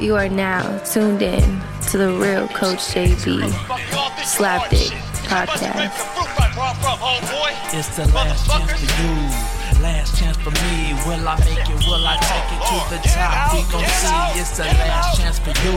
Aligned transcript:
You 0.00 0.16
are 0.16 0.28
now 0.30 0.78
tuned 0.78 1.20
in 1.20 1.60
to 1.90 1.98
the 1.98 2.10
real 2.12 2.48
Coach 2.48 2.78
JB 2.94 3.50
Slapdick 4.24 4.96
podcast. 5.28 5.92
It's 7.72 7.96
the 7.96 8.06
last 8.14 8.46
chance 8.48 8.72
for 8.72 9.02
you, 9.02 9.82
last 9.82 10.18
chance 10.18 10.36
for 10.38 10.50
me. 10.50 10.94
Will 11.06 11.28
I 11.28 11.36
make 11.40 11.68
it? 11.68 11.86
Will 11.86 12.06
I 12.06 12.16
take 12.16 12.48
it 12.48 12.62
to 12.64 12.76
the 12.96 13.00
top? 13.12 13.52
We 13.52 13.60
gon' 13.70 13.84
see. 13.84 14.40
It's 14.40 14.56
the 14.56 14.64
last 14.64 15.20
chance 15.20 15.38
for 15.38 15.52
you, 15.64 15.76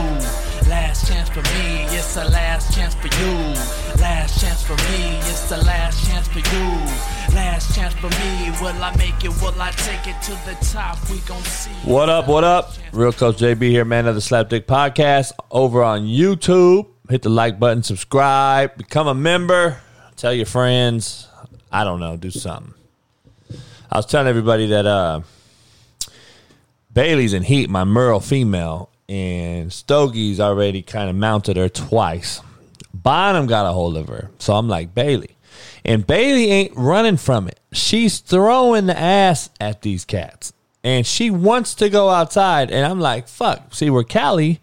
last 0.68 1.08
chance 1.08 1.30
for 1.30 1.42
me. 1.42 1.84
It's 1.96 2.16
the 2.16 2.26
last 2.26 2.76
chance 2.76 2.96
for 2.96 3.08
you, 3.08 3.36
last 4.02 4.40
chance 4.42 4.64
for 4.64 4.76
me. 4.76 5.18
It's 5.30 5.50
the 5.50 5.58
last 5.58 6.08
chance 6.08 6.28
for 6.28 6.40
you, 6.40 7.36
last 7.36 7.76
chance 7.76 7.94
for 7.96 8.10
me. 8.10 8.52
Will 8.62 8.84
I 8.84 8.96
make 8.98 9.24
it? 9.24 9.30
Will 9.42 9.60
I 9.62 9.72
take 9.72 10.08
it 10.08 10.22
to 10.24 10.32
the 10.46 10.58
top? 10.66 10.98
We 11.10 11.20
gon' 11.20 11.42
see. 11.44 11.72
What 11.90 12.10
up? 12.10 12.28
What 12.28 12.44
up? 12.44 12.74
Real 12.92 13.14
Coach 13.14 13.38
JB 13.38 13.70
here, 13.70 13.86
man 13.86 14.08
of 14.08 14.16
the 14.16 14.22
Slapdick 14.22 14.66
Podcast 14.66 15.32
over 15.52 15.84
on 15.84 16.02
YouTube. 16.02 16.88
Hit 17.10 17.22
the 17.22 17.30
like 17.30 17.60
button, 17.60 17.84
subscribe, 17.84 18.78
become 18.78 19.08
a 19.08 19.14
member, 19.14 19.78
tell 20.16 20.34
your 20.34 20.46
friends. 20.46 21.28
I 21.72 21.84
don't 21.84 22.00
know, 22.00 22.16
do 22.16 22.32
something. 22.32 22.74
I 23.92 23.98
was 23.98 24.06
telling 24.06 24.28
everybody 24.28 24.68
that 24.68 24.86
uh, 24.86 25.22
Bailey's 26.94 27.34
in 27.34 27.44
heat, 27.44 27.70
my 27.70 27.84
Merle 27.84 28.20
female, 28.20 28.90
and 29.10 29.70
Stogie's 29.72 30.40
already 30.40 30.82
kind 30.82 31.10
of 31.10 31.16
mounted 31.16 31.58
her 31.58 31.70
twice. 31.70 32.42
Bonham 32.94 33.48
got 33.48 33.66
a 33.66 33.74
hold 33.74 33.98
of 33.98 34.08
her. 34.08 34.30
So 34.40 34.54
I'm 34.54 34.68
like, 34.70 34.96
Bailey. 34.96 35.36
And 35.86 36.08
Bailey 36.08 36.50
ain't 36.50 36.76
running 36.76 37.18
from 37.18 37.48
it. 37.48 37.60
She's 37.72 38.20
throwing 38.20 38.86
the 38.86 38.98
ass 38.98 39.50
at 39.60 39.82
these 39.82 40.06
cats. 40.06 40.54
And 40.84 41.06
she 41.06 41.30
wants 41.30 41.76
to 41.76 41.90
go 41.90 42.10
outside. 42.10 42.72
And 42.72 42.86
I'm 42.86 43.00
like, 43.00 43.28
fuck. 43.28 43.74
See, 43.74 43.90
where 43.90 44.04
Callie 44.04 44.62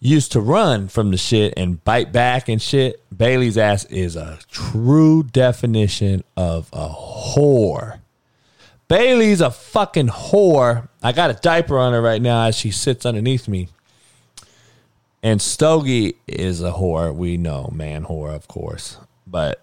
used 0.00 0.32
to 0.32 0.40
run 0.40 0.88
from 0.88 1.10
the 1.10 1.16
shit 1.16 1.54
and 1.56 1.82
bite 1.84 2.12
back 2.12 2.48
and 2.48 2.60
shit, 2.60 3.02
Bailey's 3.16 3.58
ass 3.58 3.84
is 3.86 4.16
a 4.16 4.38
true 4.50 5.22
definition 5.22 6.24
of 6.36 6.68
a 6.72 6.88
whore. 6.88 7.97
Bailey's 8.88 9.42
a 9.42 9.50
fucking 9.50 10.08
whore. 10.08 10.88
I 11.02 11.12
got 11.12 11.30
a 11.30 11.34
diaper 11.34 11.78
on 11.78 11.92
her 11.92 12.00
right 12.00 12.22
now 12.22 12.46
as 12.46 12.56
she 12.56 12.70
sits 12.70 13.04
underneath 13.04 13.46
me. 13.46 13.68
And 15.22 15.40
Stogie 15.40 16.16
is 16.26 16.62
a 16.62 16.72
whore. 16.72 17.14
We 17.14 17.36
know, 17.36 17.70
man 17.72 18.04
whore, 18.04 18.34
of 18.34 18.48
course. 18.48 18.96
But 19.26 19.62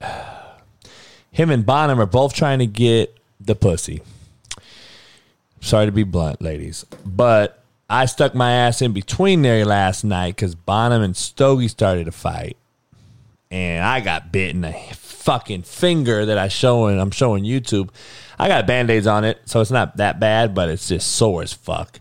him 1.30 1.50
and 1.50 1.64
Bonham 1.64 2.00
are 2.00 2.06
both 2.06 2.34
trying 2.34 2.58
to 2.58 2.66
get 2.66 3.16
the 3.40 3.54
pussy. 3.54 4.02
Sorry 5.60 5.86
to 5.86 5.92
be 5.92 6.02
blunt, 6.02 6.42
ladies. 6.42 6.84
But 7.06 7.62
I 7.88 8.06
stuck 8.06 8.34
my 8.34 8.52
ass 8.52 8.82
in 8.82 8.92
between 8.92 9.42
there 9.42 9.64
last 9.64 10.04
night 10.04 10.36
because 10.36 10.54
Bonham 10.54 11.02
and 11.02 11.16
Stogie 11.16 11.68
started 11.68 12.08
a 12.08 12.12
fight. 12.12 12.56
And 13.50 13.84
I 13.84 14.00
got 14.00 14.32
bit 14.32 14.50
in 14.50 14.62
the 14.62 14.70
fucking 15.22 15.62
finger 15.62 16.26
that 16.26 16.36
I 16.36 16.48
showing 16.48 16.98
I'm 16.98 17.10
showing 17.10 17.44
YouTube. 17.44 17.90
I 18.38 18.48
got 18.48 18.66
band-aids 18.66 19.06
on 19.06 19.24
it, 19.24 19.40
so 19.44 19.60
it's 19.60 19.70
not 19.70 19.96
that 19.98 20.18
bad, 20.18 20.54
but 20.54 20.68
it's 20.68 20.88
just 20.88 21.12
sore 21.12 21.42
as 21.42 21.52
fuck. 21.52 22.00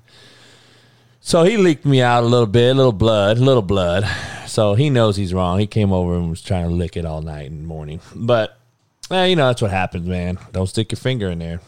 So 1.19 1.43
he 1.43 1.57
leaked 1.57 1.85
me 1.85 2.01
out 2.01 2.23
a 2.23 2.27
little 2.27 2.47
bit, 2.47 2.71
a 2.71 2.73
little 2.73 2.91
blood, 2.91 3.37
a 3.37 3.41
little 3.41 3.61
blood. 3.61 4.05
So 4.47 4.73
he 4.73 4.89
knows 4.89 5.15
he's 5.15 5.35
wrong. 5.35 5.59
He 5.59 5.67
came 5.67 5.93
over 5.93 6.15
and 6.15 6.31
was 6.31 6.41
trying 6.41 6.67
to 6.67 6.73
lick 6.73 6.97
it 6.97 7.05
all 7.05 7.21
night 7.21 7.51
and 7.51 7.67
morning. 7.67 8.01
But 8.15 8.57
eh, 9.11 9.25
you 9.25 9.35
know 9.35 9.47
that's 9.47 9.61
what 9.61 9.71
happens, 9.71 10.07
man. 10.07 10.39
Don't 10.51 10.67
stick 10.67 10.91
your 10.91 10.97
finger 10.97 11.29
in 11.29 11.37
there. 11.39 11.61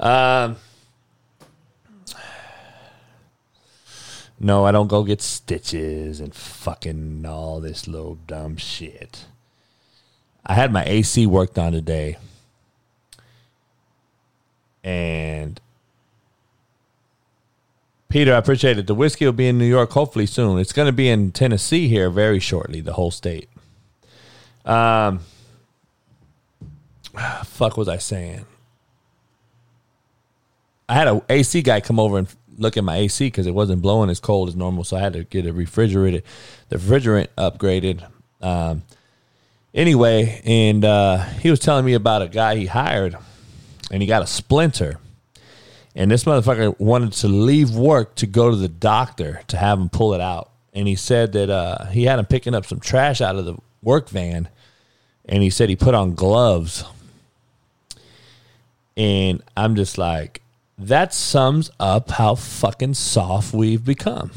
Um, 0.00 0.56
no, 4.40 4.66
I 4.66 4.72
don't 4.72 4.88
go 4.88 5.04
get 5.04 5.22
stitches 5.22 6.18
and 6.18 6.34
fucking 6.34 7.24
all 7.24 7.60
this 7.60 7.86
little 7.86 8.16
dumb 8.26 8.56
shit. 8.56 9.26
I 10.44 10.54
had 10.54 10.72
my 10.72 10.84
AC 10.84 11.26
worked 11.26 11.58
on 11.58 11.72
today. 11.72 12.16
And 14.84 15.60
Peter, 18.08 18.34
I 18.34 18.38
appreciate 18.38 18.78
it. 18.78 18.86
The 18.86 18.94
whiskey 18.94 19.24
will 19.24 19.32
be 19.32 19.48
in 19.48 19.56
New 19.56 19.64
York 19.64 19.92
hopefully 19.92 20.26
soon. 20.26 20.58
It's 20.58 20.72
going 20.72 20.86
to 20.86 20.92
be 20.92 21.08
in 21.08 21.32
Tennessee 21.32 21.88
here 21.88 22.10
very 22.10 22.40
shortly, 22.40 22.80
the 22.80 22.92
whole 22.94 23.10
state. 23.10 23.48
Um, 24.64 25.20
fuck 27.44 27.76
was 27.76 27.88
I 27.88 27.98
saying? 27.98 28.44
I 30.88 30.94
had 30.94 31.08
a 31.08 31.22
AC 31.28 31.62
guy 31.62 31.80
come 31.80 31.98
over 31.98 32.18
and 32.18 32.28
look 32.58 32.76
at 32.76 32.84
my 32.84 32.96
AC 32.96 33.28
because 33.28 33.46
it 33.46 33.54
wasn't 33.54 33.80
blowing 33.80 34.10
as 34.10 34.20
cold 34.20 34.48
as 34.48 34.56
normal, 34.56 34.84
so 34.84 34.96
I 34.96 35.00
had 35.00 35.14
to 35.14 35.24
get 35.24 35.46
a 35.46 35.52
refrigerated, 35.52 36.22
the 36.68 36.76
refrigerant 36.76 37.28
upgraded. 37.38 38.06
Um, 38.40 38.82
anyway, 39.74 40.40
and 40.44 40.84
uh, 40.84 41.18
he 41.40 41.50
was 41.50 41.60
telling 41.60 41.84
me 41.84 41.94
about 41.94 42.22
a 42.22 42.28
guy 42.28 42.56
he 42.56 42.66
hired, 42.66 43.16
and 43.90 44.02
he 44.02 44.06
got 44.06 44.22
a 44.22 44.26
splinter. 44.26 44.98
And 45.94 46.10
this 46.10 46.24
motherfucker 46.24 46.78
wanted 46.80 47.12
to 47.14 47.28
leave 47.28 47.74
work 47.74 48.14
to 48.16 48.26
go 48.26 48.50
to 48.50 48.56
the 48.56 48.68
doctor 48.68 49.42
to 49.48 49.56
have 49.56 49.78
him 49.78 49.90
pull 49.90 50.14
it 50.14 50.20
out. 50.20 50.50
And 50.72 50.88
he 50.88 50.94
said 50.94 51.32
that 51.32 51.50
uh, 51.50 51.86
he 51.86 52.04
had 52.04 52.18
him 52.18 52.24
picking 52.24 52.54
up 52.54 52.64
some 52.64 52.80
trash 52.80 53.20
out 53.20 53.36
of 53.36 53.44
the 53.44 53.56
work 53.82 54.08
van. 54.08 54.48
And 55.26 55.42
he 55.42 55.50
said 55.50 55.68
he 55.68 55.76
put 55.76 55.94
on 55.94 56.14
gloves. 56.14 56.84
And 58.96 59.42
I'm 59.54 59.76
just 59.76 59.98
like, 59.98 60.40
that 60.78 61.12
sums 61.12 61.70
up 61.78 62.10
how 62.10 62.34
fucking 62.36 62.94
soft 62.94 63.52
we've 63.52 63.84
become. 63.84 64.30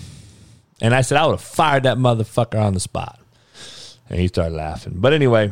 And 0.81 0.93
I 0.93 1.01
said, 1.01 1.17
I 1.17 1.25
would 1.25 1.33
have 1.33 1.41
fired 1.41 1.83
that 1.83 1.97
motherfucker 1.97 2.61
on 2.61 2.73
the 2.73 2.79
spot. 2.81 3.19
And 4.09 4.19
he 4.19 4.27
started 4.27 4.53
laughing. 4.55 4.93
But 4.97 5.13
anyway, 5.13 5.51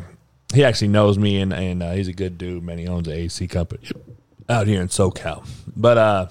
he 0.52 0.64
actually 0.64 0.88
knows 0.88 1.18
me 1.18 1.40
and, 1.40 1.52
and 1.52 1.82
uh, 1.82 1.92
he's 1.92 2.08
a 2.08 2.12
good 2.12 2.38
dude, 2.38 2.62
man. 2.62 2.78
He 2.78 2.86
owns 2.86 3.08
an 3.08 3.14
AC 3.14 3.48
company 3.48 3.86
out 4.48 4.66
here 4.66 4.80
in 4.80 4.88
SoCal. 4.88 5.46
But 5.76 5.98
uh 5.98 6.26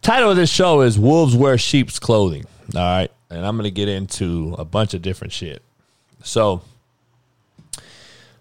title 0.00 0.30
of 0.30 0.36
this 0.36 0.50
show 0.50 0.82
is 0.82 0.98
Wolves 0.98 1.34
Wear 1.34 1.58
Sheep's 1.58 1.98
Clothing. 1.98 2.44
All 2.74 2.80
right. 2.80 3.10
And 3.28 3.44
I'm 3.44 3.56
gonna 3.56 3.70
get 3.70 3.88
into 3.88 4.54
a 4.58 4.64
bunch 4.64 4.94
of 4.94 5.02
different 5.02 5.32
shit. 5.32 5.62
So 6.22 6.62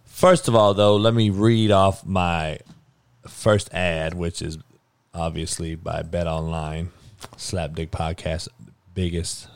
first 0.05 0.47
of 0.47 0.55
all 0.55 0.73
though, 0.73 0.95
let 0.95 1.13
me 1.13 1.29
read 1.29 1.71
off 1.71 2.05
my 2.05 2.59
first 3.27 3.73
ad, 3.73 4.13
which 4.13 4.41
is 4.41 4.57
obviously 5.13 5.75
by 5.75 6.03
Bet 6.03 6.27
Online, 6.27 6.91
Slapdick 7.37 7.89
Podcast, 7.89 8.47
biggest 8.93 9.47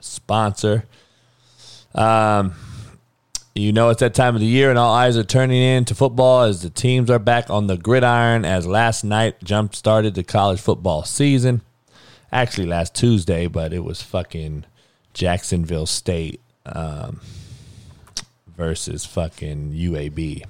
sponsor. 0.00 0.84
Um 1.96 2.54
you 3.54 3.72
know 3.72 3.88
it's 3.88 4.00
that 4.00 4.14
time 4.14 4.34
of 4.34 4.40
the 4.40 4.46
year 4.46 4.68
and 4.68 4.78
all 4.78 4.92
eyes 4.92 5.16
are 5.16 5.24
turning 5.24 5.62
in 5.62 5.84
to 5.86 5.94
football 5.94 6.42
as 6.42 6.60
the 6.60 6.68
teams 6.68 7.10
are 7.10 7.18
back 7.18 7.48
on 7.48 7.66
the 7.66 7.78
gridiron 7.78 8.44
as 8.44 8.66
last 8.66 9.02
night 9.02 9.42
jump 9.42 9.74
started 9.74 10.14
the 10.14 10.22
college 10.22 10.60
football 10.60 11.04
season. 11.04 11.62
Actually 12.30 12.66
last 12.66 12.94
Tuesday, 12.94 13.46
but 13.46 13.72
it 13.72 13.82
was 13.82 14.02
fucking 14.02 14.64
Jacksonville 15.14 15.86
State 15.86 16.40
um, 16.66 17.20
versus 18.56 19.06
fucking 19.06 19.72
UAB. 19.72 20.42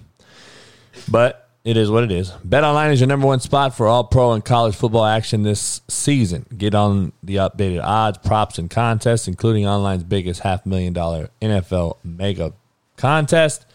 But 1.09 1.46
it 1.67 1.77
is 1.77 1.91
what 1.91 2.05
it 2.05 2.13
is. 2.13 2.31
Bet 2.45 2.63
online 2.63 2.93
is 2.93 3.01
your 3.01 3.09
number 3.09 3.27
one 3.27 3.41
spot 3.41 3.77
for 3.77 3.89
all 3.89 4.05
pro 4.05 4.33
and 4.33 4.45
college 4.45 4.77
football 4.77 5.05
action 5.05 5.43
this 5.43 5.81
season. 5.89 6.47
Get 6.57 6.77
on 6.77 7.13
the 7.25 7.37
updated 7.37 7.83
odds, 7.83 8.19
props, 8.19 8.57
and 8.57 8.71
contests, 8.71 9.27
including 9.27 9.67
online's 9.67 10.05
biggest 10.05 10.43
half 10.43 10.65
million 10.65 10.93
dollar 10.93 11.29
NFL 11.43 11.97
mega 12.05 12.53
contest. 12.97 13.67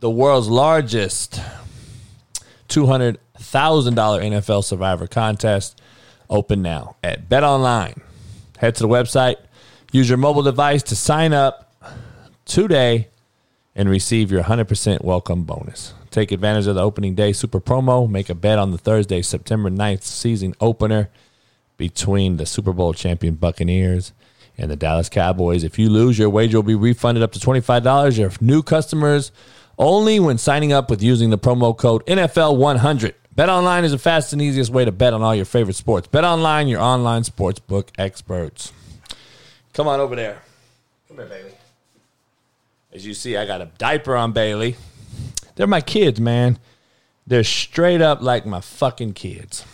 The 0.00 0.10
world's 0.10 0.48
largest 0.48 1.40
$200,000 2.68 3.18
NFL 3.40 4.62
Survivor 4.62 5.06
contest 5.06 5.80
open 6.28 6.60
now 6.60 6.96
at 7.02 7.30
Bet 7.30 7.42
Online. 7.42 7.98
Head 8.58 8.74
to 8.74 8.82
the 8.82 8.88
website, 8.88 9.36
use 9.92 10.10
your 10.10 10.18
mobile 10.18 10.42
device 10.42 10.82
to 10.82 10.94
sign 10.94 11.32
up 11.32 11.74
today 12.44 13.08
and 13.78 13.88
receive 13.88 14.32
your 14.32 14.42
100% 14.42 15.04
welcome 15.04 15.44
bonus. 15.44 15.94
Take 16.10 16.32
advantage 16.32 16.66
of 16.66 16.74
the 16.74 16.82
opening 16.82 17.14
day 17.14 17.32
super 17.32 17.60
promo. 17.60 18.10
Make 18.10 18.28
a 18.28 18.34
bet 18.34 18.58
on 18.58 18.72
the 18.72 18.76
Thursday, 18.76 19.22
September 19.22 19.70
9th 19.70 20.02
season 20.02 20.54
opener 20.60 21.08
between 21.76 22.38
the 22.38 22.44
Super 22.44 22.72
Bowl 22.72 22.92
champion 22.92 23.36
Buccaneers 23.36 24.12
and 24.58 24.68
the 24.68 24.74
Dallas 24.74 25.08
Cowboys. 25.08 25.62
If 25.62 25.78
you 25.78 25.88
lose, 25.90 26.18
your 26.18 26.28
wager 26.28 26.58
will 26.58 26.64
be 26.64 26.74
refunded 26.74 27.22
up 27.22 27.30
to 27.32 27.38
$25. 27.38 28.18
Your 28.18 28.32
new 28.40 28.64
customers 28.64 29.30
only 29.78 30.18
when 30.18 30.38
signing 30.38 30.72
up 30.72 30.90
with 30.90 31.00
using 31.00 31.30
the 31.30 31.38
promo 31.38 31.76
code 31.76 32.04
NFL100. 32.06 33.14
Bet 33.36 33.48
online 33.48 33.84
is 33.84 33.92
the 33.92 33.98
fastest 33.98 34.32
and 34.32 34.42
easiest 34.42 34.72
way 34.72 34.84
to 34.84 34.90
bet 34.90 35.14
on 35.14 35.22
all 35.22 35.36
your 35.36 35.44
favorite 35.44 35.76
sports. 35.76 36.08
Bet 36.08 36.24
online, 36.24 36.66
your 36.66 36.80
online 36.80 37.22
sports 37.22 37.60
book 37.60 37.92
experts. 37.96 38.72
Come 39.72 39.86
on 39.86 40.00
over 40.00 40.16
there. 40.16 40.42
Come 41.06 41.18
here, 41.18 41.26
Bailey. 41.26 41.57
As 42.92 43.06
you 43.06 43.14
see, 43.14 43.36
I 43.36 43.46
got 43.46 43.60
a 43.60 43.66
diaper 43.78 44.16
on 44.16 44.32
Bailey. 44.32 44.76
They're 45.56 45.66
my 45.66 45.80
kids, 45.80 46.20
man. 46.20 46.58
They're 47.26 47.44
straight 47.44 48.00
up 48.00 48.22
like 48.22 48.46
my 48.46 48.60
fucking 48.60 49.12
kids. 49.12 49.64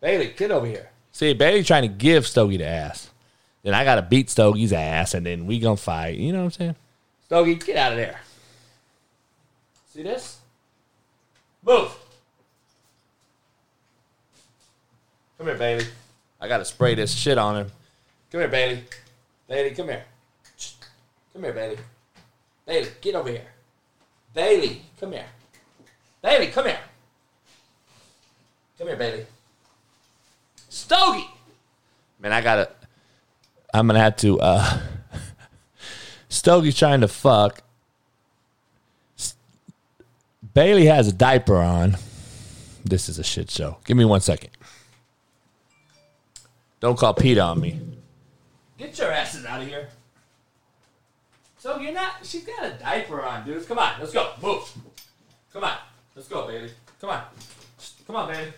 Bailey, 0.00 0.34
get 0.36 0.50
over 0.50 0.66
here. 0.66 0.90
See, 1.12 1.32
Bailey 1.32 1.62
trying 1.62 1.82
to 1.82 1.88
give 1.88 2.26
Stogie 2.26 2.58
the 2.58 2.66
ass. 2.66 3.10
Then 3.62 3.74
I 3.74 3.84
gotta 3.84 4.02
beat 4.02 4.28
Stogie's 4.28 4.72
ass, 4.72 5.14
and 5.14 5.24
then 5.24 5.46
we 5.46 5.58
gonna 5.58 5.76
fight. 5.76 6.16
You 6.16 6.32
know 6.32 6.38
what 6.38 6.44
I'm 6.44 6.50
saying? 6.50 6.76
Stogie, 7.26 7.54
get 7.56 7.76
out 7.76 7.92
of 7.92 7.98
there. 7.98 8.20
See 9.92 10.02
this? 10.02 10.38
Move. 11.64 11.92
Come 15.38 15.46
here, 15.46 15.56
Bailey. 15.56 15.86
I 16.40 16.48
gotta 16.48 16.64
spray 16.64 16.94
this 16.94 17.12
shit 17.12 17.38
on 17.38 17.56
him. 17.56 17.72
Come 18.30 18.40
here, 18.40 18.48
Bailey. 18.48 18.84
Bailey, 19.48 19.70
come 19.74 19.88
here. 19.88 20.04
Come 21.32 21.42
here, 21.44 21.52
Bailey. 21.52 21.78
Bailey, 22.66 22.88
get 23.00 23.14
over 23.14 23.30
here. 23.30 23.46
Bailey, 24.34 24.82
come 24.98 25.12
here. 25.12 25.26
Bailey, 26.22 26.46
come 26.48 26.66
here. 26.66 26.80
Come 28.78 28.88
here, 28.88 28.96
Bailey. 28.96 29.26
Stogie. 30.68 31.28
Man, 32.18 32.32
I 32.32 32.40
gotta. 32.40 32.70
I'm 33.74 33.86
gonna 33.86 33.98
have 33.98 34.16
to. 34.16 34.40
uh 34.40 34.80
Stogie's 36.30 36.78
trying 36.78 37.00
to 37.00 37.08
fuck. 37.08 37.62
Bailey 40.54 40.86
has 40.86 41.08
a 41.08 41.12
diaper 41.12 41.56
on. 41.56 41.96
This 42.84 43.08
is 43.08 43.18
a 43.18 43.24
shit 43.24 43.50
show. 43.50 43.78
Give 43.84 43.96
me 43.96 44.04
one 44.04 44.20
second. 44.20 44.50
Don't 46.80 46.98
call 46.98 47.14
Pete 47.14 47.38
on 47.38 47.60
me. 47.60 47.80
Get 48.78 48.98
your 48.98 49.12
asses 49.12 49.44
out 49.44 49.60
of 49.60 49.68
here. 49.68 49.88
So 51.60 51.78
you're 51.78 51.92
not. 51.92 52.12
She's 52.22 52.44
got 52.44 52.64
a 52.64 52.70
diaper 52.70 53.22
on, 53.22 53.44
dude. 53.44 53.68
Come 53.68 53.78
on, 53.78 53.92
let's 54.00 54.12
go. 54.14 54.30
Move. 54.40 54.72
Come 55.52 55.62
on, 55.62 55.76
let's 56.16 56.26
go, 56.26 56.46
baby. 56.46 56.70
Come 56.98 57.10
on. 57.10 57.22
Come 58.06 58.16
on, 58.16 58.28
baby. 58.28 58.52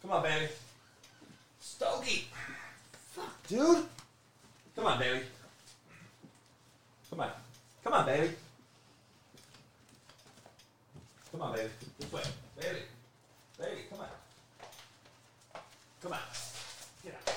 Come 0.00 0.12
on, 0.12 0.22
baby. 0.22 0.48
Stogie. 1.60 2.24
Fuck, 3.12 3.46
dude. 3.48 3.84
Come 4.74 4.86
on, 4.86 4.98
baby. 4.98 5.20
Come 7.10 7.20
on. 7.20 7.30
Come 7.84 7.92
on, 7.92 8.06
baby. 8.06 8.30
Come 11.32 11.42
on, 11.42 11.54
baby. 11.54 11.68
This 11.98 12.12
way. 12.14 12.22
Baby. 12.58 12.78
Baby, 13.58 13.80
come 13.90 14.00
on. 14.00 14.06
Come 16.02 16.12
on. 16.12 16.18
Get 17.04 17.14
out. 17.14 17.34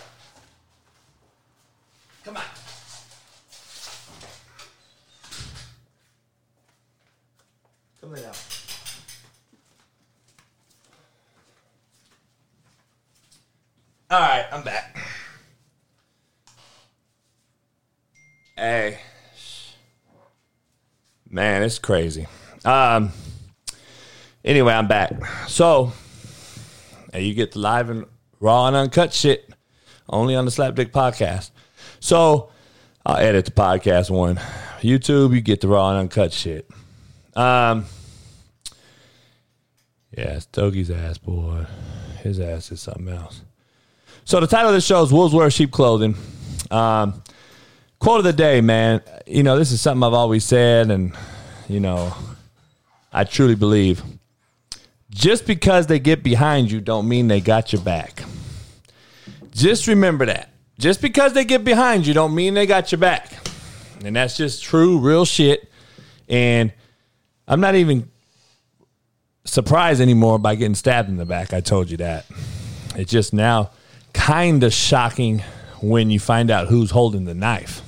Come 2.23 2.37
on. 2.37 2.68
Come 8.01 8.13
lay 8.13 8.21
down. 8.21 8.33
All 14.11 14.19
right, 14.19 14.45
I'm 14.51 14.63
back. 14.63 14.97
Hey. 18.55 18.99
Man, 21.29 21.61
it's 21.61 21.77
crazy. 21.77 22.27
Um 22.65 23.11
anyway, 24.43 24.73
I'm 24.73 24.87
back. 24.87 25.13
So, 25.47 25.93
hey, 27.13 27.23
you 27.23 27.33
get 27.33 27.51
the 27.51 27.59
live 27.59 27.89
and 27.89 28.05
raw 28.39 28.67
and 28.67 28.75
uncut 28.75 29.13
shit 29.13 29.53
only 30.09 30.35
on 30.35 30.45
the 30.45 30.51
Slapdick 30.51 30.91
podcast. 30.91 31.51
So, 31.99 32.49
I'll 33.05 33.17
edit 33.17 33.45
the 33.45 33.51
podcast 33.51 34.09
one. 34.09 34.37
YouTube, 34.79 35.35
you 35.35 35.41
get 35.41 35.61
the 35.61 35.67
raw 35.67 35.89
and 35.89 35.99
uncut 35.99 36.33
shit. 36.33 36.67
Um, 37.35 37.85
yeah, 40.17 40.35
Stogie's 40.37 40.91
ass, 40.91 41.17
boy. 41.17 41.65
His 42.21 42.39
ass 42.39 42.71
is 42.71 42.81
something 42.81 43.07
else. 43.07 43.41
So 44.25 44.39
the 44.39 44.47
title 44.47 44.69
of 44.69 44.75
the 44.75 44.81
show 44.81 45.01
is 45.03 45.11
Wolves 45.11 45.33
Wear 45.33 45.49
Sheep 45.49 45.71
Clothing. 45.71 46.15
Um, 46.69 47.23
quote 47.99 48.19
of 48.19 48.23
the 48.25 48.33
day, 48.33 48.61
man. 48.61 49.01
You 49.25 49.43
know, 49.43 49.57
this 49.57 49.71
is 49.71 49.81
something 49.81 50.03
I've 50.03 50.13
always 50.13 50.43
said, 50.43 50.91
and, 50.91 51.15
you 51.67 51.79
know, 51.79 52.13
I 53.11 53.23
truly 53.23 53.55
believe. 53.55 54.03
Just 55.09 55.47
because 55.47 55.87
they 55.87 55.99
get 55.99 56.21
behind 56.21 56.69
you 56.71 56.81
don't 56.81 57.07
mean 57.07 57.27
they 57.27 57.41
got 57.41 57.73
your 57.73 57.81
back. 57.81 58.23
Just 59.51 59.87
remember 59.87 60.25
that. 60.27 60.51
Just 60.77 61.01
because 61.01 61.33
they 61.33 61.43
get 61.43 61.63
behind 61.63 62.05
you 62.05 62.13
don't 62.13 62.35
mean 62.35 62.53
they 62.53 62.65
got 62.65 62.91
your 62.91 62.99
back. 62.99 63.31
And 64.05 64.15
that's 64.15 64.37
just 64.37 64.63
true, 64.63 64.99
real 64.99 65.25
shit. 65.25 65.69
And 66.29 66.71
I'm 67.49 67.59
not 67.59 67.73
even 67.73 68.09
surprised 69.43 69.99
anymore 69.99 70.37
by 70.37 70.53
getting 70.53 70.75
stabbed 70.75 71.09
in 71.09 71.17
the 71.17 71.25
back. 71.25 71.51
I 71.51 71.61
told 71.61 71.89
you 71.89 71.97
that. 71.97 72.25
It's 72.95 73.11
just 73.11 73.33
now 73.33 73.71
kind 74.13 74.63
of 74.63 74.71
shocking 74.71 75.39
when 75.81 76.11
you 76.11 76.19
find 76.19 76.51
out 76.51 76.67
who's 76.67 76.91
holding 76.91 77.25
the 77.25 77.33
knife. 77.33 77.81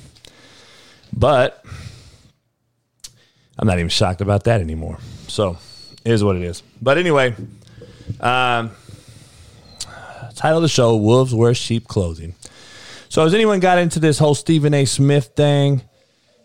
But 1.12 1.64
I'm 3.56 3.68
not 3.68 3.78
even 3.78 3.88
shocked 3.88 4.20
about 4.20 4.44
that 4.44 4.60
anymore. 4.60 4.98
So, 5.28 5.58
it 6.04 6.10
is 6.10 6.24
what 6.24 6.36
it 6.36 6.42
is. 6.42 6.62
But 6.80 6.98
anyway, 6.98 7.36
um, 8.20 8.72
title 10.34 10.58
of 10.58 10.62
the 10.62 10.68
show 10.68 10.96
Wolves 10.96 11.34
Wear 11.34 11.54
Sheep 11.54 11.86
Clothing. 11.86 12.34
So, 13.08 13.22
has 13.22 13.34
anyone 13.34 13.60
got 13.60 13.78
into 13.78 14.00
this 14.00 14.18
whole 14.18 14.34
Stephen 14.34 14.74
A. 14.74 14.86
Smith 14.86 15.32
thing? 15.36 15.82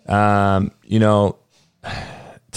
Um, 0.06 0.72
you 0.84 1.00
know, 1.00 1.38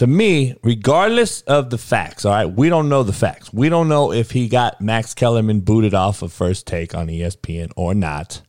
to 0.00 0.06
me, 0.06 0.56
regardless 0.62 1.42
of 1.42 1.68
the 1.68 1.76
facts, 1.76 2.24
all 2.24 2.32
right, 2.32 2.46
we 2.46 2.70
don't 2.70 2.88
know 2.88 3.02
the 3.02 3.12
facts. 3.12 3.52
We 3.52 3.68
don't 3.68 3.86
know 3.86 4.12
if 4.12 4.30
he 4.30 4.48
got 4.48 4.80
Max 4.80 5.12
Kellerman 5.12 5.60
booted 5.60 5.92
off 5.92 6.22
of 6.22 6.32
first 6.32 6.66
take 6.66 6.94
on 6.94 7.08
ESPN 7.08 7.70
or 7.76 7.92
not. 7.92 8.40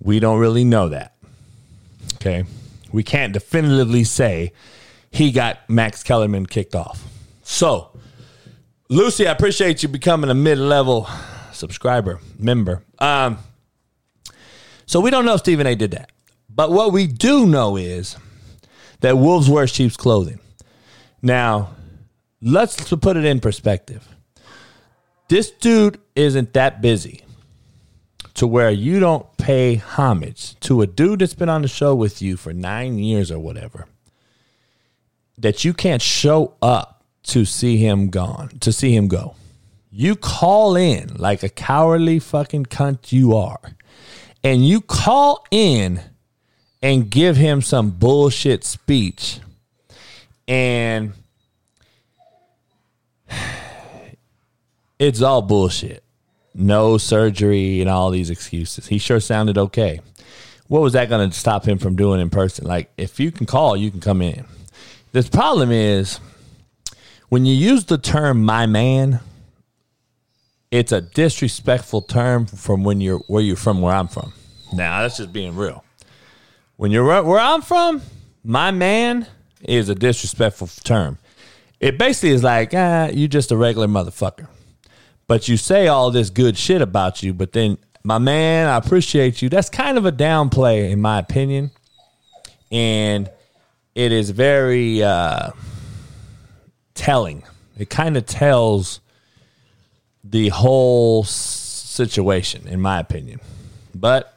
We 0.00 0.20
don't 0.20 0.38
really 0.38 0.64
know 0.64 0.90
that. 0.90 1.14
Okay. 2.16 2.44
We 2.92 3.02
can't 3.02 3.32
definitively 3.32 4.04
say 4.04 4.52
he 5.10 5.32
got 5.32 5.60
Max 5.70 6.02
Kellerman 6.02 6.44
kicked 6.44 6.74
off. 6.74 7.08
So, 7.42 7.98
Lucy, 8.90 9.26
I 9.26 9.32
appreciate 9.32 9.82
you 9.82 9.88
becoming 9.88 10.28
a 10.28 10.34
mid 10.34 10.58
level 10.58 11.08
subscriber, 11.52 12.20
member. 12.38 12.84
Um, 12.98 13.38
so, 14.84 15.00
we 15.00 15.10
don't 15.10 15.24
know 15.24 15.36
if 15.36 15.40
Stephen 15.40 15.66
A 15.66 15.74
did 15.74 15.92
that. 15.92 16.12
But 16.54 16.70
what 16.70 16.92
we 16.92 17.06
do 17.06 17.46
know 17.46 17.78
is 17.78 18.18
that 19.00 19.16
wolves 19.16 19.48
wear 19.48 19.66
sheep's 19.66 19.96
clothing. 19.96 20.38
Now, 21.22 21.70
let's 22.40 22.88
put 22.94 23.16
it 23.16 23.24
in 23.24 23.40
perspective. 23.40 24.06
This 25.28 25.50
dude 25.50 26.00
isn't 26.16 26.54
that 26.54 26.80
busy 26.80 27.22
to 28.34 28.46
where 28.46 28.70
you 28.70 29.00
don't 29.00 29.26
pay 29.36 29.76
homage 29.76 30.58
to 30.60 30.82
a 30.82 30.86
dude 30.86 31.20
that's 31.20 31.34
been 31.34 31.48
on 31.48 31.62
the 31.62 31.68
show 31.68 31.94
with 31.94 32.22
you 32.22 32.36
for 32.36 32.52
nine 32.52 32.98
years 32.98 33.30
or 33.30 33.38
whatever, 33.38 33.86
that 35.38 35.64
you 35.64 35.74
can't 35.74 36.02
show 36.02 36.54
up 36.62 37.04
to 37.22 37.44
see 37.44 37.76
him 37.76 38.08
gone, 38.08 38.48
to 38.60 38.72
see 38.72 38.94
him 38.94 39.08
go. 39.08 39.34
You 39.90 40.16
call 40.16 40.76
in 40.76 41.14
like 41.16 41.42
a 41.42 41.48
cowardly 41.48 42.18
fucking 42.18 42.66
cunt 42.66 43.12
you 43.12 43.36
are, 43.36 43.60
and 44.42 44.66
you 44.66 44.80
call 44.80 45.44
in 45.50 46.00
and 46.82 47.10
give 47.10 47.36
him 47.36 47.60
some 47.60 47.90
bullshit 47.90 48.64
speech 48.64 49.40
and 50.50 51.12
it's 54.98 55.22
all 55.22 55.42
bullshit. 55.42 56.02
No 56.52 56.98
surgery 56.98 57.80
and 57.80 57.88
all 57.88 58.10
these 58.10 58.30
excuses. 58.30 58.88
He 58.88 58.98
sure 58.98 59.20
sounded 59.20 59.56
okay. 59.56 60.00
What 60.66 60.82
was 60.82 60.94
that 60.94 61.08
going 61.08 61.30
to 61.30 61.36
stop 61.36 61.64
him 61.66 61.78
from 61.78 61.94
doing 61.94 62.20
in 62.20 62.30
person? 62.30 62.66
Like, 62.66 62.90
if 62.98 63.20
you 63.20 63.30
can 63.30 63.46
call, 63.46 63.76
you 63.76 63.92
can 63.92 64.00
come 64.00 64.20
in. 64.20 64.44
The 65.12 65.22
problem 65.22 65.70
is 65.70 66.18
when 67.28 67.46
you 67.46 67.54
use 67.54 67.84
the 67.84 67.98
term 67.98 68.44
"my 68.44 68.66
man," 68.66 69.20
it's 70.72 70.90
a 70.90 71.00
disrespectful 71.00 72.02
term 72.02 72.46
from 72.46 72.82
when 72.82 73.00
you're 73.00 73.18
where 73.28 73.42
you're 73.42 73.56
from, 73.56 73.80
where 73.80 73.94
I'm 73.94 74.08
from. 74.08 74.32
Now 74.72 75.02
that's 75.02 75.18
just 75.18 75.32
being 75.32 75.54
real. 75.54 75.84
When 76.76 76.90
you're 76.90 77.04
where 77.04 77.38
I'm 77.38 77.62
from, 77.62 78.02
my 78.42 78.72
man 78.72 79.26
is 79.62 79.88
a 79.88 79.94
disrespectful 79.94 80.68
term. 80.84 81.18
It 81.80 81.98
basically 81.98 82.30
is 82.30 82.42
like, 82.42 82.72
ah, 82.74 83.06
you're 83.06 83.28
just 83.28 83.50
a 83.50 83.56
regular 83.56 83.86
motherfucker. 83.86 84.48
But 85.26 85.48
you 85.48 85.56
say 85.56 85.88
all 85.88 86.10
this 86.10 86.28
good 86.28 86.58
shit 86.58 86.82
about 86.82 87.22
you, 87.22 87.32
but 87.32 87.52
then, 87.52 87.78
my 88.02 88.18
man, 88.18 88.66
I 88.66 88.76
appreciate 88.76 89.42
you. 89.42 89.48
That's 89.48 89.70
kind 89.70 89.96
of 89.96 90.04
a 90.04 90.12
downplay, 90.12 90.90
in 90.90 91.00
my 91.00 91.18
opinion. 91.18 91.70
And 92.72 93.30
it 93.94 94.12
is 94.12 94.30
very 94.30 95.02
uh, 95.02 95.50
telling. 96.94 97.42
It 97.78 97.90
kind 97.90 98.16
of 98.16 98.26
tells 98.26 99.00
the 100.24 100.48
whole 100.48 101.24
situation, 101.24 102.66
in 102.68 102.80
my 102.80 102.98
opinion. 103.00 103.40
But 103.94 104.34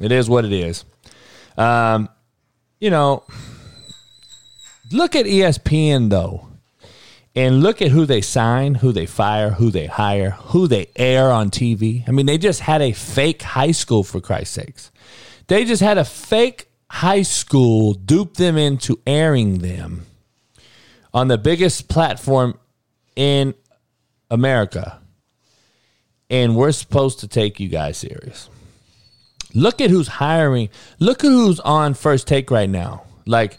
it 0.00 0.12
is 0.12 0.28
what 0.28 0.44
it 0.44 0.52
is. 0.52 0.84
Um, 1.56 2.08
you 2.80 2.90
know, 2.90 3.24
look 4.94 5.14
at 5.16 5.26
ESPN 5.26 6.08
though. 6.10 6.48
and 7.36 7.62
look 7.62 7.82
at 7.82 7.90
who 7.90 8.06
they 8.06 8.20
sign, 8.20 8.76
who 8.76 8.92
they 8.92 9.06
fire, 9.06 9.50
who 9.50 9.70
they 9.70 9.86
hire, 9.86 10.30
who 10.30 10.68
they 10.68 10.86
air 10.94 11.32
on 11.32 11.50
TV. 11.50 12.08
I 12.08 12.12
mean, 12.12 12.26
they 12.26 12.38
just 12.38 12.60
had 12.60 12.80
a 12.80 12.92
fake 12.92 13.42
high 13.42 13.72
school 13.72 14.04
for 14.04 14.20
Christ's 14.20 14.54
sakes. 14.54 14.92
They 15.48 15.64
just 15.64 15.82
had 15.82 15.98
a 15.98 16.04
fake 16.04 16.68
high 16.88 17.22
school 17.22 17.94
dupe 17.94 18.34
them 18.34 18.56
into 18.56 19.00
airing 19.04 19.58
them 19.58 20.06
on 21.12 21.26
the 21.26 21.36
biggest 21.38 21.88
platform 21.88 22.56
in 23.16 23.54
America. 24.30 25.00
And 26.30 26.56
we're 26.56 26.72
supposed 26.72 27.18
to 27.20 27.28
take 27.28 27.58
you 27.58 27.68
guys 27.68 27.96
serious. 27.96 28.48
Look 29.54 29.80
at 29.80 29.90
who's 29.90 30.08
hiring. 30.08 30.68
Look 31.00 31.24
at 31.24 31.28
who's 31.28 31.60
on 31.60 31.94
first 31.94 32.26
take 32.28 32.50
right 32.50 32.70
now. 32.70 33.02
Like 33.26 33.58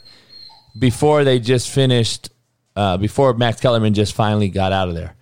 before 0.77 1.24
they 1.24 1.39
just 1.39 1.70
finished 1.70 2.29
uh, 2.75 2.98
before 2.98 3.34
Max 3.34 3.62
Kellerman 3.62 3.94
just 3.94 4.13
finally 4.13 4.50
got 4.50 4.74
out 4.74 4.89
of 4.89 4.96
there. 4.96 5.15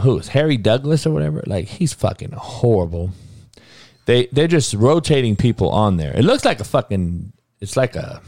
Who's 0.00 0.28
Harry 0.28 0.56
Douglas 0.56 1.06
or 1.06 1.12
whatever? 1.12 1.42
Like 1.46 1.66
he's 1.66 1.92
fucking 1.94 2.32
horrible. 2.32 3.10
They 4.06 4.26
they're 4.26 4.48
just 4.48 4.74
rotating 4.74 5.36
people 5.36 5.70
on 5.70 5.96
there. 5.96 6.14
It 6.16 6.22
looks 6.22 6.44
like 6.44 6.60
a 6.60 6.64
fucking. 6.64 7.32
It's 7.60 7.76
like 7.76 7.96
a 7.96 8.20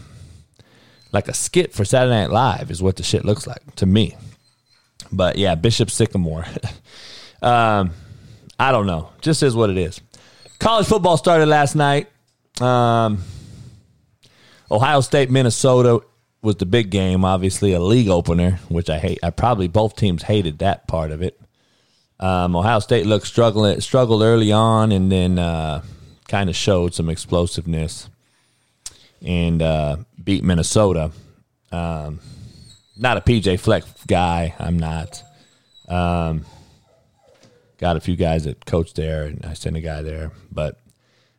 like 1.12 1.28
a 1.28 1.34
skit 1.34 1.72
for 1.72 1.84
Saturday 1.84 2.14
Night 2.14 2.30
Live 2.30 2.70
is 2.70 2.82
what 2.82 2.96
the 2.96 3.02
shit 3.02 3.24
looks 3.24 3.46
like 3.46 3.74
to 3.76 3.86
me. 3.86 4.16
But 5.12 5.36
yeah, 5.36 5.54
Bishop 5.54 5.90
Sycamore. 5.90 6.46
um, 7.42 7.90
I 8.58 8.72
don't 8.72 8.86
know. 8.86 9.10
Just 9.20 9.42
is 9.42 9.54
what 9.54 9.70
it 9.70 9.78
is. 9.78 10.00
College 10.58 10.86
football 10.86 11.16
started 11.16 11.46
last 11.46 11.74
night. 11.76 12.08
Um, 12.60 13.22
Ohio 14.70 15.00
State, 15.00 15.30
Minnesota 15.30 16.02
was 16.42 16.56
the 16.56 16.66
big 16.66 16.90
game, 16.90 17.24
obviously 17.24 17.72
a 17.72 17.80
league 17.80 18.08
opener, 18.08 18.60
which 18.68 18.88
I 18.88 18.98
hate. 18.98 19.18
I 19.22 19.30
probably 19.30 19.68
both 19.68 19.96
teams 19.96 20.22
hated 20.22 20.58
that 20.58 20.86
part 20.86 21.10
of 21.10 21.22
it. 21.22 21.40
Um, 22.20 22.56
Ohio 22.56 22.78
State 22.80 23.06
looked 23.06 23.26
struggling, 23.26 23.80
struggled 23.80 24.22
early 24.22 24.52
on, 24.52 24.92
and 24.92 25.10
then 25.10 25.38
uh, 25.38 25.82
kind 26.28 26.50
of 26.50 26.56
showed 26.56 26.94
some 26.94 27.08
explosiveness 27.08 28.08
and 29.22 29.62
uh, 29.62 29.96
beat 30.22 30.44
Minnesota. 30.44 31.12
Um, 31.70 32.20
not 32.96 33.16
a 33.16 33.20
PJ 33.20 33.60
Fleck 33.60 33.84
guy. 34.06 34.54
I'm 34.58 34.78
not. 34.78 35.22
Um, 35.88 36.44
got 37.78 37.96
a 37.96 38.00
few 38.00 38.16
guys 38.16 38.44
that 38.44 38.64
coach 38.64 38.94
there, 38.94 39.24
and 39.24 39.44
I 39.46 39.54
sent 39.54 39.76
a 39.76 39.80
guy 39.80 40.02
there, 40.02 40.32
but 40.50 40.78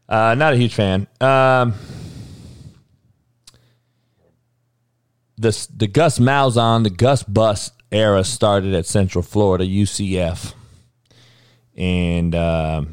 uh, 0.08 0.36
not 0.36 0.54
a 0.54 0.58
huge 0.58 0.74
fan. 0.74 1.08
Um, 1.20 1.74
the 5.40 5.68
the 5.76 5.88
Gus 5.88 6.20
Malzahn, 6.20 6.84
the 6.84 6.90
Gus 6.90 7.24
Bus 7.24 7.72
era 7.92 8.24
started 8.24 8.74
at 8.74 8.86
Central 8.86 9.24
Florida 9.24 9.66
UCF, 9.66 10.54
and 11.76 12.36
uh, 12.36 12.84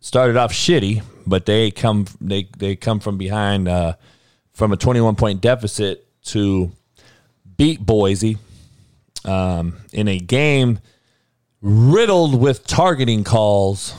started 0.00 0.36
off 0.36 0.52
shitty, 0.52 1.02
but 1.26 1.44
they 1.44 1.70
come 1.70 2.06
they 2.20 2.48
they 2.56 2.76
come 2.76 3.00
from 3.00 3.18
behind 3.18 3.68
uh, 3.68 3.94
from 4.54 4.72
a 4.72 4.76
twenty 4.76 5.00
one 5.00 5.16
point 5.16 5.40
deficit 5.40 6.06
to 6.26 6.70
beat 7.56 7.80
Boise 7.80 8.38
um, 9.24 9.76
in 9.92 10.06
a 10.06 10.18
game 10.18 10.78
riddled 11.60 12.40
with 12.40 12.66
targeting 12.66 13.24
calls 13.24 13.94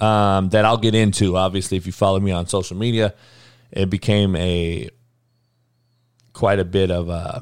um, 0.00 0.48
that 0.48 0.64
I'll 0.64 0.78
get 0.78 0.94
into. 0.94 1.36
Obviously, 1.36 1.76
if 1.76 1.84
you 1.86 1.92
follow 1.92 2.20
me 2.20 2.30
on 2.30 2.46
social 2.46 2.76
media, 2.76 3.14
it 3.70 3.90
became 3.90 4.34
a 4.36 4.88
quite 6.40 6.58
a 6.58 6.64
bit 6.64 6.90
of 6.90 7.10
uh, 7.10 7.40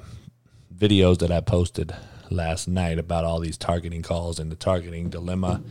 videos 0.77 1.19
that 1.19 1.31
I 1.31 1.41
posted 1.41 1.95
last 2.31 2.67
night 2.67 2.99
about 2.99 3.25
all 3.25 3.39
these 3.39 3.57
targeting 3.57 4.03
calls 4.03 4.41
and 4.41 4.51
the 4.51 4.57
targeting 4.57 5.09
dilemma 5.09 5.63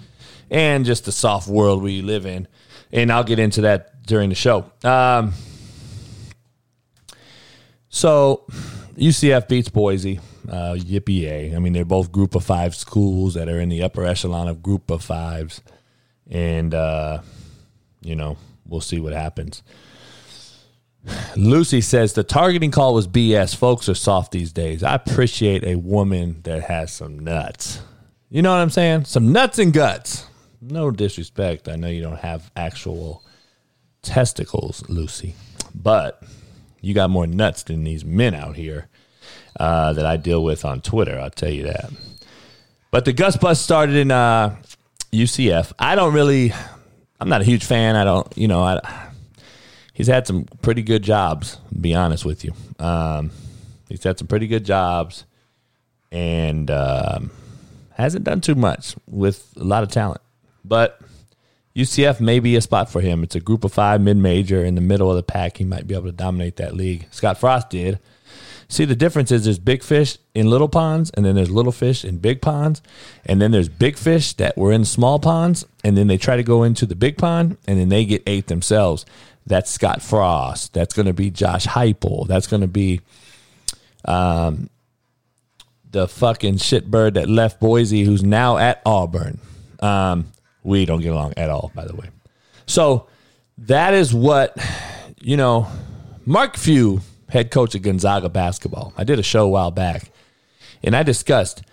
and 0.49 0.85
just 0.85 1.03
the 1.03 1.11
soft 1.11 1.45
world 1.49 1.83
we 1.83 2.01
live 2.01 2.25
in. 2.25 2.47
And 2.89 3.11
I'll 3.11 3.25
get 3.25 3.37
into 3.37 3.59
that 3.63 4.01
during 4.03 4.29
the 4.29 4.35
show. 4.35 4.71
Um, 4.81 5.33
so 7.89 8.45
UCF 8.95 9.49
beats 9.49 9.67
Boise. 9.67 10.21
Uh, 10.47 10.75
yippee. 10.75 11.53
I 11.53 11.59
mean, 11.59 11.73
they're 11.73 11.83
both 11.83 12.13
group 12.13 12.33
of 12.33 12.45
five 12.45 12.75
schools 12.75 13.33
that 13.33 13.49
are 13.49 13.59
in 13.59 13.67
the 13.67 13.83
upper 13.83 14.05
echelon 14.05 14.47
of 14.47 14.63
group 14.63 14.89
of 14.89 15.03
fives. 15.03 15.61
And, 16.31 16.73
uh, 16.73 17.19
you 17.99 18.15
know, 18.15 18.37
we'll 18.65 18.79
see 18.79 19.01
what 19.01 19.11
happens. 19.11 19.63
Lucy 21.35 21.81
says 21.81 22.13
the 22.13 22.23
targeting 22.23 22.71
call 22.71 22.93
was 22.93 23.07
BS. 23.07 23.55
Folks 23.55 23.87
are 23.89 23.95
soft 23.95 24.31
these 24.31 24.51
days. 24.51 24.83
I 24.83 24.95
appreciate 24.95 25.63
a 25.63 25.75
woman 25.75 26.41
that 26.43 26.63
has 26.63 26.91
some 26.91 27.19
nuts. 27.19 27.81
You 28.29 28.41
know 28.41 28.51
what 28.51 28.59
I'm 28.59 28.69
saying? 28.69 29.05
Some 29.05 29.31
nuts 29.31 29.59
and 29.59 29.71
guts. 29.71 30.25
No 30.61 30.91
disrespect. 30.91 31.69
I 31.69 31.75
know 31.75 31.87
you 31.87 32.01
don't 32.01 32.19
have 32.19 32.51
actual 32.55 33.23
testicles, 34.01 34.83
Lucy, 34.89 35.35
but 35.73 36.21
you 36.81 36.93
got 36.93 37.09
more 37.09 37.27
nuts 37.27 37.63
than 37.63 37.83
these 37.83 38.03
men 38.03 38.33
out 38.33 38.55
here 38.55 38.87
uh, 39.59 39.93
that 39.93 40.05
I 40.05 40.17
deal 40.17 40.43
with 40.43 40.65
on 40.65 40.81
Twitter. 40.81 41.19
I'll 41.19 41.29
tell 41.29 41.51
you 41.51 41.63
that. 41.63 41.91
But 42.91 43.05
the 43.05 43.13
Gus 43.13 43.37
Bus 43.37 43.61
started 43.61 43.95
in 43.95 44.11
uh, 44.11 44.55
UCF. 45.11 45.73
I 45.77 45.95
don't 45.95 46.13
really. 46.13 46.53
I'm 47.19 47.29
not 47.29 47.41
a 47.41 47.45
huge 47.45 47.65
fan. 47.65 47.95
I 47.95 48.03
don't. 48.03 48.27
You 48.37 48.47
know. 48.47 48.61
I 48.61 49.06
he's 49.97 50.07
had 50.07 50.27
some 50.27 50.45
pretty 50.61 50.83
good 50.83 51.01
jobs. 51.01 51.57
be 51.81 51.95
honest 51.95 52.23
with 52.23 52.45
you, 52.45 52.53
um, 52.77 53.31
he's 53.89 54.03
had 54.03 54.19
some 54.19 54.27
pretty 54.27 54.45
good 54.45 54.63
jobs, 54.63 55.25
and 56.11 56.69
um, 56.69 57.31
hasn't 57.95 58.23
done 58.23 58.39
too 58.39 58.53
much 58.53 58.95
with 59.07 59.51
a 59.57 59.63
lot 59.63 59.81
of 59.81 59.89
talent. 59.89 60.21
But 60.63 61.01
UCF 61.75 62.21
may 62.21 62.39
be 62.39 62.55
a 62.55 62.61
spot 62.61 62.91
for 62.91 63.01
him. 63.01 63.23
It's 63.23 63.35
a 63.35 63.39
group 63.39 63.63
of 63.63 63.73
five 63.73 63.99
mid 63.99 64.17
major 64.17 64.63
in 64.63 64.75
the 64.75 64.81
middle 64.81 65.09
of 65.09 65.15
the 65.15 65.23
pack. 65.23 65.57
He 65.57 65.63
might 65.63 65.87
be 65.87 65.95
able 65.95 66.05
to 66.05 66.11
dominate 66.11 66.57
that 66.57 66.75
league. 66.75 67.07
Scott 67.09 67.39
Frost 67.39 67.71
did. 67.71 67.99
See, 68.69 68.85
the 68.85 68.95
difference 68.97 69.31
is 69.31 69.45
there's 69.45 69.59
big 69.59 69.81
fish 69.81 70.17
in 70.35 70.49
little 70.49 70.67
ponds, 70.67 71.09
and 71.11 71.25
then 71.25 71.35
there's 71.35 71.49
little 71.49 71.71
fish 71.71 72.03
in 72.03 72.17
big 72.17 72.41
ponds, 72.41 72.81
and 73.25 73.41
then 73.41 73.51
there's 73.51 73.69
big 73.69 73.97
fish 73.97 74.33
that 74.33 74.57
were 74.57 74.73
in 74.73 74.83
small 74.83 75.19
ponds, 75.19 75.65
and 75.85 75.97
then 75.97 76.07
they 76.07 76.17
try 76.17 76.35
to 76.35 76.43
go 76.43 76.63
into 76.63 76.85
the 76.85 76.95
big 76.95 77.17
pond, 77.17 77.57
and 77.65 77.79
then 77.79 77.87
they 77.89 78.03
get 78.03 78.21
ate 78.27 78.47
themselves. 78.47 79.05
That's 79.47 79.71
Scott 79.71 80.01
Frost. 80.01 80.73
That's 80.73 80.93
going 80.93 81.05
to 81.05 81.13
be 81.13 81.31
Josh 81.31 81.65
Heupel. 81.65 82.27
That's 82.27 82.47
going 82.47 82.61
to 82.61 82.67
be 82.67 83.01
um, 84.05 84.69
the 85.89 86.07
fucking 86.07 86.55
shitbird 86.55 87.13
that 87.13 87.29
left 87.29 87.59
Boise, 87.59 88.03
who's 88.03 88.23
now 88.23 88.57
at 88.57 88.81
Auburn. 88.85 89.39
Um, 89.79 90.27
we 90.63 90.85
don't 90.85 91.01
get 91.01 91.13
along 91.13 91.35
at 91.37 91.49
all, 91.49 91.71
by 91.73 91.85
the 91.85 91.95
way. 91.95 92.09
So 92.65 93.07
that 93.59 93.93
is 93.93 94.13
what 94.13 94.57
you 95.21 95.37
know. 95.37 95.67
Mark 96.25 96.57
Few, 96.57 96.99
head 97.29 97.51
coach 97.51 97.73
of 97.73 97.83
Gonzaga 97.83 98.27
basketball. 98.27 98.91
I 98.97 99.05
did 99.05 99.17
a 99.17 99.23
show 99.23 99.45
a 99.45 99.49
while 99.49 99.71
back, 99.71 100.11
and 100.83 100.93
I 100.93 101.03
discussed 101.03 101.63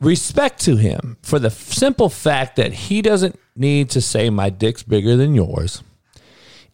respect 0.00 0.60
to 0.60 0.76
him 0.76 1.16
for 1.22 1.38
the 1.38 1.48
simple 1.48 2.10
fact 2.10 2.56
that 2.56 2.74
he 2.74 3.00
doesn't 3.00 3.40
need 3.56 3.88
to 3.88 4.02
say 4.02 4.28
my 4.28 4.50
dick's 4.50 4.82
bigger 4.82 5.16
than 5.16 5.34
yours 5.34 5.82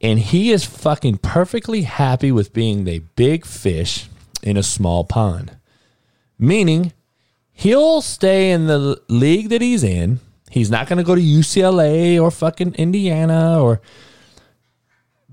and 0.02 0.18
he 0.18 0.50
is 0.50 0.64
fucking 0.64 1.18
perfectly 1.18 1.82
happy 1.82 2.32
with 2.32 2.52
being 2.52 2.84
the 2.84 2.98
big 3.14 3.46
fish 3.46 4.08
in 4.42 4.56
a 4.56 4.62
small 4.62 5.04
pond. 5.04 5.56
Meaning, 6.38 6.92
he'll 7.52 8.02
stay 8.02 8.50
in 8.50 8.66
the 8.66 9.00
league 9.08 9.48
that 9.50 9.62
he's 9.62 9.84
in. 9.84 10.18
He's 10.50 10.70
not 10.70 10.88
going 10.88 10.96
to 10.96 11.04
go 11.04 11.14
to 11.14 11.20
UCLA 11.20 12.20
or 12.20 12.32
fucking 12.32 12.74
Indiana 12.74 13.62
or 13.62 13.80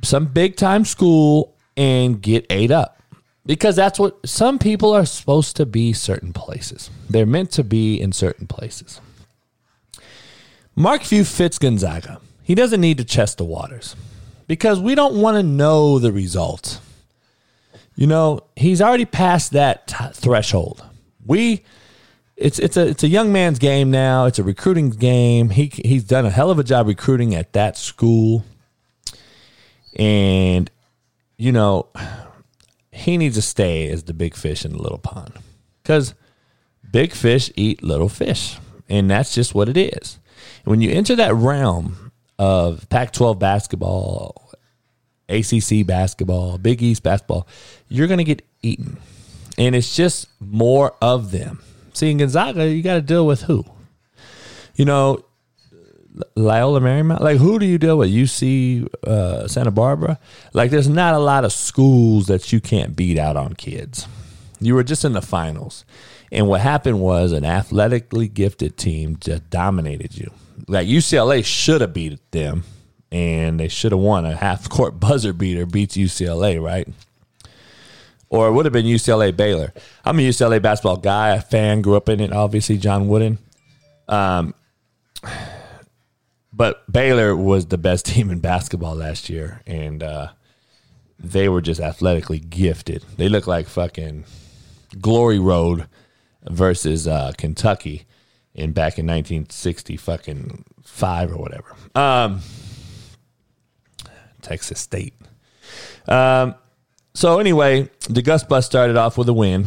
some 0.03 0.27
big 0.27 0.55
time 0.55 0.85
school 0.85 1.55
and 1.75 2.21
get 2.21 2.45
ate 2.51 2.71
up. 2.71 3.01
Because 3.45 3.75
that's 3.75 3.97
what 3.97 4.29
some 4.29 4.59
people 4.59 4.93
are 4.93 5.05
supposed 5.05 5.55
to 5.55 5.65
be 5.65 5.91
certain 5.93 6.31
places. 6.31 6.91
They're 7.09 7.25
meant 7.25 7.49
to 7.51 7.63
be 7.63 7.99
in 7.99 8.11
certain 8.11 8.45
places. 8.45 9.01
Mark 10.75 11.03
Few 11.03 11.25
fits 11.25 11.57
Gonzaga. 11.57 12.21
He 12.43 12.53
doesn't 12.53 12.79
need 12.79 12.99
to 12.99 13.03
chest 13.03 13.39
the 13.39 13.45
waters 13.45 13.95
because 14.49 14.79
we 14.79 14.95
don't 14.95 15.21
want 15.21 15.37
to 15.37 15.43
know 15.43 15.99
the 15.99 16.11
result. 16.11 16.81
You 17.95 18.07
know, 18.07 18.41
he's 18.55 18.81
already 18.81 19.05
past 19.05 19.51
that 19.51 19.87
t- 19.87 19.95
threshold. 20.13 20.83
We 21.23 21.63
it's 22.35 22.57
it's 22.57 22.75
a 22.75 22.87
it's 22.87 23.03
a 23.03 23.07
young 23.07 23.31
man's 23.31 23.59
game 23.59 23.91
now. 23.91 24.25
It's 24.25 24.39
a 24.39 24.43
recruiting 24.43 24.89
game. 24.89 25.51
He 25.51 25.67
he's 25.67 26.03
done 26.03 26.25
a 26.25 26.31
hell 26.31 26.49
of 26.49 26.57
a 26.57 26.63
job 26.63 26.87
recruiting 26.87 27.35
at 27.35 27.53
that 27.53 27.77
school. 27.77 28.43
And 29.95 30.71
you 31.37 31.51
know, 31.51 31.87
he 32.91 33.17
needs 33.17 33.35
to 33.35 33.43
stay 33.43 33.87
as 33.89 34.03
the 34.03 34.13
big 34.13 34.35
fish 34.35 34.65
in 34.65 34.71
the 34.71 34.81
little 34.81 34.97
pond. 34.97 35.33
Cuz 35.83 36.15
big 36.91 37.11
fish 37.11 37.51
eat 37.55 37.83
little 37.83 38.09
fish, 38.09 38.57
and 38.89 39.11
that's 39.11 39.35
just 39.35 39.53
what 39.53 39.69
it 39.69 39.77
is. 39.77 40.17
When 40.63 40.81
you 40.81 40.89
enter 40.89 41.15
that 41.17 41.35
realm 41.35 42.08
of 42.39 42.89
Pac 42.89 43.11
12 43.11 43.37
basketball, 43.37 44.51
ACC 45.27 45.85
basketball, 45.85 46.57
Big 46.57 46.81
East 46.81 47.03
basketball, 47.03 47.47
you're 47.89 48.07
going 48.07 48.17
to 48.17 48.23
get 48.23 48.43
eaten. 48.63 48.97
And 49.57 49.75
it's 49.75 49.95
just 49.95 50.27
more 50.39 50.95
of 51.01 51.31
them. 51.31 51.61
See, 51.93 52.09
in 52.09 52.17
Gonzaga, 52.17 52.67
you 52.67 52.81
got 52.81 52.95
to 52.95 53.01
deal 53.01 53.27
with 53.27 53.41
who? 53.41 53.65
You 54.75 54.85
know, 54.85 55.25
Loyola 56.35 56.79
Marymount. 56.79 57.19
Like, 57.19 57.37
who 57.37 57.59
do 57.59 57.65
you 57.65 57.77
deal 57.77 57.97
with? 57.97 58.09
UC 58.09 58.87
uh, 59.05 59.47
Santa 59.49 59.71
Barbara. 59.71 60.17
Like, 60.53 60.71
there's 60.71 60.87
not 60.87 61.13
a 61.13 61.19
lot 61.19 61.43
of 61.43 61.51
schools 61.51 62.27
that 62.27 62.53
you 62.53 62.61
can't 62.61 62.95
beat 62.95 63.19
out 63.19 63.35
on 63.35 63.53
kids. 63.53 64.07
You 64.61 64.75
were 64.75 64.83
just 64.83 65.03
in 65.03 65.13
the 65.13 65.21
finals, 65.21 65.85
and 66.31 66.47
what 66.47 66.61
happened 66.61 66.99
was 66.99 67.31
an 67.31 67.45
athletically 67.45 68.27
gifted 68.27 68.77
team 68.77 69.17
just 69.19 69.49
dominated 69.49 70.17
you. 70.17 70.31
Like 70.67 70.87
UCLA 70.87 71.43
should 71.43 71.81
have 71.81 71.93
beat 71.93 72.19
them, 72.31 72.63
and 73.11 73.59
they 73.59 73.67
should 73.67 73.91
have 73.91 74.01
won 74.01 74.25
a 74.25 74.35
half 74.35 74.69
court 74.69 74.99
buzzer 74.99 75.33
beater 75.33 75.65
beats 75.65 75.97
UCLA, 75.97 76.61
right? 76.61 76.87
Or 78.29 78.47
it 78.47 78.51
would 78.51 78.65
have 78.65 78.73
been 78.73 78.85
UCLA 78.85 79.35
Baylor. 79.35 79.73
I'm 80.05 80.19
a 80.19 80.21
UCLA 80.21 80.61
basketball 80.61 80.97
guy, 80.97 81.29
a 81.29 81.41
fan, 81.41 81.81
grew 81.81 81.95
up 81.95 82.09
in 82.09 82.19
it. 82.19 82.31
Obviously, 82.31 82.77
John 82.77 83.07
Wooden. 83.07 83.39
Um, 84.07 84.53
but 86.53 86.91
Baylor 86.91 87.35
was 87.35 87.67
the 87.67 87.77
best 87.77 88.05
team 88.07 88.29
in 88.29 88.39
basketball 88.39 88.95
last 88.95 89.29
year, 89.29 89.61
and 89.65 90.03
uh, 90.03 90.29
they 91.17 91.49
were 91.49 91.61
just 91.61 91.81
athletically 91.81 92.39
gifted. 92.39 93.03
They 93.17 93.29
look 93.29 93.47
like 93.47 93.67
fucking 93.67 94.25
Glory 95.01 95.39
Road 95.39 95.87
versus 96.43 97.07
uh, 97.07 97.33
Kentucky 97.37 98.05
in 98.53 98.71
back 98.71 98.97
in 98.97 99.05
1960 99.05 99.97
fucking 99.97 100.65
five 100.83 101.31
or 101.31 101.37
whatever. 101.37 101.75
Um, 101.95 102.41
Texas 104.41 104.79
State. 104.79 105.13
Um, 106.07 106.55
so 107.13 107.39
anyway, 107.39 107.89
the 108.09 108.21
Gus 108.21 108.43
Bus 108.43 108.65
started 108.65 108.97
off 108.97 109.17
with 109.17 109.29
a 109.29 109.33
win. 109.33 109.65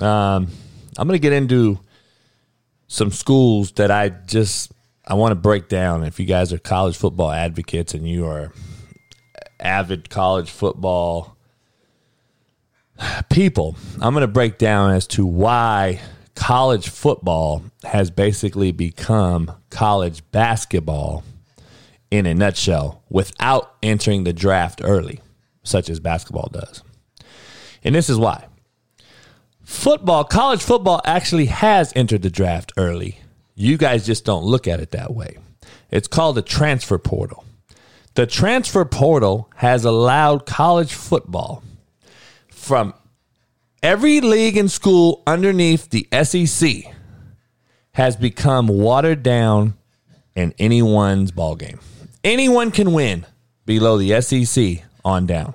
Um, 0.00 0.48
I'm 0.98 1.06
going 1.06 1.18
to 1.18 1.18
get 1.18 1.32
into 1.32 1.80
some 2.88 3.10
schools 3.10 3.72
that 3.72 3.90
I 3.90 4.08
just 4.08 4.72
I 5.06 5.14
want 5.14 5.32
to 5.32 5.36
break 5.36 5.68
down. 5.68 6.04
If 6.04 6.18
you 6.18 6.26
guys 6.26 6.52
are 6.52 6.58
college 6.58 6.96
football 6.96 7.30
advocates 7.30 7.94
and 7.94 8.08
you 8.08 8.26
are 8.26 8.52
avid 9.60 10.10
college 10.10 10.50
football 10.50 11.36
people, 13.30 13.76
I'm 14.00 14.14
going 14.14 14.22
to 14.22 14.28
break 14.28 14.58
down 14.58 14.92
as 14.92 15.06
to 15.08 15.26
why 15.26 16.00
college 16.36 16.88
football 16.88 17.64
has 17.82 18.10
basically 18.10 18.70
become 18.70 19.50
college 19.70 20.22
basketball 20.30 21.24
in 22.10 22.26
a 22.26 22.34
nutshell 22.34 23.02
without 23.08 23.74
entering 23.82 24.22
the 24.22 24.32
draft 24.32 24.80
early, 24.84 25.20
such 25.64 25.90
as 25.90 25.98
basketball 25.98 26.48
does. 26.52 26.82
And 27.82 27.94
this 27.94 28.08
is 28.08 28.18
why. 28.18 28.46
Football, 29.62 30.22
college 30.22 30.62
football 30.62 31.00
actually 31.04 31.46
has 31.46 31.92
entered 31.96 32.22
the 32.22 32.30
draft 32.30 32.72
early. 32.76 33.18
You 33.56 33.76
guys 33.76 34.06
just 34.06 34.24
don't 34.24 34.44
look 34.44 34.68
at 34.68 34.78
it 34.78 34.92
that 34.92 35.12
way. 35.12 35.38
It's 35.90 36.06
called 36.06 36.36
the 36.36 36.42
transfer 36.42 36.98
portal. 36.98 37.44
The 38.14 38.26
transfer 38.26 38.84
portal 38.84 39.50
has 39.56 39.84
allowed 39.84 40.46
college 40.46 40.94
football 40.94 41.64
from 42.48 42.94
every 43.86 44.20
league 44.20 44.56
and 44.56 44.68
school 44.68 45.22
underneath 45.28 45.90
the 45.90 46.08
SEC 46.24 46.92
has 47.92 48.16
become 48.16 48.66
watered 48.66 49.22
down 49.22 49.74
in 50.34 50.52
anyone's 50.58 51.30
ball 51.30 51.54
game. 51.54 51.78
Anyone 52.24 52.72
can 52.72 52.92
win 52.92 53.24
below 53.64 53.96
the 53.96 54.20
SEC 54.20 54.84
on 55.04 55.24
down. 55.24 55.54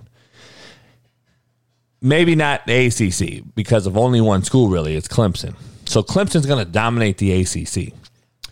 Maybe 2.01 2.35
not 2.35 2.65
the 2.65 2.85
ACC 2.85 3.43
because 3.53 3.85
of 3.85 3.97
only 3.97 4.21
one 4.21 4.43
school 4.43 4.69
really, 4.69 4.95
it's 4.95 5.09
Clemson. 5.09 5.53
So 5.85 6.01
Clemson's 6.01 6.45
going 6.45 6.65
to 6.65 6.71
dominate 6.71 7.17
the 7.17 7.41
ACC. 7.41 7.93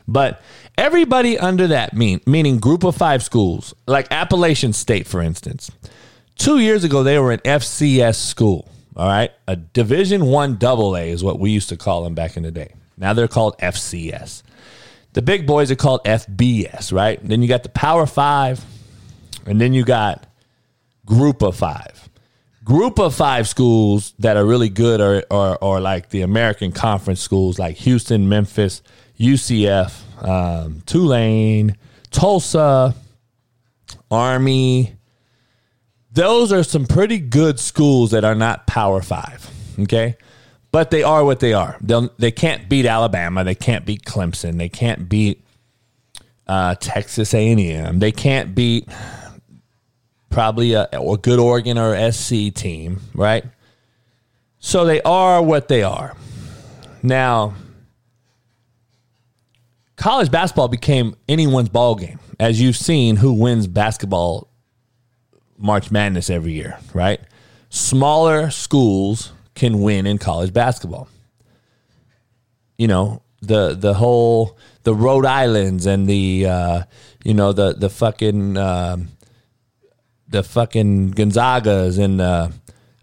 But 0.09 0.41
everybody 0.77 1.39
under 1.39 1.67
that 1.67 1.93
mean 1.93 2.19
meaning 2.27 2.59
group 2.59 2.83
of 2.83 2.97
5 2.97 3.23
schools, 3.23 3.73
like 3.87 4.11
Appalachian 4.11 4.73
State 4.73 5.07
for 5.07 5.21
instance. 5.21 5.71
2 6.35 6.59
years 6.59 6.83
ago 6.83 7.01
they 7.01 7.17
were 7.17 7.31
an 7.31 7.39
FCS 7.39 8.15
school. 8.15 8.69
All 8.95 9.07
right. 9.07 9.31
A 9.47 9.55
Division 9.55 10.25
One 10.25 10.57
Double 10.57 10.95
A 10.95 11.09
is 11.09 11.23
what 11.23 11.39
we 11.39 11.51
used 11.51 11.69
to 11.69 11.77
call 11.77 12.03
them 12.03 12.15
back 12.15 12.37
in 12.37 12.43
the 12.43 12.51
day. 12.51 12.73
Now 12.97 13.13
they're 13.13 13.27
called 13.27 13.57
FCS. 13.59 14.43
The 15.13 15.21
big 15.21 15.47
boys 15.47 15.71
are 15.71 15.75
called 15.75 16.03
FBS, 16.03 16.93
right? 16.93 17.19
Then 17.23 17.41
you 17.41 17.47
got 17.47 17.63
the 17.63 17.69
Power 17.69 18.05
Five, 18.05 18.63
and 19.45 19.59
then 19.59 19.73
you 19.73 19.83
got 19.83 20.27
Group 21.05 21.41
of 21.41 21.55
Five. 21.55 22.09
Group 22.63 22.99
of 22.99 23.15
five 23.15 23.47
schools 23.47 24.13
that 24.19 24.37
are 24.37 24.45
really 24.45 24.69
good 24.69 25.01
are, 25.01 25.23
are, 25.31 25.57
are 25.59 25.81
like 25.81 26.09
the 26.09 26.21
American 26.21 26.71
Conference 26.71 27.19
schools 27.19 27.57
like 27.57 27.77
Houston, 27.77 28.29
Memphis, 28.29 28.83
UCF, 29.19 30.23
um, 30.23 30.83
Tulane, 30.85 31.75
Tulsa, 32.11 32.93
Army, 34.11 34.98
those 36.11 36.51
are 36.51 36.63
some 36.63 36.85
pretty 36.85 37.19
good 37.19 37.59
schools 37.59 38.11
that 38.11 38.23
are 38.23 38.35
not 38.35 38.67
Power 38.67 39.01
Five. 39.01 39.49
Okay. 39.79 40.17
But 40.71 40.91
they 40.91 41.01
are 41.01 41.23
what 41.23 41.39
they 41.39 41.53
are. 41.53 41.77
They'll, 41.81 42.09
they 42.19 42.31
can't 42.31 42.69
beat 42.69 42.85
Alabama. 42.85 43.43
They 43.43 43.55
can't 43.55 43.85
beat 43.85 44.03
Clemson. 44.03 44.57
They 44.57 44.69
can't 44.69 45.09
beat 45.09 45.43
uh, 46.47 46.75
Texas 46.75 47.33
A&M. 47.33 47.99
They 47.99 48.11
can't 48.11 48.53
beat 48.53 48.87
probably 50.29 50.73
a, 50.73 50.87
a 50.91 51.17
good 51.17 51.39
Oregon 51.39 51.77
or 51.77 52.11
SC 52.11 52.53
team, 52.53 53.01
right? 53.15 53.43
So 54.59 54.85
they 54.85 55.01
are 55.01 55.41
what 55.41 55.69
they 55.69 55.81
are. 55.83 56.15
Now, 57.01 57.55
college 59.95 60.29
basketball 60.29 60.67
became 60.67 61.15
anyone's 61.27 61.69
ball 61.69 61.95
game. 61.95 62.19
As 62.39 62.61
you've 62.61 62.77
seen, 62.77 63.15
who 63.15 63.33
wins 63.33 63.67
basketball 63.67 64.48
March 65.59 65.91
Madness 65.91 66.29
every 66.29 66.53
year, 66.53 66.79
right? 66.93 67.19
Smaller 67.69 68.49
schools 68.49 69.33
can 69.53 69.81
win 69.81 70.07
in 70.07 70.17
college 70.17 70.53
basketball. 70.53 71.09
You 72.77 72.87
know, 72.87 73.21
the 73.41 73.75
the 73.75 73.93
whole 73.93 74.57
the 74.83 74.95
Rhode 74.95 75.25
Islands 75.25 75.85
and 75.85 76.07
the 76.07 76.47
uh, 76.47 76.83
you 77.23 77.33
know 77.33 77.51
the 77.51 77.73
the 77.73 77.89
fucking 77.89 78.57
uh, 78.57 78.97
the 80.27 80.43
fucking 80.43 81.11
Gonzagas 81.13 81.99
and 82.03 82.21
uh, 82.21 82.49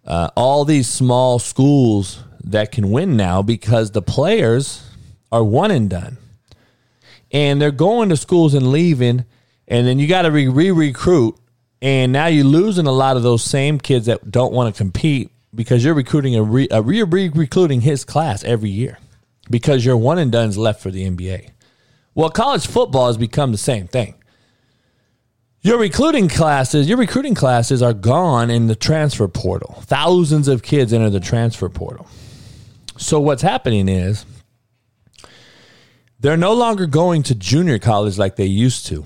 uh, 0.07 0.31
all 0.35 0.65
these 0.65 0.89
small 0.89 1.39
schools 1.39 2.23
that 2.43 2.73
can 2.73 2.91
win 2.91 3.17
now 3.17 3.43
because 3.43 3.91
the 3.91 4.03
players 4.03 4.89
are 5.31 5.45
one 5.45 5.71
and 5.71 5.91
done, 5.91 6.17
and 7.31 7.61
they're 7.61 7.71
going 7.71 8.09
to 8.09 8.17
schools 8.17 8.55
and 8.55 8.73
leaving, 8.73 9.27
and 9.69 9.87
then 9.87 9.99
you 9.99 10.09
got 10.09 10.23
to 10.23 10.31
re 10.31 10.49
recruit 10.71 11.37
and 11.83 12.13
now 12.13 12.27
you're 12.27 12.45
losing 12.45 12.87
a 12.87 12.93
lot 12.93 13.17
of 13.17 13.23
those 13.23 13.45
same 13.45 13.79
kids 13.79 14.07
that 14.07 14.31
don't 14.31 14.53
want 14.53 14.75
to 14.75 14.79
compete 14.79 15.31
because 15.55 15.85
you're 15.85 15.95
recruiting 15.95 16.37
a 16.37 16.43
re, 16.43 16.69
a 16.71 16.83
re, 16.83 17.03
re 17.03 17.29
recruiting 17.29 17.81
his 17.81 18.05
class 18.05 18.45
every 18.45 18.71
year 18.71 18.99
because 19.51 19.85
your 19.85 19.97
one 19.97 20.19
and 20.19 20.33
done's 20.33 20.59
left 20.59 20.83
for 20.83 20.91
the 20.91 21.09
NBA. 21.09 21.51
Well, 22.15 22.31
college 22.31 22.67
football 22.67 23.09
has 23.09 23.17
become 23.17 23.53
the 23.53 23.59
same 23.59 23.87
thing. 23.87 24.15
Your 25.61 25.79
recruiting 25.79 26.29
classes, 26.29 26.89
your 26.89 26.99
recruiting 26.99 27.35
classes 27.35 27.83
are 27.83 27.93
gone 27.93 28.51
in 28.51 28.69
the 28.69 28.77
transfer 28.77 29.27
portal. 29.27 29.83
Thousands 29.83 30.49
of 30.49 30.63
kids 30.63 30.93
enter 30.93 31.11
the 31.11 31.21
transfer 31.21 31.69
portal. 31.69 32.07
So 32.99 33.21
what's 33.21 33.43
happening 33.43 33.89
is 33.89 34.25
they're 36.21 36.37
no 36.37 36.55
longer 36.55 36.87
going 36.87 37.25
to 37.25 37.35
junior 37.35 37.79
college 37.79 38.17
like 38.17 38.37
they 38.37 38.47
used 38.47 38.87
to 38.87 39.05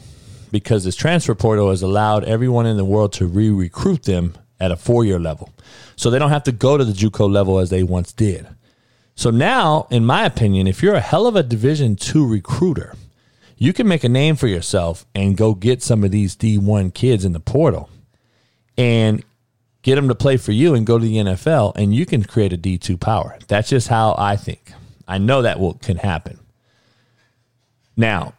because 0.51 0.85
this 0.85 0.97
transfer 0.97 1.35
portal 1.35 1.71
has 1.71 1.83
allowed 1.83 2.25
everyone 2.25 2.67
in 2.67 2.77
the 2.77 2.85
world 2.85 3.13
to 3.15 3.27
re 3.27 3.51
recruit 3.51 4.05
them 4.05 4.35
at 4.59 4.71
a 4.71 4.77
four 4.77 5.05
year 5.05 5.19
level. 5.19 5.53
So 5.97 6.11
they 6.11 6.19
don't 6.19 6.31
have 6.31 6.45
to 6.45 6.53
go 6.53 6.77
to 6.77 6.85
the 6.85 6.93
JUCO 6.93 7.31
level 7.31 7.59
as 7.59 7.71
they 7.71 7.83
once 7.83 8.13
did. 8.13 8.47
So 9.15 9.31
now, 9.31 9.87
in 9.91 10.05
my 10.05 10.25
opinion, 10.25 10.67
if 10.67 10.83
you're 10.83 10.95
a 10.95 11.01
hell 11.01 11.27
of 11.27 11.37
a 11.37 11.43
Division 11.43 11.97
two 11.97 12.27
recruiter, 12.27 12.95
you 13.57 13.73
can 13.73 13.87
make 13.87 14.05
a 14.05 14.09
name 14.09 14.37
for 14.37 14.47
yourself 14.47 15.05
and 15.15 15.37
go 15.37 15.55
get 15.55 15.83
some 15.83 16.03
of 16.05 16.11
these 16.11 16.35
D1 16.35 16.95
kids 16.95 17.25
in 17.25 17.33
the 17.33 17.41
portal 17.41 17.91
and 18.79 19.23
get 19.83 19.97
them 19.97 20.09
to 20.09 20.15
play 20.15 20.37
for 20.39 20.53
you 20.53 20.75
and 20.75 20.87
go 20.87 20.99
to 20.99 21.05
the 21.05 21.17
NFL, 21.17 21.73
and 21.77 21.95
you 21.95 22.07
can 22.07 22.25
create 22.25 22.53
a 22.53 22.59
D2 22.59 22.99
power. 22.99 23.39
That's 23.49 23.69
just 23.69 23.89
how 23.89 24.15
I 24.17 24.37
think. 24.37 24.73
I 25.07 25.19
know 25.19 25.43
that 25.43 25.61
will, 25.61 25.75
can 25.75 25.97
happen. 25.97 26.39
Now, 27.97 28.33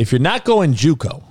if 0.00 0.12
you're 0.12 0.18
not 0.18 0.46
going 0.46 0.72
JUCO, 0.72 1.22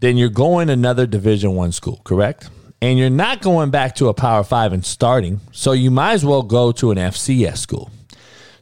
then 0.00 0.16
you're 0.16 0.30
going 0.30 0.68
another 0.68 1.06
Division 1.06 1.54
One 1.54 1.70
school, 1.70 2.00
correct? 2.02 2.50
And 2.82 2.98
you're 2.98 3.08
not 3.08 3.40
going 3.40 3.70
back 3.70 3.94
to 3.96 4.08
a 4.08 4.14
Power 4.14 4.42
Five 4.42 4.72
and 4.72 4.84
starting, 4.84 5.40
so 5.52 5.70
you 5.70 5.92
might 5.92 6.14
as 6.14 6.24
well 6.24 6.42
go 6.42 6.72
to 6.72 6.90
an 6.90 6.98
FCS 6.98 7.58
school. 7.58 7.92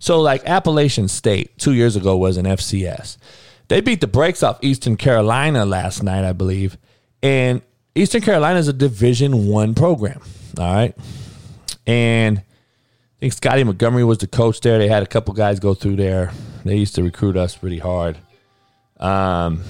So, 0.01 0.21
like 0.21 0.45
Appalachian 0.45 1.09
State 1.09 1.57
two 1.57 1.73
years 1.73 1.97
ago 1.97 2.15
was 2.15 2.37
an 2.37 2.45
FCS. 2.45 3.17
They 3.69 3.81
beat 3.81 4.03
the 4.03 4.07
brakes 4.07 4.43
off 4.43 4.59
Eastern 4.61 4.99
Carolina 4.99 5.65
last 5.65 6.03
night, 6.03 6.23
I 6.23 6.35
believe, 6.35 6.77
and 7.23 7.63
Eastern 7.95 8.21
Carolina 8.21 8.59
is 8.59 8.69
a 8.69 8.75
Division 8.75 9.47
One 9.47 9.75
program. 9.75 10.21
All 10.59 10.75
right, 10.75 10.95
and 11.87 12.37
I 12.39 12.43
think 13.21 13.33
Scottie 13.33 13.65
Montgomery 13.65 14.05
was 14.05 14.19
the 14.19 14.27
coach 14.27 14.61
there. 14.61 14.77
They 14.77 14.89
had 14.89 15.03
a 15.03 15.07
couple 15.07 15.33
guys 15.33 15.59
go 15.59 15.73
through 15.73 15.97
there. 15.97 16.33
They 16.67 16.77
used 16.77 16.97
to 16.97 17.03
recruit 17.03 17.39
us 17.39 17.57
pretty 17.57 17.79
hard. 17.79 18.19
Um, 18.99 19.63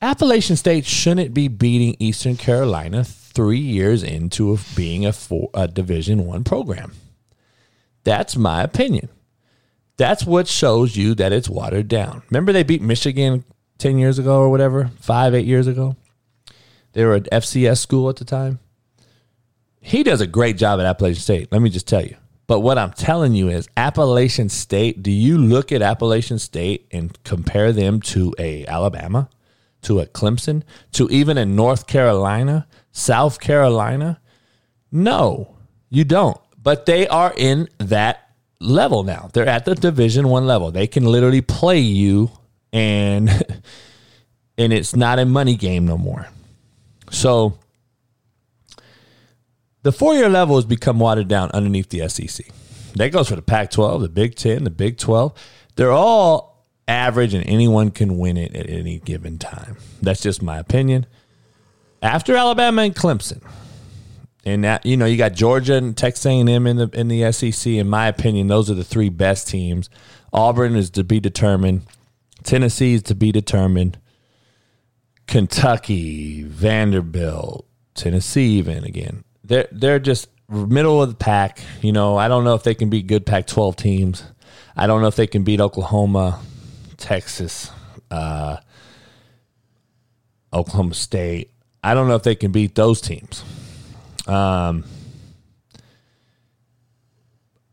Appalachian 0.00 0.56
State 0.56 0.86
shouldn't 0.86 1.34
be 1.34 1.48
beating 1.48 1.96
Eastern 1.98 2.36
Carolina 2.36 3.04
three 3.04 3.58
years 3.58 4.02
into 4.02 4.58
being 4.76 5.06
a, 5.06 5.12
four, 5.12 5.50
a 5.54 5.66
Division 5.66 6.24
One 6.26 6.44
program. 6.44 6.92
That's 8.04 8.36
my 8.36 8.62
opinion. 8.62 9.08
That's 9.96 10.24
what 10.24 10.46
shows 10.46 10.96
you 10.96 11.14
that 11.16 11.32
it's 11.32 11.48
watered 11.48 11.88
down. 11.88 12.22
Remember 12.30 12.52
they 12.52 12.62
beat 12.62 12.80
Michigan 12.82 13.44
ten 13.78 13.98
years 13.98 14.18
ago 14.18 14.38
or 14.38 14.48
whatever, 14.48 14.90
five 15.00 15.34
eight 15.34 15.46
years 15.46 15.66
ago. 15.66 15.96
They 16.92 17.04
were 17.04 17.16
an 17.16 17.24
FCS 17.32 17.78
school 17.78 18.08
at 18.08 18.16
the 18.16 18.24
time. 18.24 18.60
He 19.80 20.02
does 20.02 20.20
a 20.20 20.26
great 20.26 20.56
job 20.56 20.80
at 20.80 20.86
Appalachian 20.86 21.20
State. 21.20 21.52
Let 21.52 21.62
me 21.62 21.70
just 21.70 21.88
tell 21.88 22.04
you. 22.04 22.16
But 22.48 22.60
what 22.60 22.78
I'm 22.78 22.92
telling 22.92 23.34
you 23.34 23.50
is 23.50 23.68
Appalachian 23.76 24.48
State, 24.48 25.02
do 25.02 25.10
you 25.10 25.36
look 25.36 25.70
at 25.70 25.82
Appalachian 25.82 26.38
State 26.38 26.88
and 26.90 27.16
compare 27.22 27.72
them 27.72 28.00
to 28.00 28.34
a 28.38 28.66
Alabama, 28.66 29.28
to 29.82 30.00
a 30.00 30.06
Clemson, 30.06 30.62
to 30.92 31.08
even 31.10 31.36
a 31.36 31.44
North 31.44 31.86
Carolina, 31.86 32.66
South 32.90 33.38
Carolina? 33.38 34.18
No, 34.90 35.56
you 35.90 36.04
don't. 36.04 36.40
But 36.60 36.86
they 36.86 37.06
are 37.06 37.34
in 37.36 37.68
that 37.78 38.30
level 38.60 39.02
now. 39.02 39.28
They're 39.34 39.46
at 39.46 39.66
the 39.66 39.74
Division 39.74 40.28
1 40.28 40.46
level. 40.46 40.70
They 40.70 40.86
can 40.86 41.04
literally 41.04 41.42
play 41.42 41.80
you 41.80 42.30
and 42.72 43.28
and 44.58 44.72
it's 44.72 44.96
not 44.96 45.18
a 45.18 45.26
money 45.26 45.54
game 45.54 45.84
no 45.84 45.98
more. 45.98 46.26
So 47.10 47.58
the 49.82 49.92
four 49.92 50.14
year 50.14 50.28
level 50.28 50.56
has 50.56 50.64
become 50.64 50.98
watered 50.98 51.28
down 51.28 51.50
underneath 51.52 51.88
the 51.90 52.08
SEC. 52.08 52.46
That 52.96 53.12
goes 53.12 53.28
for 53.28 53.36
the 53.36 53.42
Pac 53.42 53.70
12, 53.70 54.02
the 54.02 54.08
Big 54.08 54.34
10, 54.34 54.64
the 54.64 54.70
Big 54.70 54.98
12. 54.98 55.32
They're 55.76 55.92
all 55.92 56.66
average 56.88 57.34
and 57.34 57.46
anyone 57.46 57.90
can 57.90 58.18
win 58.18 58.36
it 58.36 58.56
at 58.56 58.68
any 58.68 58.98
given 58.98 59.38
time. 59.38 59.76
That's 60.02 60.20
just 60.20 60.42
my 60.42 60.58
opinion. 60.58 61.06
After 62.02 62.34
Alabama 62.34 62.82
and 62.82 62.94
Clemson, 62.94 63.42
and 64.44 64.64
that 64.64 64.86
you 64.86 64.96
know 64.96 65.04
you 65.04 65.16
got 65.16 65.34
Georgia 65.34 65.74
and 65.74 65.96
Texas 65.96 66.24
A&M 66.24 66.66
in 66.66 66.76
the 66.76 66.88
in 66.94 67.08
the 67.08 67.30
SEC. 67.32 67.72
In 67.72 67.88
my 67.88 68.06
opinion, 68.06 68.46
those 68.46 68.70
are 68.70 68.74
the 68.74 68.84
three 68.84 69.10
best 69.10 69.48
teams. 69.48 69.90
Auburn 70.32 70.76
is 70.76 70.90
to 70.90 71.04
be 71.04 71.20
determined. 71.20 71.82
Tennessee 72.44 72.94
is 72.94 73.02
to 73.04 73.14
be 73.14 73.32
determined. 73.32 73.98
Kentucky, 75.26 76.44
Vanderbilt, 76.44 77.66
Tennessee, 77.94 78.58
even 78.58 78.84
again 78.84 79.24
they're 79.48 79.68
they're 79.72 79.98
just 79.98 80.28
middle 80.48 81.02
of 81.02 81.08
the 81.08 81.16
pack. 81.16 81.60
You 81.82 81.92
know, 81.92 82.16
I 82.16 82.28
don't 82.28 82.44
know 82.44 82.54
if 82.54 82.62
they 82.62 82.74
can 82.74 82.88
beat 82.88 83.06
good 83.06 83.26
Pac-12 83.26 83.76
teams. 83.76 84.22
I 84.76 84.86
don't 84.86 85.02
know 85.02 85.08
if 85.08 85.16
they 85.16 85.26
can 85.26 85.42
beat 85.42 85.60
Oklahoma, 85.60 86.40
Texas, 86.96 87.70
uh, 88.10 88.58
Oklahoma 90.52 90.94
State. 90.94 91.50
I 91.82 91.94
don't 91.94 92.08
know 92.08 92.14
if 92.14 92.22
they 92.22 92.36
can 92.36 92.52
beat 92.52 92.74
those 92.74 93.00
teams. 93.00 93.44
Um, 94.26 94.84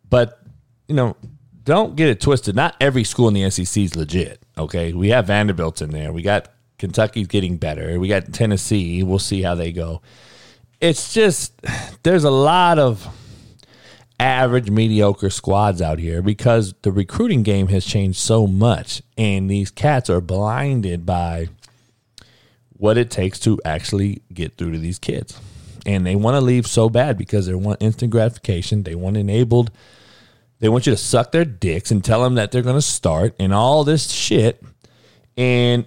but 0.10 0.40
you 0.88 0.96
know, 0.96 1.16
don't 1.64 1.96
get 1.96 2.10
it 2.10 2.22
twisted. 2.22 2.56
Not 2.56 2.76
every 2.80 3.04
school 3.04 3.28
in 3.28 3.34
the 3.34 3.50
SEC 3.50 3.84
is 3.84 3.96
legit. 3.96 4.42
Okay, 4.58 4.94
we 4.94 5.10
have 5.10 5.28
Vanderbilt 5.28 5.82
in 5.82 5.92
there. 5.92 6.14
We 6.14 6.22
got 6.22 6.50
Kentucky's 6.78 7.28
getting 7.28 7.58
better. 7.58 8.00
We 8.00 8.08
got 8.08 8.32
Tennessee. 8.32 9.04
We'll 9.04 9.20
see 9.20 9.42
how 9.42 9.56
they 9.56 9.72
go 9.72 10.02
it's 10.86 11.14
just 11.14 11.60
there's 12.04 12.24
a 12.24 12.32
lot 12.32 12.78
of 12.78 13.08
average 14.20 14.70
mediocre 14.70 15.32
squads 15.32 15.82
out 15.82 15.98
here 15.98 16.22
because 16.22 16.74
the 16.84 16.92
recruiting 16.92 17.42
game 17.44 17.68
has 17.68 17.84
changed 17.84 18.20
so 18.20 18.46
much 18.46 19.02
and 19.18 19.50
these 19.50 19.72
cats 19.72 20.10
are 20.10 20.22
blinded 20.22 21.06
by 21.06 21.48
what 22.78 22.98
it 22.98 23.10
takes 23.10 23.40
to 23.40 23.60
actually 23.66 24.22
get 24.32 24.58
through 24.58 24.72
to 24.72 24.78
these 24.78 25.00
kids. 25.00 25.40
And 25.88 26.06
they 26.06 26.16
want 26.16 26.36
to 26.36 26.42
leave 26.42 26.68
so 26.68 26.90
bad 26.90 27.18
because 27.18 27.48
they 27.48 27.56
want 27.56 27.82
instant 27.82 28.12
gratification. 28.12 28.84
They 28.84 28.96
want 28.96 29.18
enabled. 29.18 29.72
They 30.60 30.70
want 30.70 30.86
you 30.86 30.94
to 30.94 30.98
suck 30.98 31.32
their 31.32 31.46
dicks 31.46 31.92
and 31.92 32.04
tell 32.04 32.24
them 32.24 32.36
that 32.36 32.52
they're 32.52 32.62
going 32.62 32.76
to 32.76 32.82
start 32.82 33.36
and 33.40 33.54
all 33.54 33.84
this 33.84 34.12
shit. 34.12 34.64
And 35.38 35.86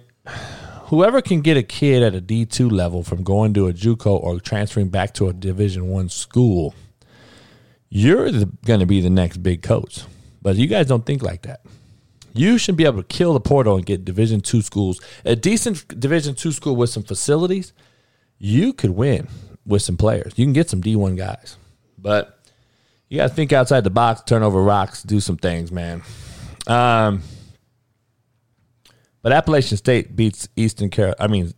whoever 0.89 1.21
can 1.21 1.41
get 1.41 1.55
a 1.55 1.63
kid 1.63 2.01
at 2.01 2.15
a 2.15 2.21
D2 2.21 2.71
level 2.71 3.03
from 3.03 3.23
going 3.23 3.53
to 3.53 3.67
a 3.67 3.73
JUCO 3.73 4.07
or 4.07 4.39
transferring 4.39 4.89
back 4.89 5.13
to 5.15 5.29
a 5.29 5.33
Division 5.33 5.87
1 5.87 6.09
school, 6.09 6.73
you're 7.89 8.31
going 8.65 8.79
to 8.79 8.85
be 8.85 8.99
the 8.99 9.09
next 9.09 9.37
big 9.37 9.61
coach. 9.61 10.01
But 10.41 10.55
you 10.55 10.67
guys 10.67 10.87
don't 10.87 11.05
think 11.05 11.21
like 11.21 11.43
that. 11.43 11.61
You 12.33 12.57
should 12.57 12.75
be 12.75 12.85
able 12.85 13.01
to 13.01 13.07
kill 13.07 13.33
the 13.33 13.39
portal 13.39 13.75
and 13.75 13.85
get 13.85 14.03
Division 14.03 14.41
2 14.41 14.61
schools, 14.61 14.99
a 15.25 15.35
decent 15.35 15.99
Division 15.99 16.35
2 16.35 16.51
school 16.51 16.75
with 16.75 16.89
some 16.89 17.03
facilities. 17.03 17.73
You 18.37 18.73
could 18.73 18.91
win 18.91 19.27
with 19.65 19.81
some 19.81 19.97
players. 19.97 20.33
You 20.37 20.45
can 20.45 20.53
get 20.53 20.69
some 20.69 20.81
D1 20.81 21.17
guys. 21.17 21.57
But 21.97 22.39
you 23.09 23.17
got 23.17 23.29
to 23.29 23.33
think 23.33 23.53
outside 23.53 23.83
the 23.83 23.89
box, 23.89 24.21
turn 24.21 24.41
over 24.41 24.61
rocks, 24.61 25.03
do 25.03 25.19
some 25.19 25.37
things, 25.37 25.71
man. 25.71 26.01
Um, 26.67 27.21
but 29.21 29.31
Appalachian 29.31 29.77
State 29.77 30.15
beats 30.15 30.47
Eastern 30.55 30.89
Carolina. 30.89 31.17
I 31.19 31.27
mean, 31.27 31.53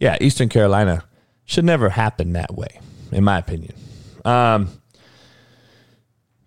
yeah, 0.00 0.16
Eastern 0.20 0.48
Carolina 0.48 1.04
should 1.44 1.64
never 1.64 1.88
happen 1.88 2.32
that 2.32 2.54
way, 2.54 2.80
in 3.12 3.24
my 3.24 3.38
opinion. 3.38 3.74
Um, 4.24 4.70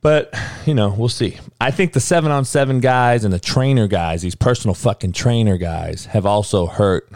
but 0.01 0.33
you 0.65 0.73
know, 0.73 0.93
we'll 0.97 1.09
see. 1.09 1.37
I 1.59 1.71
think 1.71 1.93
the 1.93 1.99
seven 1.99 2.31
on 2.31 2.45
seven 2.45 2.79
guys 2.79 3.23
and 3.23 3.33
the 3.33 3.39
trainer 3.39 3.87
guys, 3.87 4.21
these 4.21 4.35
personal 4.35 4.73
fucking 4.73 5.13
trainer 5.13 5.57
guys, 5.57 6.05
have 6.05 6.25
also 6.25 6.65
hurt 6.65 7.11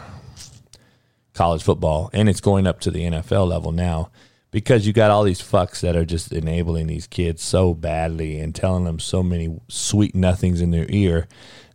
college 1.34 1.62
football, 1.62 2.10
and 2.12 2.28
it's 2.28 2.40
going 2.40 2.66
up 2.66 2.80
to 2.80 2.90
the 2.90 3.00
NFL 3.02 3.48
level 3.48 3.72
now 3.72 4.10
because 4.50 4.86
you 4.86 4.92
got 4.92 5.10
all 5.10 5.24
these 5.24 5.40
fucks 5.40 5.80
that 5.80 5.96
are 5.96 6.04
just 6.04 6.30
enabling 6.30 6.86
these 6.86 7.06
kids 7.06 7.42
so 7.42 7.74
badly 7.74 8.38
and 8.38 8.54
telling 8.54 8.84
them 8.84 8.98
so 8.98 9.22
many 9.22 9.58
sweet 9.68 10.14
nothings 10.14 10.60
in 10.60 10.70
their 10.70 10.86
ear 10.90 11.26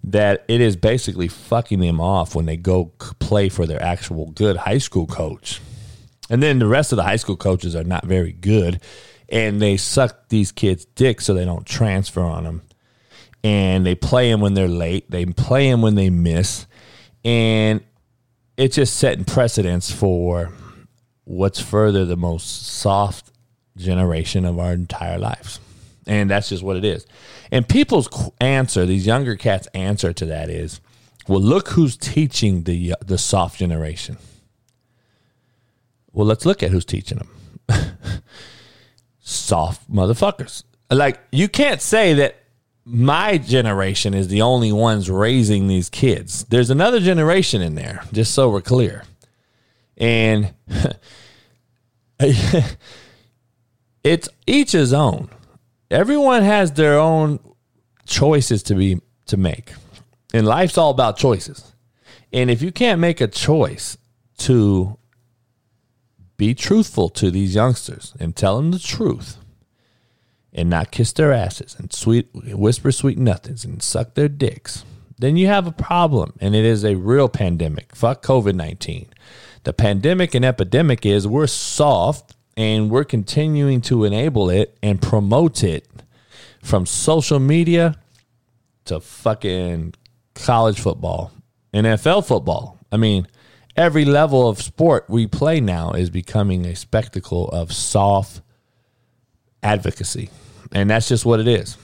that 0.03 0.45
it 0.47 0.61
is 0.61 0.75
basically 0.75 1.27
fucking 1.27 1.79
them 1.79 1.99
off 1.99 2.35
when 2.35 2.45
they 2.45 2.57
go 2.57 2.85
play 3.19 3.49
for 3.49 3.65
their 3.65 3.81
actual 3.81 4.31
good 4.31 4.57
high 4.57 4.77
school 4.77 5.07
coach. 5.07 5.61
And 6.29 6.43
then 6.43 6.59
the 6.59 6.67
rest 6.67 6.91
of 6.91 6.97
the 6.97 7.03
high 7.03 7.15
school 7.15 7.37
coaches 7.37 7.75
are 7.75 7.83
not 7.83 8.05
very 8.05 8.31
good 8.31 8.81
and 9.29 9.61
they 9.61 9.77
suck 9.77 10.29
these 10.29 10.51
kids' 10.51 10.85
dick 10.85 11.21
so 11.21 11.33
they 11.33 11.45
don't 11.45 11.65
transfer 11.65 12.21
on 12.21 12.43
them. 12.43 12.61
And 13.43 13.85
they 13.85 13.95
play 13.95 14.31
them 14.31 14.41
when 14.41 14.53
they're 14.53 14.67
late, 14.67 15.09
they 15.09 15.25
play 15.25 15.69
them 15.69 15.81
when 15.81 15.95
they 15.95 16.09
miss. 16.09 16.65
And 17.23 17.81
it's 18.57 18.75
just 18.75 18.97
setting 18.97 19.25
precedents 19.25 19.91
for 19.91 20.51
what's 21.23 21.59
further 21.59 22.05
the 22.05 22.17
most 22.17 22.67
soft 22.67 23.31
generation 23.75 24.45
of 24.45 24.59
our 24.59 24.73
entire 24.73 25.19
lives. 25.19 25.59
And 26.07 26.29
that's 26.29 26.49
just 26.49 26.63
what 26.63 26.77
it 26.77 26.85
is. 26.85 27.05
And 27.51 27.67
people's 27.67 28.09
answer, 28.39 28.85
these 28.85 29.05
younger 29.05 29.35
cats' 29.35 29.67
answer 29.73 30.13
to 30.13 30.25
that 30.25 30.49
is, 30.49 30.81
well, 31.27 31.41
look 31.41 31.69
who's 31.69 31.97
teaching 31.97 32.63
the 32.63 32.93
uh, 32.93 32.95
the 33.05 33.17
soft 33.17 33.59
generation. 33.59 34.17
Well, 36.13 36.25
let's 36.25 36.45
look 36.45 36.63
at 36.63 36.71
who's 36.71 36.85
teaching 36.85 37.19
them. 37.19 37.29
soft 39.19 39.91
motherfuckers. 39.91 40.63
Like 40.89 41.19
you 41.31 41.49
can't 41.49 41.81
say 41.81 42.13
that 42.15 42.37
my 42.85 43.37
generation 43.37 44.13
is 44.13 44.29
the 44.29 44.41
only 44.41 44.71
ones 44.71 45.09
raising 45.09 45.67
these 45.67 45.89
kids. 45.89 46.45
There's 46.45 46.69
another 46.69 47.01
generation 47.01 47.61
in 47.61 47.75
there, 47.75 48.03
just 48.13 48.33
so 48.33 48.49
we're 48.49 48.61
clear. 48.61 49.03
And 49.97 50.53
it's 54.03 54.29
each 54.45 54.71
his 54.71 54.93
own 54.93 55.29
everyone 55.89 56.43
has 56.43 56.71
their 56.73 56.97
own 56.97 57.39
choices 58.05 58.63
to 58.63 58.75
be 58.75 59.01
to 59.27 59.37
make. 59.37 59.73
And 60.33 60.45
life's 60.45 60.77
all 60.77 60.91
about 60.91 61.17
choices. 61.17 61.73
And 62.33 62.49
if 62.49 62.61
you 62.61 62.71
can't 62.71 62.99
make 62.99 63.21
a 63.21 63.27
choice 63.27 63.97
to 64.39 64.97
be 66.35 66.53
truthful 66.53 67.09
to 67.09 67.31
these 67.31 67.55
youngsters 67.55 68.13
and 68.19 68.35
tell 68.35 68.57
them 68.57 68.71
the 68.71 68.79
truth 68.79 69.37
and 70.53 70.69
not 70.69 70.91
kiss 70.91 71.11
their 71.13 71.33
asses 71.33 71.75
and 71.79 71.91
sweet 71.91 72.29
whisper 72.33 72.91
sweet 72.91 73.17
nothings 73.17 73.65
and 73.65 73.81
suck 73.81 74.13
their 74.13 74.27
dicks, 74.27 74.85
then 75.17 75.35
you 75.35 75.47
have 75.47 75.65
a 75.65 75.71
problem 75.71 76.33
and 76.39 76.55
it 76.55 76.65
is 76.65 76.83
a 76.83 76.95
real 76.95 77.29
pandemic. 77.29 77.95
Fuck 77.95 78.21
COVID 78.23 78.55
19. 78.55 79.07
The 79.63 79.73
pandemic 79.73 80.35
and 80.35 80.45
epidemic 80.45 81.05
is 81.05 81.27
we're 81.27 81.47
soft 81.47 82.36
and 82.57 82.89
we're 82.89 83.03
continuing 83.03 83.79
to 83.81 84.03
enable 84.03 84.49
it 84.49 84.75
and 84.81 84.99
promote 84.99 85.63
it 85.63 85.87
from 86.63 86.87
social 86.87 87.39
media 87.39 87.95
to 88.85 88.99
fucking 88.99 89.93
college 90.33 90.79
football, 90.79 91.31
NFL 91.73 92.27
football. 92.27 92.79
I 92.91 92.97
mean, 92.97 93.27
every 93.75 94.05
level 94.05 94.49
of 94.49 94.59
sport 94.59 95.05
we 95.07 95.27
play 95.27 95.61
now 95.61 95.91
is 95.91 96.09
becoming 96.09 96.65
a 96.65 96.75
spectacle 96.75 97.47
of 97.49 97.71
soft 97.71 98.41
advocacy. 99.61 100.31
And 100.71 100.89
that's 100.89 101.07
just 101.07 101.25
what 101.25 101.39
it 101.39 101.47
is. 101.47 101.77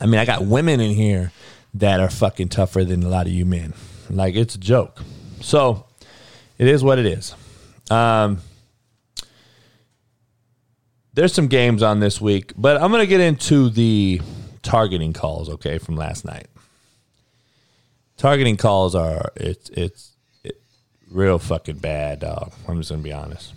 I 0.00 0.06
mean, 0.06 0.18
I 0.18 0.24
got 0.24 0.46
women 0.46 0.80
in 0.80 0.92
here 0.92 1.30
that 1.74 2.00
are 2.00 2.10
fucking 2.10 2.48
tougher 2.48 2.84
than 2.84 3.02
a 3.02 3.08
lot 3.08 3.26
of 3.26 3.32
you 3.32 3.44
men. 3.44 3.74
Like 4.08 4.34
it's 4.34 4.54
a 4.54 4.58
joke. 4.58 5.00
So 5.42 5.86
it 6.56 6.68
is 6.68 6.82
what 6.82 6.98
it 6.98 7.06
is. 7.06 7.34
Um, 7.90 8.40
there's 11.14 11.32
some 11.32 11.46
games 11.46 11.82
on 11.82 12.00
this 12.00 12.20
week, 12.20 12.52
but 12.56 12.80
I'm 12.80 12.90
going 12.90 13.02
to 13.02 13.06
get 13.06 13.20
into 13.20 13.70
the 13.70 14.20
targeting 14.62 15.12
calls, 15.12 15.48
okay, 15.48 15.78
from 15.78 15.96
last 15.96 16.24
night. 16.24 16.48
Targeting 18.16 18.56
calls 18.56 18.94
are 18.94 19.32
it's 19.36 19.70
it's 19.70 20.12
it, 20.44 20.60
real 21.10 21.38
fucking 21.38 21.78
bad, 21.78 22.20
dog. 22.20 22.52
I'm 22.68 22.78
just 22.78 22.90
going 22.90 23.02
to 23.02 23.04
be 23.04 23.12
honest. 23.12 23.52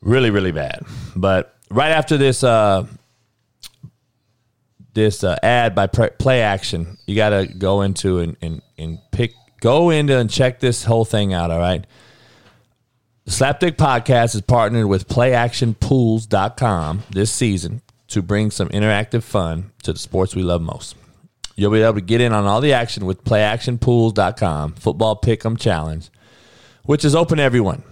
Really, 0.00 0.30
really 0.30 0.52
bad. 0.52 0.84
But 1.14 1.54
right 1.70 1.92
after 1.92 2.16
this 2.16 2.42
uh, 2.42 2.86
this 4.94 5.24
uh, 5.24 5.38
ad 5.42 5.74
by 5.74 5.86
Play 5.86 6.42
Action, 6.42 6.98
you 7.06 7.16
got 7.16 7.30
to 7.30 7.46
go 7.46 7.82
into 7.82 8.20
and, 8.20 8.36
and, 8.40 8.62
and 8.78 8.98
pick, 9.10 9.34
go 9.60 9.90
into 9.90 10.16
and 10.16 10.30
check 10.30 10.60
this 10.60 10.84
whole 10.84 11.04
thing 11.04 11.34
out. 11.34 11.50
All 11.50 11.58
right. 11.58 11.84
The 13.24 13.30
Slapdick 13.30 13.76
Podcast 13.76 14.34
is 14.34 14.40
partnered 14.42 14.86
with 14.86 15.08
PlayActionPools.com 15.08 17.02
this 17.10 17.32
season 17.32 17.80
to 18.08 18.20
bring 18.20 18.50
some 18.50 18.68
interactive 18.68 19.22
fun 19.22 19.72
to 19.82 19.94
the 19.94 19.98
sports 19.98 20.36
we 20.36 20.42
love 20.42 20.60
most. 20.60 20.94
You'll 21.56 21.70
be 21.70 21.80
able 21.80 21.94
to 21.94 22.02
get 22.02 22.20
in 22.20 22.34
on 22.34 22.44
all 22.44 22.60
the 22.60 22.74
action 22.74 23.06
with 23.06 23.24
PlayActionPools.com 23.24 24.74
Football 24.74 25.22
Pick'em 25.22 25.58
Challenge, 25.58 26.10
which 26.84 27.02
is 27.02 27.14
open 27.14 27.38
to 27.38 27.42
everyone. 27.42 27.82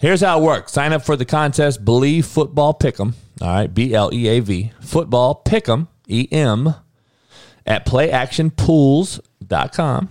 Here's 0.00 0.22
how 0.22 0.40
it 0.40 0.42
works: 0.42 0.72
sign 0.72 0.94
up 0.94 1.02
for 1.02 1.16
the 1.16 1.26
contest, 1.26 1.84
Bleav 1.84 2.24
Football 2.24 2.72
Pick'em. 2.72 3.12
All 3.42 3.48
right, 3.48 3.66
B 3.66 3.92
L 3.92 4.08
E 4.14 4.26
A 4.28 4.40
V 4.40 4.72
Football 4.80 5.42
Pick'em 5.44 5.88
E-M, 6.08 6.74
at 7.66 7.84
playactionpools.com 7.84 10.08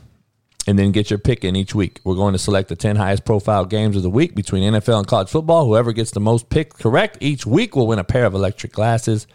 and 0.68 0.78
then 0.78 0.92
get 0.92 1.10
your 1.10 1.18
pick 1.18 1.46
in 1.46 1.56
each 1.56 1.74
week. 1.74 2.02
We're 2.04 2.16
going 2.16 2.34
to 2.34 2.40
select 2.40 2.68
the 2.68 2.76
10 2.76 2.98
highest 2.98 3.24
profile 3.24 3.66
games 3.66 3.96
of 3.96 4.04
the 4.04 4.10
week 4.10 4.36
between 4.36 4.74
NFL 4.74 5.00
and 5.00 5.08
college 5.08 5.30
football. 5.30 5.66
Whoever 5.66 5.94
gets 5.94 6.12
the 6.12 6.20
most 6.20 6.50
picks 6.50 6.76
correct 6.76 7.18
each 7.22 7.46
week 7.46 7.76
will 7.76 7.88
win 7.88 8.00
a 8.00 8.04
pair 8.04 8.26
of 8.26 8.34
electric 8.34 8.74
glasses 8.74 9.26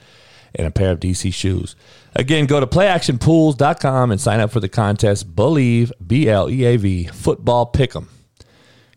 and 0.55 0.67
a 0.67 0.71
pair 0.71 0.93
of 0.93 1.01
DC 1.01 1.33
shoes. 1.33 1.75
Again, 2.15 2.45
go 2.45 2.61
to 2.61 2.67
playactionpools.com 2.67 4.11
and 4.11 4.21
sign 4.21 4.41
up 4.41 4.51
for 4.51 4.61
the 4.61 4.69
contest 4.69 5.35
Bleav, 5.35 5.91
B 6.07 6.29
L 6.29 6.51
E 6.51 6.65
A 6.65 6.77
V, 6.77 7.07
football 7.07 7.73
pick'em. 7.73 8.09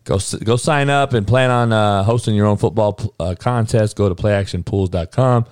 Go, 0.04 0.18
go 0.44 0.56
sign 0.56 0.90
up 0.90 1.14
and 1.14 1.26
plan 1.26 1.50
on 1.50 1.72
uh, 1.72 2.04
hosting 2.04 2.36
your 2.36 2.46
own 2.46 2.58
football 2.58 3.00
uh, 3.18 3.34
contest. 3.36 3.96
Go 3.96 4.10
to 4.10 4.14
playactionpools.com. 4.14 5.46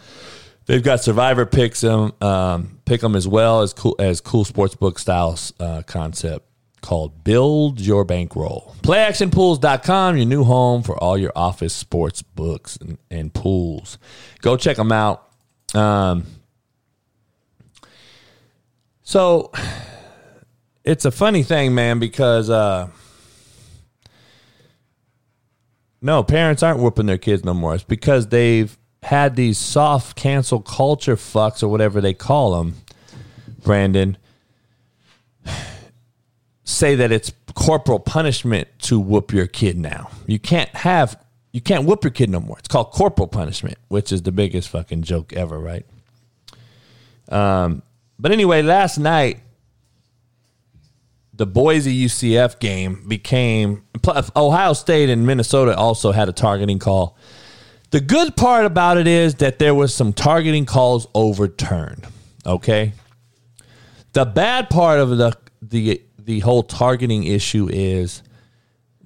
They've 0.66 0.82
got 0.82 1.02
Survivor 1.02 1.44
picks 1.46 1.80
them, 1.80 2.12
um, 2.20 2.78
pick 2.84 3.00
them 3.00 3.16
as 3.16 3.26
well 3.26 3.62
as 3.62 3.72
cool 3.72 3.96
as 3.98 4.20
cool 4.20 4.44
sportsbook 4.44 4.98
styles 4.98 5.52
uh, 5.58 5.82
concept 5.82 6.46
called 6.84 7.24
Build 7.24 7.80
Your 7.80 8.04
Bankroll. 8.04 8.76
PlayActionPools.com, 8.82 10.18
your 10.18 10.26
new 10.26 10.44
home 10.44 10.82
for 10.82 11.02
all 11.02 11.16
your 11.16 11.32
office 11.34 11.72
sports 11.72 12.20
books 12.20 12.76
and, 12.76 12.98
and 13.10 13.32
pools. 13.32 13.96
Go 14.42 14.58
check 14.58 14.76
them 14.76 14.92
out. 14.92 15.26
Um, 15.74 16.26
so 19.02 19.50
it's 20.84 21.06
a 21.06 21.10
funny 21.10 21.42
thing, 21.42 21.74
man, 21.74 21.98
because 21.98 22.50
uh, 22.50 22.88
no, 26.02 26.22
parents 26.22 26.62
aren't 26.62 26.80
whooping 26.80 27.06
their 27.06 27.16
kids 27.16 27.44
no 27.44 27.54
more. 27.54 27.74
It's 27.74 27.82
because 27.82 28.28
they've 28.28 28.76
had 29.02 29.36
these 29.36 29.56
soft 29.56 30.16
cancel 30.16 30.60
culture 30.60 31.16
fucks 31.16 31.62
or 31.62 31.68
whatever 31.68 32.02
they 32.02 32.12
call 32.12 32.58
them, 32.58 32.74
Brandon, 33.62 34.18
say 36.64 36.94
that 36.96 37.12
it's 37.12 37.32
corporal 37.54 38.00
punishment 38.00 38.68
to 38.80 38.98
whoop 38.98 39.32
your 39.32 39.46
kid 39.46 39.78
now. 39.78 40.10
You 40.26 40.38
can't 40.38 40.70
have 40.70 41.18
you 41.52 41.60
can't 41.60 41.84
whoop 41.84 42.02
your 42.02 42.10
kid 42.10 42.30
no 42.30 42.40
more. 42.40 42.58
It's 42.58 42.68
called 42.68 42.90
corporal 42.90 43.28
punishment, 43.28 43.78
which 43.88 44.10
is 44.10 44.22
the 44.22 44.32
biggest 44.32 44.68
fucking 44.70 45.02
joke 45.02 45.32
ever, 45.32 45.58
right? 45.58 45.86
Um, 47.28 47.82
but 48.18 48.32
anyway, 48.32 48.62
last 48.62 48.98
night 48.98 49.40
the 51.32 51.46
Boise 51.46 52.06
UCF 52.06 52.58
game 52.58 53.04
became 53.08 53.84
Ohio 54.36 54.72
State 54.72 55.10
and 55.10 55.26
Minnesota 55.26 55.76
also 55.76 56.12
had 56.12 56.28
a 56.28 56.32
targeting 56.32 56.78
call 56.78 57.16
the 57.94 58.00
good 58.00 58.34
part 58.34 58.66
about 58.66 58.96
it 58.96 59.06
is 59.06 59.36
that 59.36 59.60
there 59.60 59.72
was 59.72 59.94
some 59.94 60.12
targeting 60.12 60.66
calls 60.66 61.06
overturned. 61.14 62.04
Okay. 62.44 62.92
The 64.14 64.24
bad 64.24 64.68
part 64.68 64.98
of 64.98 65.16
the 65.16 65.38
the 65.62 66.02
the 66.24 66.40
whole 66.40 66.62
targeting 66.62 67.24
issue 67.24 67.68
is 67.70 68.22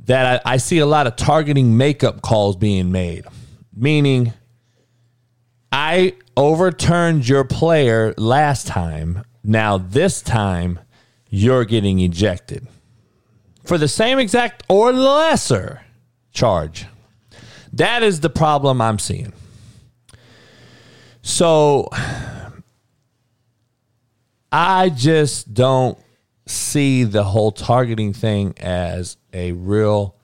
that 0.05 0.43
I, 0.47 0.55
I 0.55 0.57
see 0.59 0.79
a 0.79 0.87
lot 0.87 1.07
of 1.07 1.17
targeting 1.17 1.77
makeup 1.77 2.23
calls 2.23 2.57
being 2.57 2.93
made, 2.93 3.25
meaning 3.75 4.33
I 5.73 6.15
overturned 6.37 7.29
your 7.29 7.45
player 7.45 8.15
last 8.17 8.67
time. 8.67 9.25
Now 9.43 9.79
this 9.79 10.23
time 10.23 10.79
you're 11.29 11.65
getting 11.65 12.01
ejected 12.01 12.67
for 13.65 13.77
the 13.77 13.89
same 13.89 14.19
exact 14.19 14.63
or 14.69 14.93
lesser 14.93 15.83
charge. 16.33 16.87
That 17.73 18.03
is 18.03 18.21
the 18.21 18.31
problem 18.31 18.81
I'm 18.81 18.99
seeing. 18.99 19.33
So 21.23 21.89
I 24.51 24.89
just 24.89 25.53
don't 25.53 25.99
see 26.49 27.05
the 27.05 27.25
whole 27.25 27.53
targeting 27.53 28.13
thing 28.13 28.55
as 28.59 29.17
a 29.33 29.53
real 29.53 30.15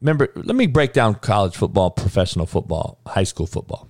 remember 0.00 0.28
let 0.34 0.56
me 0.56 0.66
break 0.66 0.92
down 0.92 1.14
college 1.14 1.56
football 1.56 1.90
professional 1.90 2.46
football 2.46 2.98
high 3.06 3.24
school 3.24 3.46
football 3.46 3.88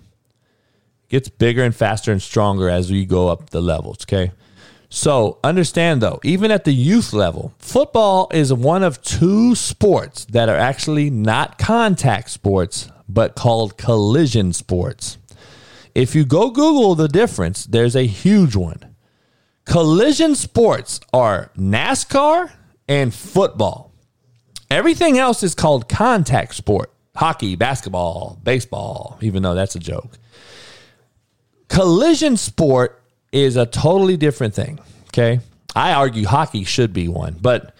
it 1.04 1.08
gets 1.08 1.28
bigger 1.28 1.62
and 1.62 1.74
faster 1.74 2.12
and 2.12 2.22
stronger 2.22 2.68
as 2.68 2.90
we 2.90 3.04
go 3.04 3.28
up 3.28 3.50
the 3.50 3.60
levels 3.60 3.98
okay 4.02 4.32
so 4.90 5.38
understand 5.44 6.00
though, 6.00 6.18
even 6.24 6.50
at 6.50 6.64
the 6.64 6.72
youth 6.72 7.12
level, 7.12 7.52
football 7.58 8.28
is 8.32 8.52
one 8.52 8.82
of 8.82 9.02
two 9.02 9.54
sports 9.54 10.24
that 10.26 10.48
are 10.48 10.56
actually 10.56 11.10
not 11.10 11.58
contact 11.58 12.30
sports, 12.30 12.90
but 13.08 13.36
called 13.36 13.76
collision 13.76 14.52
sports. 14.52 15.18
If 15.94 16.14
you 16.14 16.24
go 16.24 16.50
Google 16.50 16.94
the 16.94 17.08
difference, 17.08 17.66
there's 17.66 17.96
a 17.96 18.06
huge 18.06 18.56
one. 18.56 18.87
Collision 19.68 20.34
sports 20.34 20.98
are 21.12 21.50
NASCAR 21.58 22.50
and 22.88 23.12
football. 23.12 23.92
Everything 24.70 25.18
else 25.18 25.42
is 25.42 25.54
called 25.54 25.88
contact 25.90 26.54
sport 26.54 26.90
hockey, 27.14 27.56
basketball, 27.56 28.38
baseball, 28.44 29.18
even 29.20 29.42
though 29.42 29.54
that's 29.54 29.74
a 29.74 29.78
joke. 29.80 30.16
Collision 31.68 32.36
sport 32.36 33.02
is 33.32 33.56
a 33.56 33.66
totally 33.66 34.16
different 34.16 34.54
thing. 34.54 34.78
Okay. 35.08 35.40
I 35.74 35.92
argue 35.92 36.26
hockey 36.26 36.64
should 36.64 36.92
be 36.92 37.08
one, 37.08 37.36
but 37.40 37.74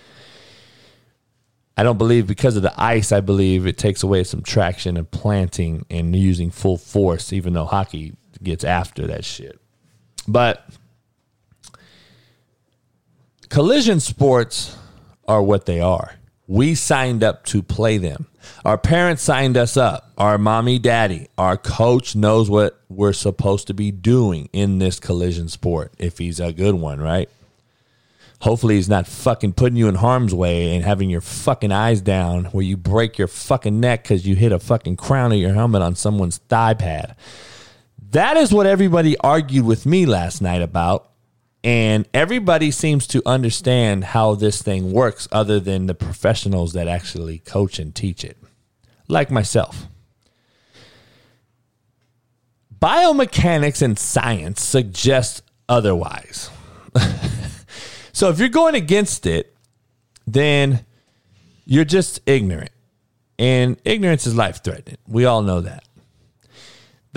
I 1.76 1.84
don't 1.84 1.98
believe 1.98 2.26
because 2.26 2.56
of 2.56 2.62
the 2.62 2.74
ice, 2.76 3.12
I 3.12 3.20
believe 3.20 3.66
it 3.66 3.78
takes 3.78 4.02
away 4.02 4.24
some 4.24 4.42
traction 4.42 4.96
and 4.96 5.10
planting 5.10 5.86
and 5.88 6.14
using 6.14 6.50
full 6.50 6.76
force, 6.76 7.32
even 7.32 7.54
though 7.54 7.64
hockey 7.64 8.14
gets 8.42 8.64
after 8.64 9.06
that 9.06 9.24
shit. 9.24 9.58
But 10.26 10.68
collision 13.48 14.00
sports 14.00 14.76
are 15.26 15.42
what 15.42 15.66
they 15.66 15.80
are. 15.80 16.14
We 16.46 16.74
signed 16.74 17.22
up 17.22 17.44
to 17.46 17.62
play 17.62 17.98
them. 17.98 18.26
Our 18.64 18.78
parents 18.78 19.22
signed 19.22 19.56
us 19.56 19.76
up. 19.76 20.10
Our 20.16 20.38
mommy, 20.38 20.78
daddy, 20.78 21.28
our 21.36 21.56
coach 21.56 22.16
knows 22.16 22.48
what 22.48 22.80
we're 22.88 23.12
supposed 23.12 23.66
to 23.66 23.74
be 23.74 23.90
doing 23.90 24.48
in 24.52 24.78
this 24.78 24.98
collision 24.98 25.48
sport 25.48 25.92
if 25.98 26.18
he's 26.18 26.40
a 26.40 26.52
good 26.52 26.74
one, 26.74 27.00
right? 27.00 27.28
Hopefully, 28.40 28.76
he's 28.76 28.88
not 28.88 29.06
fucking 29.06 29.52
putting 29.54 29.76
you 29.76 29.88
in 29.88 29.96
harm's 29.96 30.32
way 30.32 30.74
and 30.74 30.84
having 30.84 31.10
your 31.10 31.20
fucking 31.20 31.72
eyes 31.72 32.00
down 32.00 32.44
where 32.46 32.64
you 32.64 32.76
break 32.76 33.18
your 33.18 33.26
fucking 33.26 33.80
neck 33.80 34.04
because 34.04 34.26
you 34.26 34.36
hit 34.36 34.52
a 34.52 34.60
fucking 34.60 34.96
crown 34.96 35.32
of 35.32 35.38
your 35.38 35.52
helmet 35.54 35.82
on 35.82 35.96
someone's 35.96 36.38
thigh 36.38 36.74
pad. 36.74 37.16
That 38.12 38.36
is 38.36 38.52
what 38.52 38.66
everybody 38.66 39.18
argued 39.18 39.66
with 39.66 39.86
me 39.86 40.06
last 40.06 40.40
night 40.40 40.62
about. 40.62 41.10
And 41.64 42.08
everybody 42.14 42.70
seems 42.70 43.06
to 43.08 43.22
understand 43.26 44.04
how 44.04 44.34
this 44.34 44.62
thing 44.62 44.92
works 44.92 45.28
other 45.32 45.60
than 45.60 45.86
the 45.86 45.94
professionals 45.94 46.72
that 46.74 46.88
actually 46.88 47.38
coach 47.40 47.78
and 47.78 47.94
teach 47.94 48.24
it 48.24 48.36
like 49.08 49.30
myself. 49.30 49.88
Biomechanics 52.80 53.82
and 53.82 53.98
science 53.98 54.62
suggest 54.62 55.42
otherwise. 55.68 56.50
so 58.12 58.28
if 58.30 58.38
you're 58.38 58.48
going 58.48 58.76
against 58.76 59.26
it, 59.26 59.54
then 60.26 60.84
You're 61.70 61.84
just 61.84 62.20
ignorant. 62.26 62.70
And 63.38 63.76
ignorance 63.84 64.26
is 64.26 64.34
life 64.34 64.64
threatening. 64.64 64.96
We 65.06 65.26
all 65.26 65.42
know 65.42 65.60
that. 65.60 65.84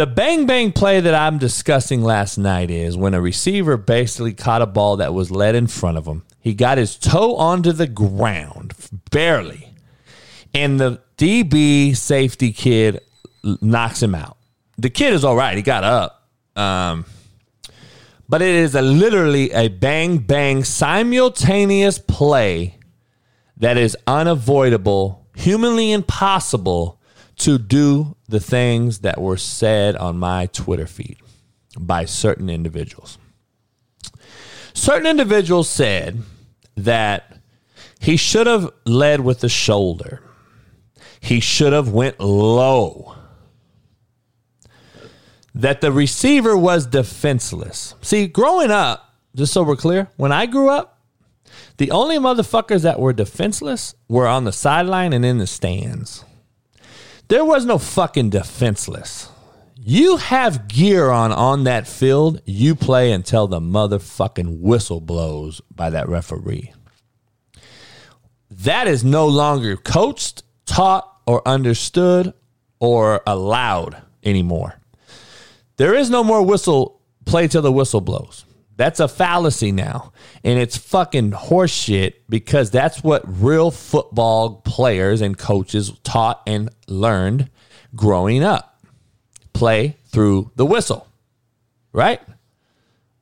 The 0.02 0.08
bang 0.08 0.48
bang 0.48 0.72
play 0.72 1.00
that 1.00 1.14
I'm 1.14 1.38
discussing 1.38 2.02
last 2.02 2.40
night 2.40 2.72
is 2.72 2.98
when 2.98 3.14
a 3.14 3.22
receiver 3.22 3.78
basically 3.78 4.34
caught 4.34 4.64
a 4.64 4.66
ball 4.66 4.98
that 4.98 5.14
was 5.14 5.30
led 5.30 5.54
in 5.54 5.68
front 5.68 6.00
of 6.00 6.08
him. 6.08 6.24
He 6.40 6.56
got 6.56 6.80
his 6.80 6.98
toe 6.98 7.36
onto 7.36 7.72
the 7.72 7.86
ground, 7.86 8.74
barely. 9.12 9.76
And 10.56 10.80
the 10.80 11.04
DB 11.20 11.96
safety 11.96 12.52
kid 12.52 13.02
knocks 13.44 14.02
him 14.02 14.16
out. 14.16 14.38
The 14.80 14.90
kid 14.90 15.14
is 15.14 15.24
all 15.24 15.36
right. 15.36 15.56
He 15.56 15.62
got 15.62 15.84
up. 15.84 16.28
Um, 16.56 17.06
but 18.28 18.42
it 18.42 18.56
is 18.56 18.74
a, 18.74 18.82
literally 18.82 19.52
a 19.52 19.68
bang 19.68 20.18
bang 20.18 20.64
simultaneous 20.64 22.00
play 22.00 22.80
that 23.58 23.78
is 23.78 23.96
unavoidable, 24.08 25.28
humanly 25.36 25.92
impossible 25.92 27.00
to 27.38 27.58
do 27.58 28.16
the 28.28 28.40
things 28.40 29.00
that 29.00 29.20
were 29.20 29.38
said 29.38 29.96
on 29.96 30.18
my 30.18 30.48
Twitter 30.48 30.88
feed 30.88 31.18
by 31.80 32.06
certain 32.06 32.50
individuals. 32.50 33.18
Certain 34.74 35.08
individuals 35.08 35.70
said 35.70 36.22
that 36.76 37.38
he 38.00 38.18
should 38.18 38.48
have 38.48 38.72
led 38.86 39.22
with 39.22 39.42
the 39.42 39.50
shoulder. 39.50 40.22
He 41.20 41.40
should 41.40 41.74
have 41.74 41.90
went 41.90 42.20
low 42.20 43.16
that 45.54 45.82
the 45.82 45.92
receiver 45.92 46.58
was 46.58 46.86
defenseless. 46.86 47.96
See, 48.02 48.28
growing 48.28 48.72
up, 48.72 49.14
just 49.36 49.54
so 49.54 49.64
we're 49.64 49.76
clear, 49.76 50.10
when 50.18 50.32
I 50.32 50.46
grew 50.46 50.70
up, 50.70 51.00
the 51.78 51.92
only 51.92 52.18
motherfuckers 52.18 52.84
that 52.84 53.00
were 53.00 53.14
defenseless 53.14 53.96
were 54.08 54.28
on 54.28 54.46
the 54.46 54.52
sideline 54.52 55.14
and 55.14 55.26
in 55.26 55.38
the 55.38 55.48
stands. 55.48 56.24
There 57.32 57.46
was 57.46 57.64
no 57.64 57.78
fucking 57.78 58.32
defenseless. 58.32 59.30
You 59.78 60.18
have 60.18 60.68
gear 60.68 61.10
on 61.10 61.32
on 61.32 61.64
that 61.64 61.88
field, 61.88 62.42
you 62.44 62.76
play 62.76 63.14
until 63.14 63.48
the 63.48 63.62
motherfucking 63.62 64.60
whistle 64.60 65.00
blows 65.00 65.62
by 65.74 65.92
that 65.92 66.10
referee. 66.10 66.74
That 68.50 68.90
is 68.90 69.06
no 69.06 69.28
longer 69.28 69.78
coached, 69.78 70.44
taught, 70.66 71.10
or 71.26 71.42
understood 71.48 72.34
or 72.82 73.22
allowed 73.26 73.96
anymore. 74.26 74.82
There 75.78 75.96
is 75.96 76.10
no 76.10 76.26
more 76.26 76.42
whistle 76.42 77.00
play 77.24 77.48
till 77.48 77.62
the 77.62 77.72
whistle 77.72 78.02
blows. 78.02 78.44
That's 78.82 79.00
a 79.00 79.08
fallacy 79.08 79.72
now. 79.72 80.12
And 80.44 80.58
it's 80.58 80.76
fucking 80.76 81.34
horseshit 81.34 82.16
because 82.28 82.72
that's 82.72 83.04
what 83.04 83.22
real 83.28 83.70
football 83.70 84.56
players 84.56 85.22
and 85.22 85.38
coaches 85.38 85.92
taught 86.04 86.42
and 86.48 86.68
learned 86.88 87.52
growing 87.96 88.44
up. 88.44 88.84
Play 89.54 89.98
through 90.08 90.50
the 90.56 90.66
whistle, 90.66 91.06
right? 91.94 92.22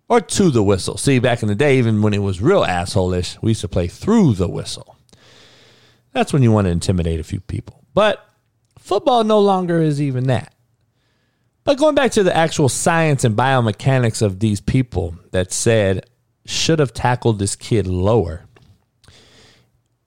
Or 0.08 0.22
to 0.22 0.50
the 0.50 0.64
whistle. 0.64 0.96
See, 0.96 1.20
back 1.20 1.42
in 1.42 1.50
the 1.50 1.56
day, 1.56 1.78
even 1.78 2.02
when 2.02 2.14
it 2.14 2.20
was 2.20 2.42
real 2.42 2.64
assholish, 2.64 3.38
we 3.42 3.52
used 3.52 3.60
to 3.60 3.68
play 3.68 3.90
through 3.90 4.36
the 4.36 4.48
whistle. 4.48 4.96
That's 6.14 6.32
when 6.32 6.42
you 6.42 6.54
want 6.54 6.68
to 6.68 6.72
intimidate 6.72 7.20
a 7.20 7.24
few 7.26 7.42
people. 7.42 7.84
But 7.94 8.26
football 8.78 9.26
no 9.26 9.42
longer 9.42 9.82
is 9.82 10.02
even 10.02 10.28
that. 10.28 10.54
But 11.70 11.78
going 11.78 11.94
back 11.94 12.14
to 12.14 12.24
the 12.24 12.36
actual 12.36 12.68
science 12.68 13.24
and 13.24 13.36
biomechanics 13.36 14.24
of 14.24 14.40
these 14.40 14.60
people 14.60 15.16
that 15.30 15.54
said 15.54 16.10
should 16.44 16.80
have 16.80 16.96
tackled 16.96 17.38
this 17.38 17.56
kid 17.56 17.86
lower. 17.86 18.44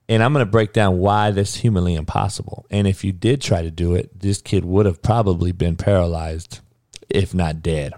And 0.08 0.24
I'm 0.24 0.32
going 0.32 0.44
to 0.44 0.50
break 0.50 0.72
down 0.72 0.98
why 0.98 1.30
this 1.30 1.54
humanly 1.54 1.94
impossible. 1.94 2.66
And 2.68 2.88
if 2.88 3.04
you 3.04 3.12
did 3.12 3.40
try 3.40 3.62
to 3.62 3.70
do 3.70 3.94
it, 3.94 4.10
this 4.18 4.42
kid 4.42 4.64
would 4.64 4.86
have 4.86 5.02
probably 5.02 5.52
been 5.52 5.76
paralyzed, 5.76 6.58
if 7.08 7.32
not 7.32 7.62
dead. 7.62 7.92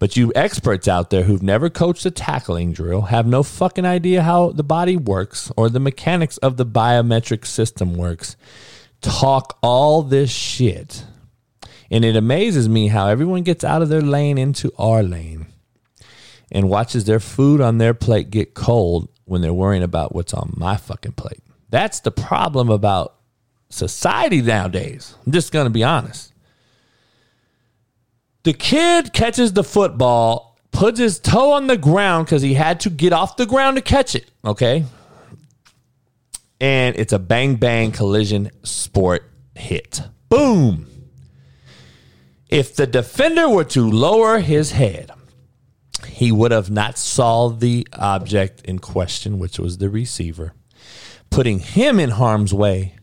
But 0.00 0.16
you 0.16 0.32
experts 0.34 0.88
out 0.88 1.10
there 1.10 1.22
who've 1.22 1.40
never 1.40 1.70
coached 1.70 2.04
a 2.04 2.10
tackling 2.10 2.72
drill 2.72 3.02
have 3.02 3.28
no 3.28 3.44
fucking 3.44 3.86
idea 3.86 4.24
how 4.24 4.50
the 4.50 4.64
body 4.64 4.96
works 4.96 5.52
or 5.56 5.68
the 5.68 5.78
mechanics 5.78 6.38
of 6.38 6.56
the 6.56 6.66
biometric 6.66 7.46
system 7.46 7.94
works. 7.94 8.34
Talk 9.02 9.56
all 9.62 10.02
this 10.02 10.32
shit 10.32 11.04
and 11.90 12.04
it 12.04 12.16
amazes 12.16 12.68
me 12.68 12.88
how 12.88 13.08
everyone 13.08 13.42
gets 13.42 13.64
out 13.64 13.82
of 13.82 13.88
their 13.88 14.00
lane 14.00 14.38
into 14.38 14.72
our 14.78 15.02
lane 15.02 15.46
and 16.50 16.68
watches 16.68 17.04
their 17.04 17.20
food 17.20 17.60
on 17.60 17.78
their 17.78 17.94
plate 17.94 18.30
get 18.30 18.54
cold 18.54 19.08
when 19.24 19.40
they're 19.40 19.54
worrying 19.54 19.82
about 19.82 20.14
what's 20.14 20.34
on 20.34 20.54
my 20.56 20.76
fucking 20.76 21.12
plate. 21.12 21.42
That's 21.70 22.00
the 22.00 22.10
problem 22.10 22.70
about 22.70 23.16
society 23.68 24.42
nowadays. 24.42 25.16
I'm 25.26 25.32
just 25.32 25.52
going 25.52 25.66
to 25.66 25.70
be 25.70 25.82
honest. 25.82 26.32
The 28.44 28.52
kid 28.52 29.12
catches 29.12 29.54
the 29.54 29.64
football, 29.64 30.58
puts 30.70 30.98
his 30.98 31.18
toe 31.18 31.52
on 31.52 31.66
the 31.66 31.76
ground 31.76 32.26
because 32.26 32.42
he 32.42 32.54
had 32.54 32.80
to 32.80 32.90
get 32.90 33.12
off 33.12 33.36
the 33.36 33.46
ground 33.46 33.76
to 33.76 33.82
catch 33.82 34.14
it. 34.14 34.30
Okay. 34.44 34.84
And 36.60 36.96
it's 36.96 37.12
a 37.12 37.18
bang 37.18 37.56
bang 37.56 37.90
collision 37.90 38.50
sport 38.62 39.30
hit. 39.54 40.02
Boom. 40.28 40.86
If 42.54 42.76
the 42.76 42.86
defender 42.86 43.48
were 43.48 43.64
to 43.64 43.90
lower 43.90 44.38
his 44.38 44.70
head, 44.70 45.10
he 46.06 46.30
would 46.30 46.52
have 46.52 46.70
not 46.70 46.96
saw 46.96 47.48
the 47.48 47.84
object 47.92 48.60
in 48.64 48.78
question, 48.78 49.40
which 49.40 49.58
was 49.58 49.78
the 49.78 49.90
receiver, 49.90 50.52
putting 51.30 51.58
him 51.58 51.98
in 51.98 52.10
harm's 52.10 52.54
way 52.54 52.94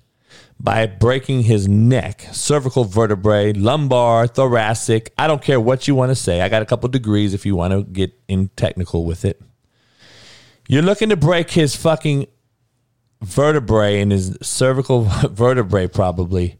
by 0.58 0.86
breaking 0.86 1.42
his 1.44 1.68
neck, 1.68 2.30
cervical 2.32 2.86
vertebrae, 2.86 3.52
lumbar, 3.52 4.26
thoracic. 4.26 5.14
I 5.18 5.28
don't 5.28 5.42
care 5.42 5.60
what 5.60 5.86
you 5.86 5.96
want 5.96 6.12
to 6.12 6.16
say. 6.16 6.40
I 6.40 6.48
got 6.48 6.62
a 6.62 6.66
couple 6.66 6.88
degrees 6.88 7.34
if 7.34 7.46
you 7.46 7.58
want 7.58 7.74
to 7.74 7.84
get 7.84 8.14
in 8.30 8.52
technical 8.56 9.04
with 9.04 9.26
it. 9.26 9.42
You're 10.70 10.82
looking 10.82 11.10
to 11.10 11.18
break 11.18 11.52
his 11.52 11.76
fucking 11.76 12.28
vertebrae 13.22 14.00
and 14.00 14.14
his 14.14 14.38
cervical 14.42 15.02
vertebrae, 15.30 15.88
probably 15.88 16.58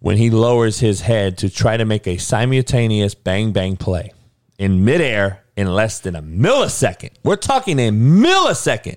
when 0.00 0.16
he 0.16 0.30
lowers 0.30 0.80
his 0.80 1.02
head 1.02 1.38
to 1.38 1.48
try 1.48 1.76
to 1.76 1.84
make 1.84 2.06
a 2.06 2.16
simultaneous 2.16 3.14
bang 3.14 3.52
bang 3.52 3.76
play 3.76 4.12
in 4.58 4.84
midair 4.84 5.42
in 5.56 5.72
less 5.72 6.00
than 6.00 6.16
a 6.16 6.22
millisecond. 6.22 7.10
We're 7.22 7.36
talking 7.36 7.78
a 7.78 7.90
millisecond. 7.90 8.96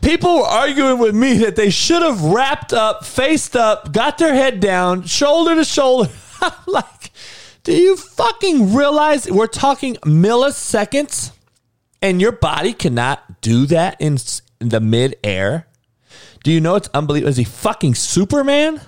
People 0.00 0.36
were 0.36 0.44
arguing 0.44 0.98
with 0.98 1.14
me 1.14 1.38
that 1.38 1.56
they 1.56 1.70
should 1.70 2.02
have 2.02 2.22
wrapped 2.22 2.72
up, 2.72 3.04
faced 3.04 3.56
up, 3.56 3.92
got 3.92 4.18
their 4.18 4.32
head 4.32 4.60
down, 4.60 5.02
shoulder 5.02 5.56
to 5.56 5.64
shoulder. 5.64 6.10
I'm 6.40 6.52
like, 6.68 7.10
do 7.64 7.72
you 7.72 7.96
fucking 7.96 8.74
realize 8.74 9.28
we're 9.28 9.48
talking 9.48 9.96
milliseconds 9.96 11.32
and 12.00 12.20
your 12.20 12.32
body 12.32 12.72
cannot 12.72 13.40
do 13.40 13.66
that 13.66 13.96
in, 14.00 14.18
in 14.60 14.68
the 14.68 14.80
midair? 14.80 15.66
Do 16.44 16.52
you 16.52 16.60
know 16.60 16.76
it's 16.76 16.88
unbelievable? 16.94 17.30
Is 17.30 17.36
he 17.36 17.44
fucking 17.44 17.96
Superman? 17.96 18.80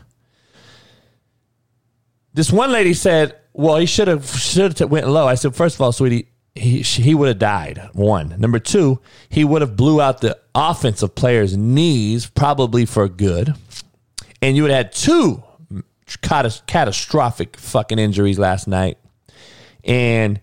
This 2.33 2.53
one 2.53 2.71
lady 2.71 2.95
said, 2.95 3.37
"Well, 3.53 3.77
he 3.77 3.87
should 3.87 4.09
have 4.09 4.27
should 4.29 4.79
have 4.79 4.91
went 4.91 5.09
low." 5.09 5.27
I 5.27 5.35
said, 5.35 5.55
first 5.57 5.75
of 5.75 5.81
all, 5.81 5.93
sweetie, 5.93 6.29
he 6.55 6.83
he 6.83 7.15
would 7.15 7.29
have 7.29 7.39
died. 7.39 7.91
One. 7.93 8.35
Number 8.39 8.59
two, 8.59 9.01
he 9.29 9.45
would 9.45 9.63
have 9.63 9.77
blew 9.77 10.01
out 10.01 10.21
the 10.21 10.39
offensive 10.55 11.15
player's 11.15 11.57
knees 11.57 12.27
probably 12.27 12.87
for 12.87 13.09
good, 13.09 13.55
and 14.43 14.57
you 14.57 14.63
would 14.63 14.71
have 14.71 14.87
had 14.87 14.93
two 14.93 15.43
catastrophic 16.23 17.57
fucking 17.57 17.99
injuries 17.99 18.39
last 18.39 18.67
night, 18.67 18.99
and 19.85 20.41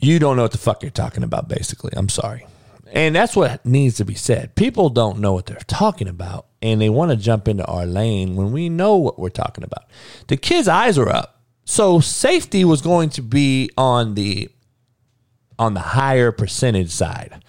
you 0.00 0.18
don't 0.18 0.36
know 0.36 0.42
what 0.42 0.52
the 0.52 0.58
fuck 0.58 0.82
you're 0.82 0.90
talking 0.90 1.22
about. 1.22 1.48
Basically, 1.48 1.92
I'm 1.94 2.08
sorry. 2.08 2.46
And 2.92 3.14
that's 3.14 3.36
what 3.36 3.64
needs 3.64 3.96
to 3.96 4.04
be 4.04 4.14
said. 4.14 4.54
People 4.56 4.90
don't 4.90 5.20
know 5.20 5.32
what 5.32 5.46
they're 5.46 5.58
talking 5.66 6.08
about 6.08 6.46
and 6.60 6.80
they 6.80 6.90
want 6.90 7.10
to 7.10 7.16
jump 7.16 7.48
into 7.48 7.64
our 7.66 7.86
lane 7.86 8.36
when 8.36 8.52
we 8.52 8.68
know 8.68 8.96
what 8.96 9.18
we're 9.18 9.28
talking 9.28 9.64
about. 9.64 9.84
The 10.26 10.36
kids' 10.36 10.68
eyes 10.68 10.98
are 10.98 11.08
up. 11.08 11.40
So 11.64 12.00
safety 12.00 12.64
was 12.64 12.82
going 12.82 13.10
to 13.10 13.22
be 13.22 13.70
on 13.76 14.14
the 14.14 14.50
on 15.58 15.74
the 15.74 15.80
higher 15.80 16.32
percentage 16.32 16.90
side. 16.90 17.44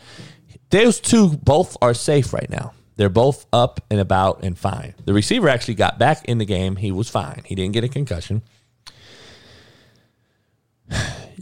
Those 0.70 1.00
two 1.00 1.30
both 1.38 1.76
are 1.82 1.94
safe 1.94 2.34
right 2.34 2.50
now. 2.50 2.74
They're 2.98 3.10
both 3.10 3.46
up 3.52 3.82
and 3.90 4.00
about 4.00 4.44
and 4.44 4.58
fine. 4.58 4.94
The 5.06 5.14
receiver 5.14 5.50
actually 5.50 5.76
got 5.76 5.98
back 5.98 6.26
in 6.26 6.38
the 6.38 6.46
game. 6.46 6.76
He 6.76 6.92
was 6.92 7.10
fine. 7.10 7.42
He 7.46 7.56
didn't 7.56 7.74
get 7.74 7.84
a 7.84 7.90
concussion. 7.90 8.44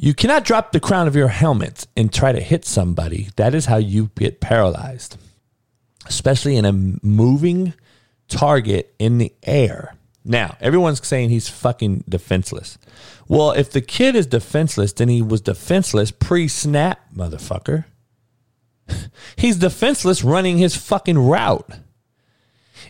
You 0.02 0.14
cannot 0.14 0.46
drop 0.46 0.72
the 0.72 0.80
crown 0.80 1.08
of 1.08 1.16
your 1.18 1.28
helmet 1.28 1.86
and 1.98 2.12
try 2.12 2.32
to 2.32 2.40
hit 2.40 2.64
somebody. 2.64 3.28
That 3.36 3.54
is 3.54 3.66
how 3.66 3.76
you 3.76 4.12
get 4.16 4.40
paralyzed, 4.40 5.18
especially 6.06 6.56
in 6.56 6.64
a 6.64 6.72
moving 6.72 7.74
target 8.30 8.96
in 8.98 9.18
the 9.18 9.34
air. 9.44 9.96
Now, 10.24 10.56
everyone's 10.62 11.06
saying 11.06 11.32
he's 11.32 11.50
fucking 11.50 12.06
defenseless. 12.08 12.78
Well, 13.28 13.52
if 13.52 13.72
the 13.72 13.82
kid 13.82 14.16
is 14.16 14.26
defenseless, 14.26 14.94
then 14.94 15.10
he 15.10 15.22
was 15.22 15.42
defenseless 15.42 16.12
pre 16.12 16.48
snap, 16.48 17.00
motherfucker. 17.14 17.84
He's 19.36 19.58
defenseless 19.58 20.24
running 20.24 20.58
his 20.58 20.76
fucking 20.76 21.18
route. 21.20 21.70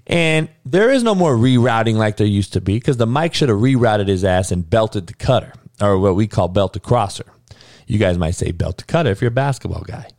And 0.08 0.50
there 0.66 0.90
is 0.90 1.04
no 1.04 1.14
more 1.14 1.36
rerouting 1.36 1.96
like 1.96 2.18
there 2.18 2.26
used 2.26 2.54
to 2.54 2.62
be 2.62 2.76
because 2.76 2.98
the 2.98 3.06
Mike 3.06 3.34
should 3.34 3.50
have 3.50 3.58
rerouted 3.58 4.08
his 4.08 4.24
ass 4.24 4.52
and 4.52 4.68
belted 4.68 5.08
the 5.08 5.14
cutter, 5.14 5.54
or 5.82 5.98
what 6.00 6.16
we 6.16 6.28
call 6.28 6.48
belt 6.48 6.74
the 6.74 6.80
crosser. 6.80 7.26
You 7.88 7.98
guys 7.98 8.18
might 8.18 8.36
say 8.36 8.52
belt 8.52 8.78
the 8.78 8.84
cutter 8.84 9.10
if 9.10 9.22
you're 9.22 9.30
a 9.30 9.32
basketball 9.32 9.82
guy. 9.82 10.10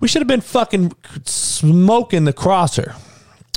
We 0.00 0.08
should 0.08 0.22
have 0.22 0.28
been 0.28 0.40
fucking 0.40 0.92
smoking 1.24 2.24
the 2.24 2.32
crosser. 2.32 2.94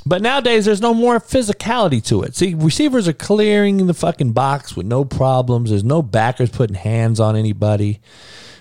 But 0.06 0.22
nowadays, 0.22 0.66
there's 0.66 0.82
no 0.82 0.94
more 0.94 1.20
physicality 1.20 2.02
to 2.06 2.24
it. 2.24 2.36
See, 2.36 2.54
receivers 2.54 3.08
are 3.08 3.14
clearing 3.14 3.88
the 3.88 3.94
fucking 3.94 4.32
box 4.32 4.76
with 4.76 4.86
no 4.86 5.04
problems. 5.04 5.70
There's 5.70 5.84
no 5.84 6.02
backers 6.02 6.50
putting 6.50 6.78
hands 6.78 7.20
on 7.20 7.36
anybody. 7.36 8.00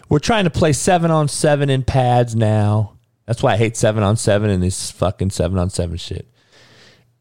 We're 0.08 0.18
trying 0.18 0.44
to 0.44 0.50
play 0.50 0.72
seven 0.72 1.10
on 1.10 1.28
seven 1.28 1.70
in 1.70 1.84
pads 1.84 2.34
now. 2.34 2.94
That's 3.26 3.42
why 3.42 3.52
I 3.54 3.56
hate 3.56 3.76
seven 3.76 4.02
on 4.02 4.16
seven 4.16 4.50
and 4.50 4.62
this 4.62 4.90
fucking 4.90 5.30
seven 5.30 5.58
on 5.58 5.70
seven 5.70 5.96
shit. 5.96 6.28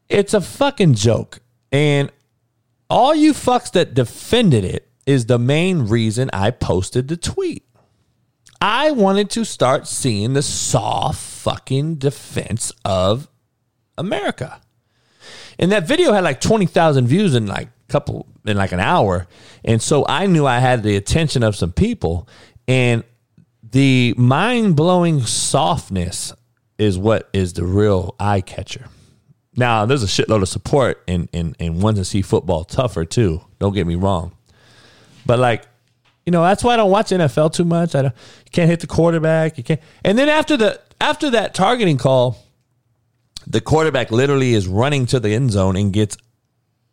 It's 0.08 0.34
a 0.34 0.40
fucking 0.40 0.94
joke. 0.94 1.40
And 1.70 2.10
all 2.88 3.14
you 3.14 3.32
fucks 3.32 3.72
that 3.72 3.94
defended 3.94 4.64
it 4.64 4.88
is 5.06 5.26
the 5.26 5.38
main 5.38 5.86
reason 5.86 6.28
I 6.32 6.50
posted 6.50 7.08
the 7.08 7.16
tweet. 7.16 7.64
I 8.60 8.90
wanted 8.90 9.30
to 9.30 9.44
start 9.44 9.86
seeing 9.86 10.32
the 10.32 10.42
soft 10.42 11.20
fucking 11.20 11.96
defense 11.96 12.72
of 12.84 13.28
America. 13.96 14.60
And 15.58 15.72
that 15.72 15.86
video 15.86 16.12
had 16.12 16.24
like 16.24 16.40
20,000 16.40 17.06
views 17.06 17.34
in 17.34 17.46
like 17.46 17.68
couple 17.88 18.26
in 18.44 18.56
like 18.56 18.72
an 18.72 18.80
hour. 18.80 19.26
And 19.64 19.80
so 19.80 20.04
I 20.08 20.26
knew 20.26 20.46
I 20.46 20.58
had 20.58 20.82
the 20.82 20.96
attention 20.96 21.42
of 21.42 21.56
some 21.56 21.72
people 21.72 22.28
and 22.66 23.04
the 23.62 24.14
mind-blowing 24.16 25.22
softness 25.22 26.32
is 26.78 26.98
what 26.98 27.28
is 27.32 27.52
the 27.54 27.64
real 27.64 28.14
eye 28.18 28.40
catcher. 28.40 28.86
Now, 29.56 29.86
there's 29.86 30.02
a 30.02 30.06
shitload 30.06 30.42
of 30.42 30.48
support 30.48 31.02
and 31.08 31.28
and 31.32 31.56
and 31.58 31.82
want 31.82 31.96
to 31.96 32.04
see 32.04 32.20
football 32.20 32.64
tougher 32.64 33.04
too. 33.06 33.40
Don't 33.58 33.72
get 33.72 33.86
me 33.86 33.94
wrong. 33.94 34.35
But 35.26 35.38
like 35.38 35.66
you 36.26 36.32
know, 36.32 36.42
that's 36.42 36.64
why 36.64 36.74
I 36.74 36.76
don't 36.76 36.90
watch 36.90 37.10
NFL 37.10 37.52
too 37.52 37.64
much. 37.64 37.94
I 37.94 38.02
don't, 38.02 38.14
you 38.44 38.50
can't 38.50 38.68
hit 38.68 38.80
the 38.80 38.88
quarterback. 38.88 39.56
You 39.56 39.64
can't. 39.64 39.80
And 40.04 40.18
then 40.18 40.28
after 40.28 40.56
the 40.56 40.80
after 41.00 41.30
that 41.30 41.54
targeting 41.54 41.98
call, 41.98 42.36
the 43.46 43.60
quarterback 43.60 44.10
literally 44.10 44.52
is 44.52 44.66
running 44.66 45.06
to 45.06 45.20
the 45.20 45.30
end 45.30 45.52
zone 45.52 45.76
and 45.76 45.92
gets 45.92 46.18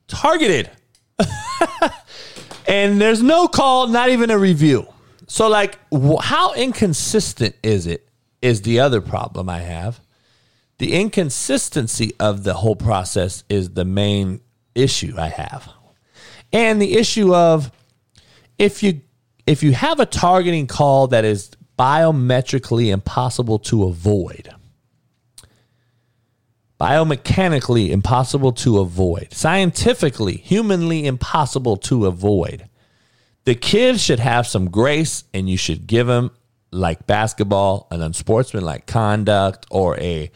targeted. 0.08 0.70
and 2.68 3.02
there's 3.02 3.24
no 3.24 3.48
call, 3.48 3.88
not 3.88 4.10
even 4.10 4.30
a 4.30 4.38
review. 4.38 4.88
So 5.28 5.50
like 5.50 5.80
how 6.22 6.54
inconsistent 6.54 7.56
is 7.64 7.88
it 7.88 8.08
is 8.44 8.62
the 8.62 8.80
other 8.82 9.02
problem 9.02 9.50
I 9.50 9.62
have. 9.62 10.00
The 10.78 10.94
inconsistency 10.94 12.14
of 12.20 12.44
the 12.44 12.56
whole 12.56 12.76
process 12.76 13.44
is 13.50 13.72
the 13.72 13.86
main 13.86 14.42
issue 14.76 15.16
I 15.18 15.30
have. 15.30 15.70
And 16.52 16.80
the 16.82 16.98
issue 16.98 17.34
of 17.34 17.72
if 18.58 18.84
you 18.84 19.02
if 19.46 19.64
you 19.64 19.74
have 19.74 20.00
a 20.00 20.06
targeting 20.06 20.68
call 20.68 21.08
that 21.08 21.26
is 21.26 21.52
biometrically 21.78 22.92
impossible 22.92 23.60
to 23.60 23.84
avoid, 23.84 24.50
biomechanically 26.80 27.90
impossible 27.90 28.52
to 28.54 28.80
avoid, 28.80 29.34
scientifically, 29.34 30.38
humanly 30.38 31.06
impossible 31.06 31.78
to 31.78 32.06
avoid, 32.06 32.70
the 33.46 33.56
kids 33.56 34.02
should 34.02 34.20
have 34.20 34.48
some 34.48 34.70
grace 34.70 35.26
and 35.34 35.50
you 35.50 35.58
should 35.58 35.88
give 35.88 36.08
them, 36.08 36.32
like 36.72 37.06
basketball, 37.06 37.88
an 37.92 38.02
unsportsmanlike 38.02 38.86
conduct 38.88 39.66
or 39.70 40.00
a, 40.00 40.32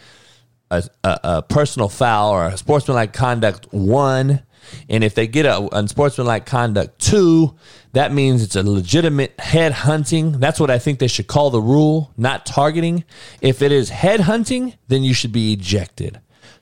a, 0.70 0.84
a, 1.04 1.20
a 1.24 1.42
personal 1.44 1.90
foul 1.90 2.32
or 2.32 2.48
a 2.48 2.58
sportsmanlike 2.58 3.14
conduct 3.14 3.72
one 3.72 4.44
and 4.90 5.04
if 5.04 5.16
they 5.16 5.28
get 5.28 5.46
a 5.46 5.68
unsportsmanlike 5.72 6.46
conduct 6.46 7.00
two, 7.00 7.56
that 7.94 8.14
means 8.14 8.44
it's 8.44 8.56
a 8.56 8.64
legitimate 8.64 9.40
head 9.40 9.72
hunting. 9.72 10.40
That's 10.40 10.60
what 10.60 10.70
I 10.70 10.80
think 10.80 11.00
they 11.00 11.08
should 11.08 11.28
call 11.28 11.50
the 11.50 11.62
rule, 11.62 12.14
not 12.18 12.46
targeting. 12.46 13.04
If 13.42 13.62
it 13.62 13.72
is 13.72 13.90
head 13.90 14.22
hunting, 14.22 14.74
then 14.88 15.04
you 15.04 15.14
should 15.14 15.32
be 15.32 15.54
ejected. 15.54 16.20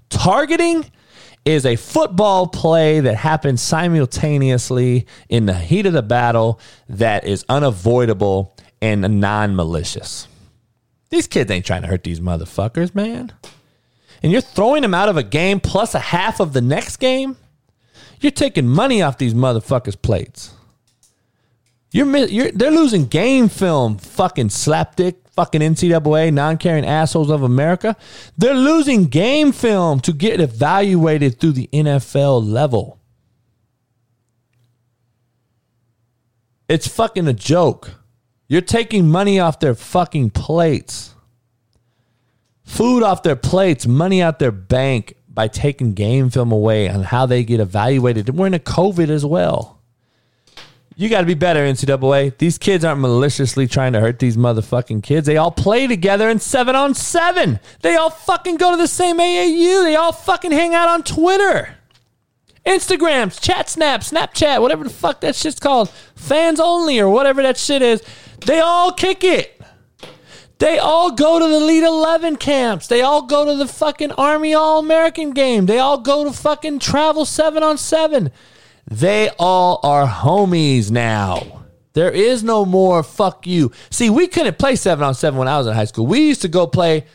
Targeting 0.09 0.85
is 1.45 1.65
a 1.65 1.75
football 1.75 2.47
play 2.47 2.99
that 2.99 3.15
happens 3.15 3.61
simultaneously 3.61 5.05
in 5.29 5.45
the 5.45 5.53
heat 5.53 5.85
of 5.85 5.93
the 5.93 6.01
battle 6.01 6.59
that 6.89 7.25
is 7.25 7.45
unavoidable 7.47 8.55
and 8.81 9.19
non 9.19 9.55
malicious. 9.55 10.27
These 11.09 11.27
kids 11.27 11.51
ain't 11.51 11.65
trying 11.65 11.83
to 11.83 11.87
hurt 11.87 12.03
these 12.03 12.19
motherfuckers, 12.19 12.95
man. 12.95 13.31
And 14.23 14.31
you're 14.31 14.41
throwing 14.41 14.81
them 14.81 14.93
out 14.93 15.09
of 15.09 15.17
a 15.17 15.23
game 15.23 15.59
plus 15.59 15.93
a 15.93 15.99
half 15.99 16.39
of 16.39 16.53
the 16.53 16.61
next 16.61 16.97
game? 16.97 17.37
You're 18.25 18.31
taking 18.31 18.67
money 18.67 19.03
off 19.03 19.19
these 19.19 19.35
motherfuckers' 19.35 20.01
plates. 20.01 20.51
You're, 21.91 22.17
you're 22.25 22.51
they're 22.51 22.71
losing 22.71 23.05
game 23.05 23.49
film, 23.49 23.99
fucking 23.99 24.47
slapdick, 24.47 25.17
fucking 25.33 25.61
NCAA, 25.61 26.33
non-caring 26.33 26.87
assholes 26.87 27.29
of 27.29 27.43
America. 27.43 27.95
They're 28.35 28.55
losing 28.55 29.05
game 29.05 29.51
film 29.51 29.99
to 29.99 30.11
get 30.11 30.41
evaluated 30.41 31.39
through 31.39 31.51
the 31.51 31.69
NFL 31.71 32.43
level. 32.43 32.99
It's 36.67 36.87
fucking 36.87 37.27
a 37.27 37.33
joke. 37.33 37.91
You're 38.47 38.61
taking 38.61 39.07
money 39.07 39.39
off 39.39 39.59
their 39.59 39.75
fucking 39.75 40.31
plates. 40.31 41.13
Food 42.63 43.03
off 43.03 43.21
their 43.21 43.35
plates, 43.35 43.85
money 43.85 44.19
out 44.23 44.39
their 44.39 44.51
bank, 44.51 45.15
by 45.35 45.49
taking 45.49 45.93
game 45.93 46.29
film 46.29 46.51
away 46.51 46.89
on 46.89 47.03
how 47.03 47.25
they 47.25 47.43
get 47.43 47.59
evaluated. 47.59 48.35
We're 48.35 48.47
in 48.47 48.53
a 48.53 48.59
COVID 48.59 49.09
as 49.09 49.25
well. 49.25 49.75
You 50.97 51.09
got 51.09 51.19
to 51.19 51.27
be 51.27 51.33
better, 51.33 51.59
NCAA. 51.59 52.37
These 52.37 52.57
kids 52.57 52.85
aren't 52.85 53.01
maliciously 53.01 53.67
trying 53.67 53.91
to 53.93 53.99
hurt 53.99 54.19
these 54.19 54.37
motherfucking 54.37 55.03
kids. 55.03 55.27
They 55.27 55.35
all 55.35 55.51
play 55.51 55.87
together 55.87 56.29
in 56.29 56.39
seven 56.39 56.73
on 56.73 56.93
seven. 56.93 57.59
They 57.81 57.97
all 57.97 58.09
fucking 58.09 58.55
go 58.55 58.71
to 58.71 58.77
the 58.77 58.87
same 58.87 59.17
AAU. 59.17 59.83
They 59.83 59.97
all 59.97 60.13
fucking 60.13 60.51
hang 60.51 60.73
out 60.73 60.87
on 60.87 61.03
Twitter, 61.03 61.75
Instagrams, 62.65 63.41
Chat 63.41 63.69
Snap, 63.69 64.01
Snapchat, 64.01 64.61
whatever 64.61 64.85
the 64.85 64.89
fuck 64.89 65.19
that 65.19 65.35
shit's 65.35 65.59
called, 65.59 65.89
fans 66.15 66.61
only 66.61 66.97
or 66.97 67.09
whatever 67.09 67.41
that 67.41 67.57
shit 67.57 67.81
is. 67.81 68.01
They 68.45 68.61
all 68.61 68.93
kick 68.93 69.25
it. 69.25 69.54
They 70.57 70.79
all 70.79 71.11
go 71.11 71.39
to 71.39 71.47
the 71.47 71.57
Elite 71.57 71.83
11 71.83 72.37
camps. 72.37 72.87
They 72.87 73.01
all 73.01 73.23
go 73.23 73.45
to 73.45 73.55
the 73.55 73.67
fucking 73.67 74.13
Army 74.13 74.53
All 74.53 74.79
American 74.79 75.31
game. 75.31 75.65
They 75.65 75.79
all 75.79 75.97
go 75.97 76.23
to 76.23 76.31
fucking 76.31 76.79
travel 76.79 77.25
seven 77.25 77.61
on 77.61 77.77
seven. 77.77 78.31
They 78.89 79.29
all 79.37 79.79
are 79.83 80.07
homies 80.07 80.91
now. 80.91 81.63
There 81.93 82.11
is 82.11 82.43
no 82.43 82.65
more 82.65 83.03
fuck 83.03 83.47
you. 83.47 83.71
See, 83.89 84.09
we 84.09 84.27
couldn't 84.27 84.57
play 84.57 84.75
seven 84.75 85.03
on 85.03 85.15
seven 85.15 85.39
when 85.39 85.47
I 85.47 85.57
was 85.57 85.67
in 85.67 85.73
high 85.73 85.85
school. 85.85 86.07
We 86.07 86.27
used 86.27 86.41
to 86.41 86.47
go 86.47 86.67
play 86.67 87.05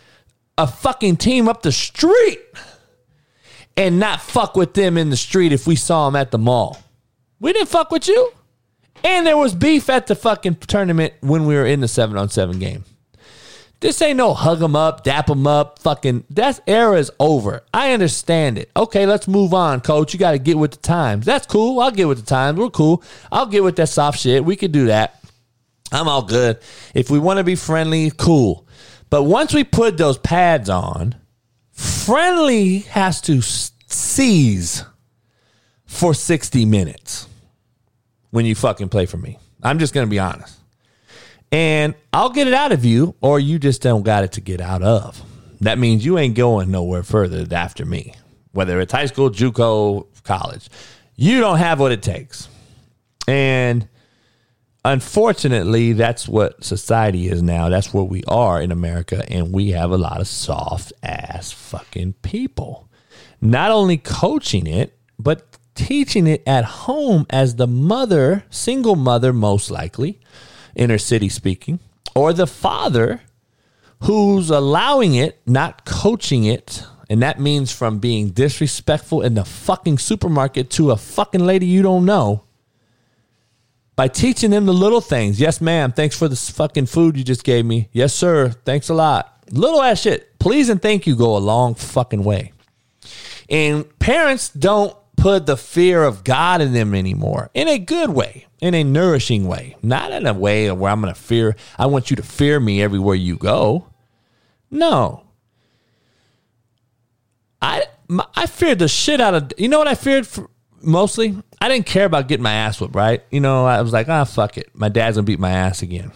a 0.59 0.67
fucking 0.67 1.17
team 1.17 1.49
up 1.49 1.63
the 1.63 1.73
street 1.73 2.41
and 3.77 3.99
not 3.99 4.21
fuck 4.21 4.57
with 4.57 4.75
them 4.75 4.99
in 4.99 5.11
the 5.11 5.17
street 5.17 5.53
if 5.53 5.67
we 5.67 5.77
saw 5.77 6.07
them 6.07 6.17
at 6.17 6.31
the 6.31 6.39
mall. 6.39 6.79
We 7.41 7.53
didn't 7.53 7.69
fuck 7.69 7.91
with 7.91 8.09
you. 8.09 8.33
And 9.03 9.27
there 9.27 9.37
was 9.37 9.55
beef 9.55 9.89
at 9.89 10.07
the 10.07 10.15
fucking 10.15 10.57
tournament 10.57 11.15
when 11.21 11.47
we 11.47 11.55
were 11.55 11.65
in 11.65 11.81
the 11.81 11.89
seven 11.89 12.19
on 12.19 12.29
seven 12.29 12.59
game. 12.59 12.85
This 13.81 14.03
ain't 14.03 14.19
no 14.19 14.35
hug 14.35 14.59
them 14.59 14.77
up, 14.77 15.05
dap 15.05 15.27
them 15.27 15.47
up, 15.47 15.79
fucking. 15.79 16.25
That 16.31 16.61
era 16.67 16.99
is 16.99 17.11
over. 17.19 17.63
I 17.73 17.93
understand 17.93 18.59
it. 18.59 18.71
Okay, 18.77 19.07
let's 19.07 19.27
move 19.27 19.55
on, 19.55 19.81
coach. 19.81 20.13
You 20.13 20.19
got 20.19 20.33
to 20.33 20.39
get 20.39 20.59
with 20.59 20.73
the 20.73 20.77
times. 20.77 21.25
That's 21.25 21.47
cool. 21.47 21.81
I'll 21.81 21.91
get 21.91 22.07
with 22.07 22.21
the 22.21 22.27
times. 22.27 22.59
We're 22.59 22.69
cool. 22.69 23.03
I'll 23.33 23.47
get 23.47 23.65
with 23.65 23.77
that 23.77 23.89
soft 23.89 24.21
shit. 24.21 24.45
We 24.45 24.55
could 24.55 24.73
do 24.73 24.87
that. 24.87 25.25
I'm 25.93 26.09
all 26.09 26.23
good. 26.23 26.59
If 26.95 27.09
we 27.09 27.19
want 27.19 27.39
to 27.39 27.45
be 27.45 27.55
friendly, 27.55 28.13
cool. 28.15 28.69
But 29.09 29.23
once 29.23 29.55
we 29.55 29.65
put 29.65 29.97
those 29.97 30.19
pads 30.19 30.69
on, 30.69 31.17
friendly 31.73 32.81
has 32.81 33.23
to 33.23 33.41
seize 33.41 34.85
for 35.87 36.13
60 36.13 36.67
minutes 36.67 37.27
when 38.29 38.45
you 38.45 38.55
fucking 38.55 38.91
play 38.91 39.07
for 39.07 39.17
me. 39.17 39.39
I'm 39.63 39.79
just 39.79 39.95
going 39.95 40.07
to 40.07 40.11
be 40.11 40.19
honest 40.19 40.60
and 41.53 41.95
I'll 42.13 42.31
get 42.31 42.47
it 42.47 42.55
out 42.55 42.73
of 42.73 42.85
you, 42.85 43.15
or 43.21 43.41
you 43.41 43.59
just 43.59 43.83
don't 43.83 44.03
got 44.03 44.25
it 44.25 44.33
to 44.33 44.41
get 44.41 44.61
out 44.61 44.83
of. 44.83 45.23
That 45.61 45.79
means 45.79 46.05
you 46.05 46.19
ain't 46.19 46.35
going 46.35 46.71
nowhere 46.71 47.03
further 47.03 47.47
after 47.55 47.85
me, 47.85 48.15
whether 48.53 48.81
it's 48.81 48.93
high 48.93 49.07
school, 49.07 49.31
JUCO, 49.31 50.07
college. 50.23 50.69
You 51.17 51.41
don't 51.41 51.59
have 51.59 51.81
what 51.81 51.93
it 51.93 52.03
takes. 52.03 52.49
And 53.29 53.89
unfortunately, 54.85 55.93
that's 55.93 56.27
what 56.27 56.65
society 56.65 57.29
is 57.29 57.43
now. 57.43 57.69
That's 57.69 57.93
where 57.93 58.05
we 58.05 58.23
are 58.27 58.63
in 58.63 58.73
America. 58.73 59.25
And 59.31 59.53
we 59.53 59.71
have 59.71 59.91
a 59.91 59.99
lot 59.99 60.21
of 60.21 60.29
soft 60.29 60.93
ass 61.03 61.53
fucking 61.53 62.15
people. 62.23 62.89
Not 63.41 63.71
only 63.71 63.99
coaching 63.99 64.67
it, 64.67 64.97
but 65.19 65.59
teaching 65.75 66.27
it 66.27 66.43
at 66.47 66.65
home 66.65 67.27
as 67.29 67.57
the 67.57 67.67
mother, 67.67 68.45
single 68.51 68.97
mother, 68.97 69.33
most 69.33 69.71
likely 69.71 70.21
inner 70.75 70.99
city 70.99 71.29
speaking, 71.29 71.79
or 72.15 72.33
the 72.33 72.47
father 72.47 73.21
who's 74.03 74.51
allowing 74.51 75.15
it, 75.15 75.41
not 75.47 75.85
coaching 75.85 76.45
it. 76.45 76.85
And 77.09 77.23
that 77.23 77.41
means 77.41 77.73
from 77.73 77.99
being 77.99 78.31
disrespectful 78.31 79.23
in 79.23 79.35
the 79.35 79.45
fucking 79.45 79.99
supermarket 79.99 80.71
to 80.71 80.93
a 80.93 80.97
fucking 80.97 81.45
lady 81.45 81.67
you 81.67 81.83
don't 81.83 82.05
know 82.05 82.45
by 83.97 84.09
teaching 84.09 84.51
them 84.51 84.65
the 84.65 84.73
little 84.73 85.01
things. 85.01 85.41
Yes, 85.41 85.61
ma'am. 85.61 85.93
Thanks 85.93 86.17
for 86.17 86.29
the 86.29 86.37
fucking 86.37 86.87
food 86.87 87.19
you 87.19 87.25
just 87.25 87.45
gave 87.45 87.67
me. 87.67 87.89
Yes, 87.93 88.15
sir. 88.15 88.51
Thanks 88.65 88.89
a 88.89 88.95
lot. 88.95 89.45
Little 89.51 89.83
ass 89.83 90.01
shit. 90.01 90.39
Please 90.39 90.69
and 90.69 90.81
thank 90.81 91.07
you 91.07 91.17
go 91.17 91.37
a 91.37 91.39
long 91.39 91.75
fucking 91.75 92.25
way. 92.25 92.53
And 93.51 93.99
parents 93.99 94.49
don't 94.49 94.97
put 95.21 95.45
the 95.45 95.57
fear 95.57 96.03
of 96.03 96.25
God 96.25 96.61
in 96.61 96.73
them 96.73 96.95
anymore 96.95 97.51
in 97.53 97.69
a 97.69 97.79
good 97.79 98.11
way, 98.11 98.47
in 98.61 98.75
a 98.75 98.83
nourishing 98.83 99.47
way, 99.47 99.77
not 99.83 100.13
in 100.13 100.27
a 100.27 100.33
way 100.33 100.71
where 100.71 100.91
I'm 100.91 101.01
going 101.03 101.13
to 101.13 101.21
fear, 101.21 101.57
I 101.79 101.87
want 101.87 102.11
you 102.11 102.17
to 102.17 102.23
fear 102.23 102.59
me 102.59 102.83
everywhere 102.83 103.15
you 103.15 103.37
go. 103.37 103.87
No. 104.71 105.25
I, 107.61 107.85
my, 108.09 108.27
I 108.35 108.47
feared 108.47 108.79
the 108.79 108.89
shit 108.89 109.21
out 109.21 109.35
of, 109.35 109.53
you 109.59 109.69
know 109.69 109.79
what 109.79 109.89
I 109.89 109.95
feared 109.95 110.27
for, 110.27 110.49
mostly? 110.81 111.37
I 111.61 111.69
didn't 111.69 111.87
care 111.87 112.07
about 112.07 112.27
getting 112.27 112.43
my 112.43 112.55
ass 112.55 112.81
whipped, 112.81 112.95
right? 112.95 113.23
You 113.31 113.41
know, 113.41 113.67
I 113.67 113.83
was 113.83 113.93
like, 113.93 114.09
ah, 114.09 114.25
fuck 114.25 114.57
it. 114.57 114.71
My 114.75 114.89
dad's 114.89 115.17
going 115.17 115.27
to 115.27 115.31
beat 115.31 115.39
my 115.39 115.51
ass 115.51 115.83
again. 115.83 116.13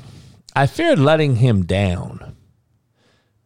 I 0.57 0.67
feared 0.67 0.99
letting 0.99 1.37
him 1.37 1.67
down 1.67 2.37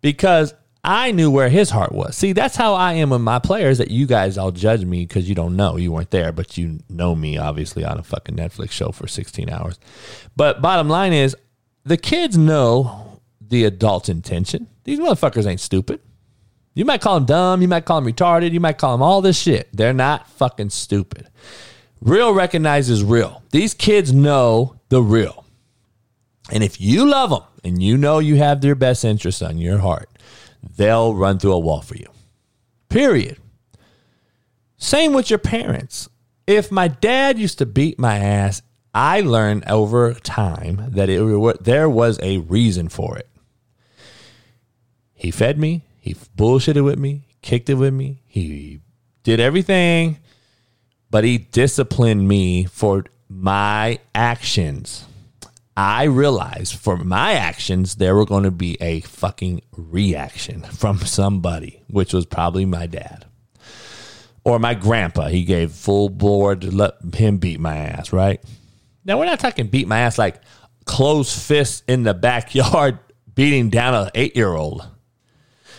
because 0.02 0.54
I 0.88 1.10
knew 1.10 1.30
where 1.30 1.50
his 1.50 1.68
heart 1.68 1.92
was. 1.92 2.16
See, 2.16 2.32
that's 2.32 2.56
how 2.56 2.72
I 2.72 2.94
am 2.94 3.10
with 3.10 3.20
my 3.20 3.38
players. 3.38 3.76
That 3.76 3.90
you 3.90 4.06
guys 4.06 4.38
all 4.38 4.50
judge 4.50 4.86
me 4.86 5.04
because 5.04 5.28
you 5.28 5.34
don't 5.34 5.54
know, 5.54 5.76
you 5.76 5.92
weren't 5.92 6.10
there, 6.10 6.32
but 6.32 6.56
you 6.56 6.78
know 6.88 7.14
me 7.14 7.36
obviously 7.36 7.84
on 7.84 7.98
a 7.98 8.02
fucking 8.02 8.36
Netflix 8.36 8.70
show 8.70 8.90
for 8.90 9.06
16 9.06 9.50
hours. 9.50 9.78
But 10.34 10.62
bottom 10.62 10.88
line 10.88 11.12
is, 11.12 11.36
the 11.84 11.98
kids 11.98 12.38
know 12.38 13.20
the 13.38 13.64
adult 13.64 14.08
intention. 14.08 14.66
These 14.84 14.98
motherfuckers 14.98 15.46
ain't 15.46 15.60
stupid. 15.60 16.00
You 16.72 16.86
might 16.86 17.02
call 17.02 17.16
them 17.16 17.26
dumb, 17.26 17.60
you 17.60 17.68
might 17.68 17.84
call 17.84 18.00
them 18.00 18.10
retarded, 18.10 18.52
you 18.52 18.60
might 18.60 18.78
call 18.78 18.92
them 18.92 19.02
all 19.02 19.20
this 19.20 19.38
shit. 19.38 19.68
They're 19.74 19.92
not 19.92 20.26
fucking 20.30 20.70
stupid. 20.70 21.28
Real 22.00 22.32
recognizes 22.32 23.04
real. 23.04 23.42
These 23.50 23.74
kids 23.74 24.10
know 24.10 24.80
the 24.88 25.02
real. 25.02 25.44
And 26.50 26.64
if 26.64 26.80
you 26.80 27.06
love 27.06 27.28
them 27.28 27.42
and 27.62 27.82
you 27.82 27.98
know 27.98 28.20
you 28.20 28.36
have 28.36 28.62
their 28.62 28.74
best 28.74 29.04
interests 29.04 29.42
on 29.42 29.58
your 29.58 29.78
heart, 29.78 30.08
they'll 30.76 31.14
run 31.14 31.38
through 31.38 31.52
a 31.52 31.58
wall 31.58 31.80
for 31.80 31.96
you. 31.96 32.06
Period. 32.88 33.38
Same 34.76 35.12
with 35.12 35.30
your 35.30 35.38
parents. 35.38 36.08
If 36.46 36.70
my 36.70 36.88
dad 36.88 37.38
used 37.38 37.58
to 37.58 37.66
beat 37.66 37.98
my 37.98 38.16
ass, 38.18 38.62
I 38.94 39.20
learned 39.20 39.64
over 39.68 40.14
time 40.14 40.86
that 40.88 41.08
it 41.08 41.64
there 41.64 41.90
was 41.90 42.18
a 42.22 42.38
reason 42.38 42.88
for 42.88 43.18
it. 43.18 43.28
He 45.14 45.30
fed 45.30 45.58
me, 45.58 45.82
he 46.00 46.14
bullshitted 46.14 46.84
with 46.84 46.98
me, 46.98 47.26
kicked 47.42 47.68
it 47.68 47.74
with 47.74 47.92
me, 47.92 48.22
he 48.26 48.80
did 49.24 49.40
everything, 49.40 50.18
but 51.10 51.24
he 51.24 51.38
disciplined 51.38 52.26
me 52.26 52.64
for 52.64 53.04
my 53.28 53.98
actions. 54.14 55.04
I 55.78 56.04
realized 56.04 56.74
for 56.74 56.96
my 56.96 57.34
actions, 57.34 57.94
there 57.94 58.16
were 58.16 58.24
going 58.24 58.42
to 58.42 58.50
be 58.50 58.76
a 58.80 59.00
fucking 59.02 59.62
reaction 59.76 60.62
from 60.62 60.98
somebody, 60.98 61.84
which 61.86 62.12
was 62.12 62.26
probably 62.26 62.64
my 62.64 62.88
dad 62.88 63.26
or 64.42 64.58
my 64.58 64.74
grandpa. 64.74 65.28
He 65.28 65.44
gave 65.44 65.70
full 65.70 66.08
board 66.08 66.62
to 66.62 66.72
let 66.72 66.94
him 67.14 67.38
beat 67.38 67.60
my 67.60 67.76
ass, 67.76 68.12
right? 68.12 68.42
Now, 69.04 69.20
we're 69.20 69.26
not 69.26 69.38
talking 69.38 69.68
beat 69.68 69.86
my 69.86 70.00
ass 70.00 70.18
like 70.18 70.40
closed 70.84 71.40
fists 71.40 71.84
in 71.86 72.02
the 72.02 72.12
backyard 72.12 72.98
beating 73.36 73.70
down 73.70 73.94
an 73.94 74.10
eight 74.16 74.34
year 74.34 74.52
old. 74.52 74.84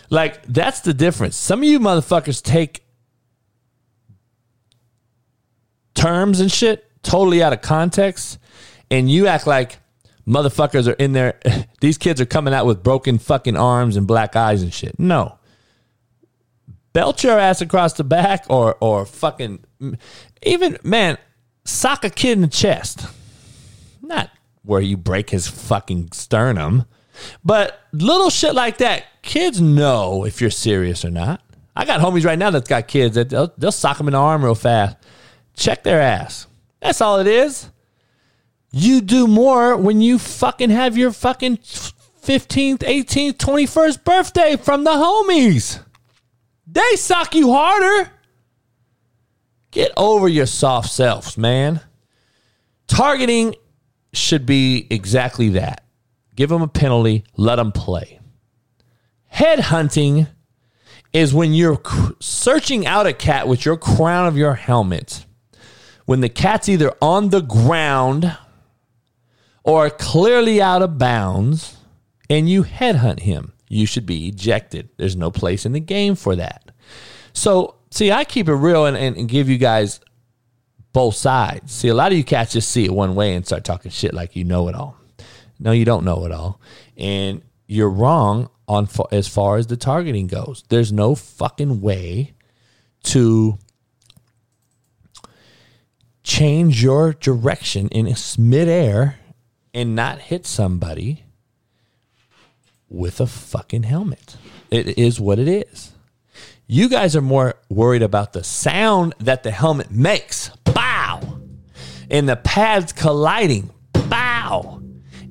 Like, 0.08 0.46
that's 0.46 0.80
the 0.80 0.94
difference. 0.94 1.36
Some 1.36 1.58
of 1.58 1.66
you 1.66 1.78
motherfuckers 1.78 2.42
take 2.42 2.86
terms 5.92 6.40
and 6.40 6.50
shit 6.50 6.90
totally 7.02 7.42
out 7.42 7.52
of 7.52 7.60
context 7.60 8.38
and 8.90 9.10
you 9.10 9.26
act 9.26 9.46
like 9.46 9.76
motherfuckers 10.26 10.88
are 10.88 10.92
in 10.92 11.12
there. 11.12 11.40
These 11.80 11.98
kids 11.98 12.20
are 12.20 12.26
coming 12.26 12.54
out 12.54 12.66
with 12.66 12.82
broken 12.82 13.18
fucking 13.18 13.56
arms 13.56 13.96
and 13.96 14.06
black 14.06 14.36
eyes 14.36 14.62
and 14.62 14.72
shit. 14.72 14.98
No. 14.98 15.38
Belt 16.92 17.22
your 17.22 17.38
ass 17.38 17.60
across 17.60 17.92
the 17.92 18.04
back 18.04 18.44
or 18.48 18.76
or 18.80 19.06
fucking 19.06 19.64
even 20.42 20.78
man, 20.82 21.18
sock 21.64 22.04
a 22.04 22.10
kid 22.10 22.32
in 22.32 22.40
the 22.42 22.48
chest. 22.48 23.06
Not 24.02 24.30
where 24.62 24.80
you 24.80 24.96
break 24.96 25.30
his 25.30 25.46
fucking 25.46 26.12
sternum. 26.12 26.86
But 27.44 27.80
little 27.92 28.30
shit 28.30 28.54
like 28.54 28.78
that, 28.78 29.04
kids 29.22 29.60
know 29.60 30.24
if 30.24 30.40
you're 30.40 30.50
serious 30.50 31.04
or 31.04 31.10
not. 31.10 31.42
I 31.76 31.84
got 31.84 32.00
homies 32.00 32.24
right 32.24 32.38
now 32.38 32.50
that's 32.50 32.68
got 32.68 32.88
kids 32.88 33.14
that 33.14 33.30
they'll, 33.30 33.52
they'll 33.56 33.72
sock 33.72 33.98
them 33.98 34.08
in 34.08 34.12
the 34.12 34.18
arm 34.18 34.44
real 34.44 34.54
fast. 34.54 34.96
Check 35.54 35.82
their 35.82 36.00
ass. 36.00 36.46
That's 36.80 37.00
all 37.00 37.18
it 37.20 37.26
is. 37.26 37.70
You 38.72 39.00
do 39.00 39.26
more 39.26 39.76
when 39.76 40.00
you 40.00 40.18
fucking 40.18 40.70
have 40.70 40.96
your 40.96 41.12
fucking 41.12 41.58
15th, 41.58 42.78
18th, 42.78 43.36
21st 43.36 44.04
birthday 44.04 44.56
from 44.56 44.84
the 44.84 44.90
homies. 44.90 45.82
They 46.66 46.94
suck 46.96 47.34
you 47.34 47.52
harder. 47.52 48.10
Get 49.72 49.92
over 49.96 50.28
your 50.28 50.46
soft 50.46 50.90
selves, 50.90 51.36
man. 51.36 51.80
Targeting 52.86 53.54
should 54.12 54.46
be 54.46 54.86
exactly 54.90 55.50
that. 55.50 55.84
Give 56.36 56.48
them 56.48 56.62
a 56.62 56.68
penalty, 56.68 57.24
let 57.36 57.56
them 57.56 57.72
play. 57.72 58.20
Headhunting 59.32 60.28
is 61.12 61.34
when 61.34 61.54
you're 61.54 61.80
searching 62.20 62.86
out 62.86 63.06
a 63.06 63.12
cat 63.12 63.48
with 63.48 63.64
your 63.64 63.76
crown 63.76 64.26
of 64.26 64.36
your 64.36 64.54
helmet. 64.54 65.24
When 66.06 66.20
the 66.20 66.28
cat's 66.28 66.68
either 66.68 66.92
on 67.00 67.28
the 67.28 67.42
ground 67.42 68.36
or 69.62 69.90
clearly 69.90 70.60
out 70.60 70.82
of 70.82 70.98
bounds 70.98 71.76
and 72.28 72.48
you 72.48 72.64
headhunt 72.64 73.20
him, 73.20 73.52
you 73.68 73.86
should 73.86 74.06
be 74.06 74.28
ejected. 74.28 74.88
There's 74.96 75.16
no 75.16 75.30
place 75.30 75.66
in 75.66 75.72
the 75.72 75.80
game 75.80 76.14
for 76.14 76.36
that. 76.36 76.70
So, 77.32 77.76
see, 77.90 78.10
I 78.10 78.24
keep 78.24 78.48
it 78.48 78.54
real 78.54 78.86
and, 78.86 78.96
and, 78.96 79.16
and 79.16 79.28
give 79.28 79.48
you 79.48 79.58
guys 79.58 80.00
both 80.92 81.14
sides. 81.14 81.72
See, 81.72 81.88
a 81.88 81.94
lot 81.94 82.12
of 82.12 82.18
you 82.18 82.24
cats 82.24 82.52
just 82.52 82.70
see 82.70 82.84
it 82.84 82.92
one 82.92 83.14
way 83.14 83.34
and 83.34 83.46
start 83.46 83.64
talking 83.64 83.90
shit 83.90 84.12
like 84.12 84.34
you 84.34 84.44
know 84.44 84.68
it 84.68 84.74
all. 84.74 84.96
No, 85.58 85.72
you 85.72 85.84
don't 85.84 86.04
know 86.04 86.24
it 86.24 86.32
all. 86.32 86.60
And 86.96 87.42
you're 87.66 87.90
wrong 87.90 88.48
on 88.66 88.88
as 89.12 89.28
far 89.28 89.56
as 89.56 89.68
the 89.68 89.76
targeting 89.76 90.26
goes. 90.26 90.64
There's 90.68 90.92
no 90.92 91.14
fucking 91.14 91.80
way 91.80 92.34
to 93.04 93.58
change 96.22 96.82
your 96.82 97.12
direction 97.12 97.88
in 97.88 98.12
midair 98.38 99.19
and 99.72 99.94
not 99.94 100.18
hit 100.18 100.46
somebody 100.46 101.24
with 102.88 103.20
a 103.20 103.26
fucking 103.26 103.84
helmet. 103.84 104.36
It 104.70 104.98
is 104.98 105.20
what 105.20 105.38
it 105.38 105.48
is. 105.48 105.92
You 106.66 106.88
guys 106.88 107.16
are 107.16 107.22
more 107.22 107.54
worried 107.68 108.02
about 108.02 108.32
the 108.32 108.44
sound 108.44 109.14
that 109.18 109.42
the 109.42 109.50
helmet 109.50 109.90
makes. 109.90 110.50
Bow. 110.64 111.20
And 112.10 112.28
the 112.28 112.36
pads 112.36 112.92
colliding. 112.92 113.70
Bow. 113.92 114.82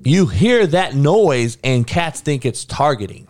You 0.04 0.28
hear 0.28 0.66
that 0.68 0.96
noise 0.96 1.58
and 1.64 1.86
cats 1.86 2.22
think 2.22 2.46
it's 2.46 2.66
targeting. 2.66 3.28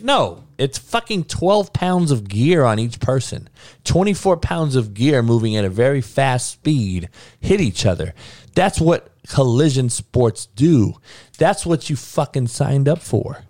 No, 0.00 0.44
it's 0.56 0.78
fucking 0.78 1.24
12 1.24 1.72
pounds 1.72 2.10
of 2.10 2.28
gear 2.28 2.64
on 2.64 2.78
each 2.78 3.00
person. 3.00 3.48
24 3.84 4.36
pounds 4.36 4.76
of 4.76 4.94
gear 4.94 5.22
moving 5.22 5.56
at 5.56 5.64
a 5.64 5.68
very 5.68 6.00
fast 6.00 6.50
speed 6.50 7.08
hit 7.40 7.60
each 7.60 7.86
other. 7.86 8.14
That's 8.54 8.80
what 8.80 9.10
collision 9.28 9.90
sports 9.90 10.46
do. 10.46 10.94
That's 11.38 11.66
what 11.66 11.88
you 11.88 11.96
fucking 11.96 12.48
signed 12.48 12.88
up 12.88 13.00
for. 13.00 13.44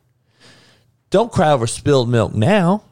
Don't 1.11 1.33
cry 1.33 1.53
over 1.53 1.67
spilled 1.67 2.09
milk 2.09 2.35
now. 2.35 2.83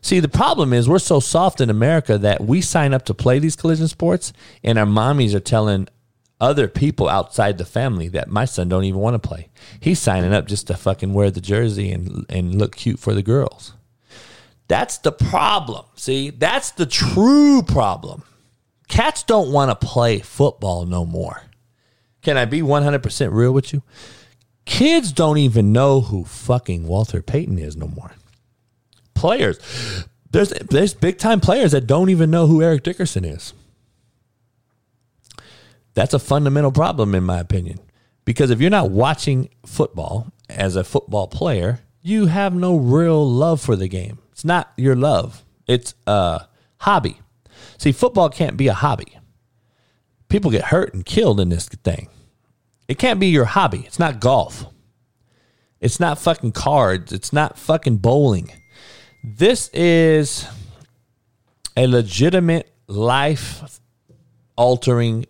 See, 0.00 0.20
the 0.20 0.28
problem 0.28 0.72
is 0.72 0.88
we're 0.88 1.00
so 1.00 1.18
soft 1.18 1.60
in 1.60 1.68
America 1.68 2.16
that 2.18 2.40
we 2.40 2.60
sign 2.60 2.94
up 2.94 3.04
to 3.06 3.14
play 3.14 3.40
these 3.40 3.56
collision 3.56 3.88
sports, 3.88 4.32
and 4.62 4.78
our 4.78 4.86
mommies 4.86 5.34
are 5.34 5.40
telling 5.40 5.88
other 6.40 6.68
people 6.68 7.08
outside 7.08 7.58
the 7.58 7.64
family 7.64 8.08
that 8.08 8.28
my 8.28 8.44
son 8.44 8.68
don't 8.68 8.84
even 8.84 9.00
want 9.00 9.20
to 9.20 9.28
play. 9.28 9.48
He's 9.80 9.98
signing 9.98 10.32
up 10.32 10.46
just 10.46 10.66
to 10.68 10.74
fucking 10.76 11.12
wear 11.12 11.30
the 11.30 11.40
jersey 11.40 11.90
and 11.90 12.26
and 12.28 12.54
look 12.54 12.76
cute 12.76 13.00
for 13.00 13.14
the 13.14 13.22
girls. 13.22 13.72
That's 14.68 14.98
the 14.98 15.12
problem. 15.12 15.86
See, 15.96 16.30
that's 16.30 16.72
the 16.72 16.86
true 16.86 17.62
problem. 17.62 18.22
Cats 18.88 19.22
don't 19.22 19.50
want 19.50 19.70
to 19.70 19.86
play 19.86 20.20
football 20.20 20.86
no 20.86 21.04
more. 21.04 21.42
Can 22.26 22.36
I 22.36 22.44
be 22.44 22.60
100% 22.60 23.28
real 23.32 23.52
with 23.52 23.72
you? 23.72 23.84
Kids 24.64 25.12
don't 25.12 25.38
even 25.38 25.72
know 25.72 26.00
who 26.00 26.24
fucking 26.24 26.84
Walter 26.84 27.22
Payton 27.22 27.56
is 27.56 27.76
no 27.76 27.86
more. 27.86 28.10
Players, 29.14 29.60
there's 30.32 30.48
there's 30.48 30.92
big 30.92 31.18
time 31.18 31.38
players 31.38 31.70
that 31.70 31.86
don't 31.86 32.10
even 32.10 32.32
know 32.32 32.48
who 32.48 32.62
Eric 32.62 32.82
Dickerson 32.82 33.24
is. 33.24 33.54
That's 35.94 36.14
a 36.14 36.18
fundamental 36.18 36.72
problem 36.72 37.14
in 37.14 37.22
my 37.22 37.38
opinion. 37.38 37.78
Because 38.24 38.50
if 38.50 38.60
you're 38.60 38.70
not 38.70 38.90
watching 38.90 39.48
football 39.64 40.32
as 40.50 40.74
a 40.74 40.82
football 40.82 41.28
player, 41.28 41.78
you 42.02 42.26
have 42.26 42.56
no 42.56 42.74
real 42.74 43.24
love 43.24 43.60
for 43.60 43.76
the 43.76 43.86
game. 43.86 44.18
It's 44.32 44.44
not 44.44 44.72
your 44.76 44.96
love. 44.96 45.44
It's 45.68 45.94
a 46.08 46.46
hobby. 46.78 47.20
See, 47.78 47.92
football 47.92 48.30
can't 48.30 48.56
be 48.56 48.66
a 48.66 48.74
hobby. 48.74 49.16
People 50.28 50.50
get 50.50 50.64
hurt 50.64 50.92
and 50.92 51.06
killed 51.06 51.38
in 51.38 51.50
this 51.50 51.68
thing. 51.68 52.08
It 52.88 52.98
can't 52.98 53.20
be 53.20 53.26
your 53.28 53.44
hobby. 53.44 53.84
It's 53.86 53.98
not 53.98 54.20
golf. 54.20 54.66
It's 55.80 56.00
not 56.00 56.18
fucking 56.18 56.52
cards. 56.52 57.12
It's 57.12 57.32
not 57.32 57.58
fucking 57.58 57.98
bowling. 57.98 58.52
This 59.24 59.68
is 59.72 60.46
a 61.76 61.86
legitimate 61.86 62.72
life 62.86 63.80
altering 64.56 65.26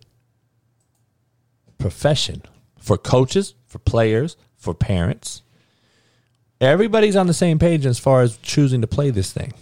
profession 1.77 2.41
for 2.79 2.97
coaches, 2.97 3.55
for 3.65 3.79
players, 3.79 4.37
for 4.55 4.73
parents. 4.73 5.41
Everybody's 6.61 7.15
on 7.15 7.27
the 7.27 7.33
same 7.33 7.59
page 7.59 7.85
as 7.85 7.99
far 7.99 8.21
as 8.21 8.37
choosing 8.37 8.81
to 8.81 8.87
play 8.87 9.09
this 9.09 9.31
thing. 9.31 9.53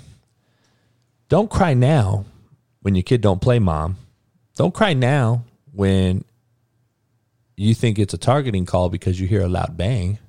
Don't 1.28 1.50
cry 1.50 1.74
now 1.74 2.26
when 2.82 2.96
your 2.96 3.04
kid 3.04 3.22
don't 3.22 3.41
play 3.41 3.60
mom. 3.60 3.98
Don't 4.56 4.74
cry 4.74 4.93
now 4.93 5.43
when 5.74 6.24
you 7.58 7.74
think 7.74 7.99
it's 7.99 8.14
a 8.14 8.18
targeting 8.18 8.66
call 8.66 8.89
because 8.89 9.20
you 9.20 9.28
hear 9.28 9.41
a 9.41 9.47
loud 9.47 9.78
bang. 9.78 10.20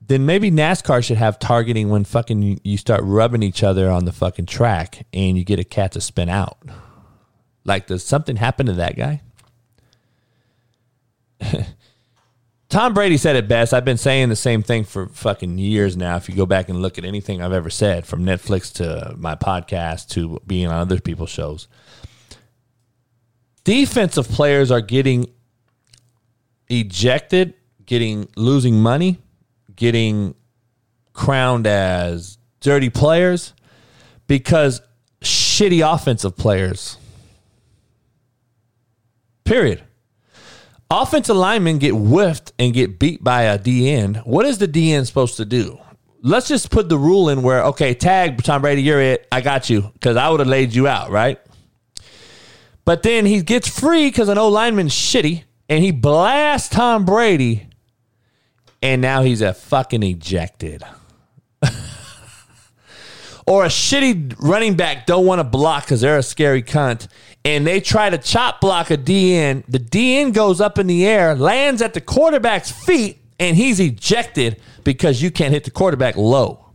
Then 0.00 0.24
maybe 0.24 0.50
NASCAR 0.50 1.04
should 1.04 1.18
have 1.18 1.38
targeting 1.38 1.90
when 1.90 2.04
fucking 2.04 2.60
you 2.64 2.78
start 2.78 3.02
rubbing 3.04 3.42
each 3.42 3.62
other 3.62 3.90
on 3.90 4.06
the 4.06 4.12
fucking 4.12 4.46
track 4.46 5.06
and 5.12 5.36
you 5.36 5.44
get 5.44 5.58
a 5.58 5.64
cat 5.64 5.92
to 5.92 6.00
spin 6.00 6.28
out. 6.30 6.58
Like, 7.64 7.86
does 7.86 8.04
something 8.04 8.36
happen 8.36 8.66
to 8.66 8.72
that 8.74 8.96
guy? 8.96 9.20
Tom 12.68 12.94
Brady 12.94 13.16
said 13.16 13.36
it 13.36 13.48
best. 13.48 13.72
I've 13.72 13.84
been 13.84 13.98
saying 13.98 14.28
the 14.28 14.36
same 14.36 14.62
thing 14.62 14.84
for 14.84 15.08
fucking 15.08 15.58
years 15.58 15.96
now. 15.96 16.16
If 16.16 16.28
you 16.28 16.34
go 16.34 16.46
back 16.46 16.68
and 16.68 16.82
look 16.82 16.98
at 16.98 17.04
anything 17.04 17.40
I've 17.42 17.52
ever 17.52 17.70
said, 17.70 18.06
from 18.06 18.24
Netflix 18.24 18.72
to 18.74 19.14
my 19.18 19.34
podcast 19.34 20.08
to 20.10 20.40
being 20.46 20.66
on 20.66 20.74
other 20.74 21.00
people's 21.00 21.30
shows, 21.30 21.66
defensive 23.64 24.28
players 24.28 24.70
are 24.70 24.82
getting 24.82 25.32
ejected, 26.68 27.54
getting 27.86 28.28
losing 28.36 28.80
money, 28.80 29.18
getting 29.76 30.34
crowned 31.12 31.66
as 31.66 32.38
dirty 32.60 32.90
players 32.90 33.54
because 34.26 34.80
shitty 35.20 35.82
offensive 35.94 36.36
players. 36.36 36.96
Period. 39.44 39.82
Offensive 40.90 41.36
linemen 41.36 41.78
get 41.78 41.90
whiffed 41.90 42.52
and 42.58 42.72
get 42.72 42.98
beat 42.98 43.22
by 43.22 43.42
a 43.42 43.58
DN. 43.58 44.24
What 44.26 44.46
is 44.46 44.58
the 44.58 44.68
DN 44.68 45.06
supposed 45.06 45.36
to 45.36 45.44
do? 45.44 45.78
Let's 46.22 46.48
just 46.48 46.70
put 46.70 46.88
the 46.88 46.98
rule 46.98 47.28
in 47.28 47.42
where, 47.42 47.64
okay, 47.64 47.94
tag 47.94 48.42
Tom 48.42 48.62
Brady, 48.62 48.82
you're 48.82 49.00
it. 49.00 49.26
I 49.30 49.40
got 49.40 49.70
you 49.70 49.90
because 49.92 50.16
I 50.16 50.28
would 50.28 50.40
have 50.40 50.48
laid 50.48 50.74
you 50.74 50.88
out, 50.88 51.10
right? 51.10 51.38
But 52.84 53.02
then 53.02 53.26
he 53.26 53.42
gets 53.42 53.68
free 53.68 54.08
because 54.08 54.28
an 54.28 54.38
old 54.38 54.54
lineman's 54.54 54.94
shitty 54.94 55.44
and 55.68 55.82
he 55.82 55.90
blasts 55.90 56.68
Tom 56.68 57.04
Brady 57.04 57.68
and 58.82 59.02
now 59.02 59.22
he's 59.22 59.40
a 59.40 59.52
fucking 59.52 60.02
ejected. 60.02 60.82
or 63.46 63.64
a 63.64 63.68
shitty 63.68 64.34
running 64.38 64.76
back 64.76 65.06
don't 65.06 65.26
want 65.26 65.40
to 65.40 65.44
block 65.44 65.84
because 65.84 66.00
they're 66.00 66.18
a 66.18 66.22
scary 66.22 66.62
cunt 66.62 67.08
and 67.44 67.66
they 67.66 67.80
try 67.80 68.10
to 68.10 68.18
chop 68.18 68.60
block 68.60 68.90
a 68.90 68.96
DN. 68.96 69.64
The 69.66 69.78
DN 69.78 70.32
goes 70.32 70.60
up 70.60 70.78
in 70.78 70.86
the 70.86 71.06
air, 71.06 71.34
lands 71.34 71.82
at 71.82 71.94
the 71.94 72.00
quarterback's 72.00 72.70
feet, 72.70 73.18
and 73.40 73.56
he's 73.56 73.80
ejected 73.80 74.60
because 74.84 75.22
you 75.22 75.30
can't 75.30 75.52
hit 75.52 75.64
the 75.64 75.70
quarterback 75.70 76.16
low. 76.16 76.66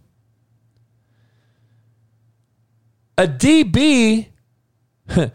A 3.17 3.27
DB 3.27 4.27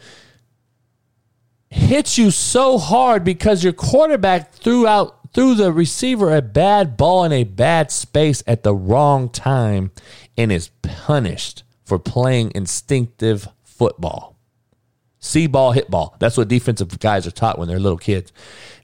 hits 1.70 2.18
you 2.18 2.30
so 2.30 2.78
hard 2.78 3.24
because 3.24 3.62
your 3.62 3.72
quarterback 3.72 4.52
threw 4.52 4.86
out 4.86 5.14
threw 5.34 5.54
the 5.54 5.72
receiver 5.72 6.34
a 6.34 6.42
bad 6.42 6.96
ball 6.96 7.24
in 7.24 7.32
a 7.32 7.44
bad 7.44 7.90
space 7.90 8.42
at 8.46 8.62
the 8.62 8.74
wrong 8.74 9.28
time 9.28 9.90
and 10.36 10.50
is 10.50 10.70
punished 10.82 11.62
for 11.84 11.98
playing 11.98 12.50
instinctive 12.54 13.48
football. 13.62 14.36
See 15.20 15.46
ball, 15.46 15.72
hit 15.72 15.90
ball. 15.90 16.16
That's 16.18 16.36
what 16.36 16.48
defensive 16.48 16.98
guys 17.00 17.26
are 17.26 17.32
taught 17.32 17.58
when 17.58 17.68
they're 17.68 17.78
little 17.78 17.98
kids. 17.98 18.32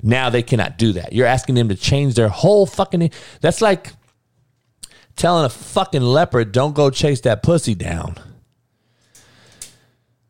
Now 0.02 0.30
they 0.30 0.42
cannot 0.42 0.78
do 0.78 0.92
that. 0.92 1.12
You're 1.12 1.26
asking 1.26 1.54
them 1.54 1.68
to 1.68 1.76
change 1.76 2.14
their 2.14 2.28
whole 2.28 2.66
fucking. 2.66 3.10
That's 3.40 3.62
like 3.62 3.92
telling 5.16 5.44
a 5.44 5.48
fucking 5.48 6.02
leopard, 6.02 6.52
don't 6.52 6.74
go 6.74 6.90
chase 6.90 7.20
that 7.22 7.42
pussy 7.42 7.74
down. 7.74 8.16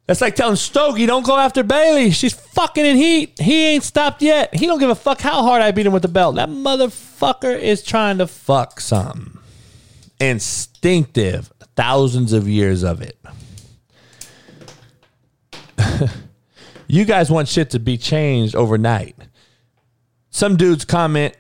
That's 0.07 0.21
like 0.21 0.35
telling 0.35 0.57
Stogie, 0.57 1.07
don't 1.07 1.25
go 1.25 1.39
after 1.39 1.63
Bailey. 1.63 2.11
She's 2.11 2.35
fucking 2.35 2.85
in 2.85 2.97
heat. 2.97 3.39
He 3.39 3.69
ain't 3.69 3.85
stopped 3.85 4.21
yet. 4.21 4.55
He 4.55 4.67
don't 4.67 4.79
give 4.79 4.91
a 4.91 4.95
fuck 4.95 5.21
how 5.21 5.43
hard 5.43 5.63
I 5.63 5.71
beat 5.71 5.87
him 5.87 5.95
with 5.95 6.03
the 6.03 6.09
belt. 6.09 6.35
That 6.37 6.51
motherfucker 6.51 7.59
is 7.59 7.83
trying 7.83 8.19
to 8.19 8.27
fuck 8.27 8.81
something. 8.81 9.39
Instinctive. 10.21 11.51
Thousands 11.75 12.33
of 12.35 12.47
years 12.47 12.83
of 12.83 13.01
it. 13.01 13.19
you 16.87 17.05
guys 17.07 17.31
want 17.31 17.49
shit 17.49 17.71
to 17.71 17.79
be 17.79 17.97
changed 17.97 18.55
overnight. 18.55 19.17
Some 20.31 20.57
dudes 20.57 20.85
comment, 20.85 21.35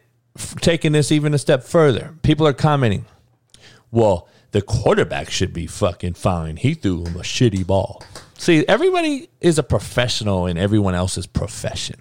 taking 0.61 0.93
this 0.93 1.13
even 1.13 1.35
a 1.35 1.39
step 1.39 1.65
further. 1.65 2.15
People 2.23 2.47
are 2.47 2.53
commenting, 2.53 3.05
well, 3.91 4.29
the 4.55 4.63
quarterback 4.63 5.31
should 5.31 5.53
be 5.53 5.67
fucking 5.67 6.15
fine. 6.15 6.57
He 6.57 6.75
threw 6.75 7.05
him 7.05 7.17
a 7.17 7.25
shitty 7.25 7.67
ball. 7.67 8.05
See, 8.39 8.65
everybody 8.69 9.29
is 9.41 9.59
a 9.59 9.65
professional 9.65 10.47
in 10.47 10.57
everyone 10.57 10.95
else's 10.95 11.27
profession. 11.27 11.97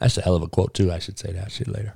That's 0.00 0.18
a 0.18 0.22
hell 0.22 0.34
of 0.34 0.42
a 0.42 0.48
quote, 0.48 0.74
too. 0.74 0.90
I 0.90 0.98
should 0.98 1.16
say 1.16 1.30
that 1.30 1.52
shit 1.52 1.68
later. 1.68 1.94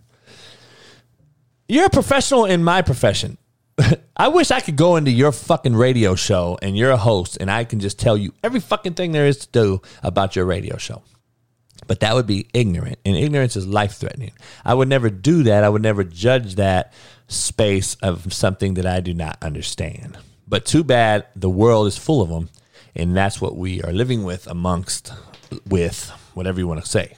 You're 1.66 1.86
a 1.86 1.90
professional 1.90 2.44
in 2.44 2.62
my 2.62 2.82
profession. 2.82 3.36
I 4.16 4.28
wish 4.28 4.52
I 4.52 4.60
could 4.60 4.76
go 4.76 4.94
into 4.94 5.10
your 5.10 5.32
fucking 5.32 5.74
radio 5.74 6.14
show 6.14 6.56
and 6.62 6.78
you're 6.78 6.92
a 6.92 6.96
host 6.96 7.36
and 7.40 7.50
I 7.50 7.64
can 7.64 7.80
just 7.80 7.98
tell 7.98 8.16
you 8.16 8.34
every 8.44 8.60
fucking 8.60 8.94
thing 8.94 9.10
there 9.10 9.26
is 9.26 9.38
to 9.38 9.48
do 9.48 9.82
about 10.04 10.36
your 10.36 10.44
radio 10.44 10.76
show. 10.76 11.02
But 11.88 11.98
that 12.00 12.14
would 12.14 12.26
be 12.26 12.48
ignorant, 12.52 12.98
and 13.04 13.16
ignorance 13.16 13.56
is 13.56 13.66
life 13.66 13.94
threatening. 13.94 14.32
I 14.64 14.74
would 14.74 14.88
never 14.88 15.10
do 15.10 15.44
that. 15.44 15.64
I 15.64 15.68
would 15.68 15.80
never 15.80 16.04
judge 16.04 16.56
that 16.56 16.92
space 17.28 17.94
of 17.96 18.32
something 18.32 18.74
that 18.74 18.86
I 18.86 19.00
do 19.00 19.14
not 19.14 19.38
understand. 19.42 20.18
But 20.46 20.64
too 20.64 20.82
bad 20.82 21.26
the 21.36 21.50
world 21.50 21.86
is 21.86 21.96
full 21.96 22.22
of 22.22 22.28
them, 22.28 22.50
and 22.96 23.16
that's 23.16 23.40
what 23.40 23.56
we 23.56 23.82
are 23.82 23.92
living 23.92 24.24
with 24.24 24.46
amongst 24.46 25.12
with 25.66 26.10
whatever 26.34 26.58
you 26.58 26.66
want 26.66 26.82
to 26.82 26.88
say. 26.88 27.16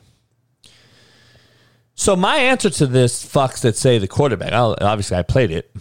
So 1.94 2.16
my 2.16 2.36
answer 2.36 2.70
to 2.70 2.86
this 2.86 3.24
fucks 3.24 3.60
that 3.62 3.76
say 3.76 3.98
the 3.98 4.08
quarterback. 4.08 4.52
Obviously, 4.52 5.16
I 5.16 5.22
played 5.22 5.50
it 5.50 5.74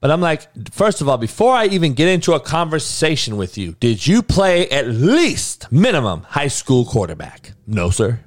but 0.00 0.10
I'm 0.10 0.22
like, 0.22 0.48
first 0.72 1.02
of 1.02 1.08
all, 1.08 1.18
before 1.18 1.54
I 1.54 1.66
even 1.66 1.92
get 1.92 2.08
into 2.08 2.32
a 2.32 2.40
conversation 2.40 3.36
with 3.36 3.58
you, 3.58 3.76
did 3.80 4.06
you 4.06 4.22
play 4.22 4.68
at 4.70 4.88
least 4.88 5.70
minimum 5.70 6.22
high 6.22 6.48
school 6.48 6.86
quarterback? 6.86 7.52
No, 7.66 7.90
sir. 7.90 8.20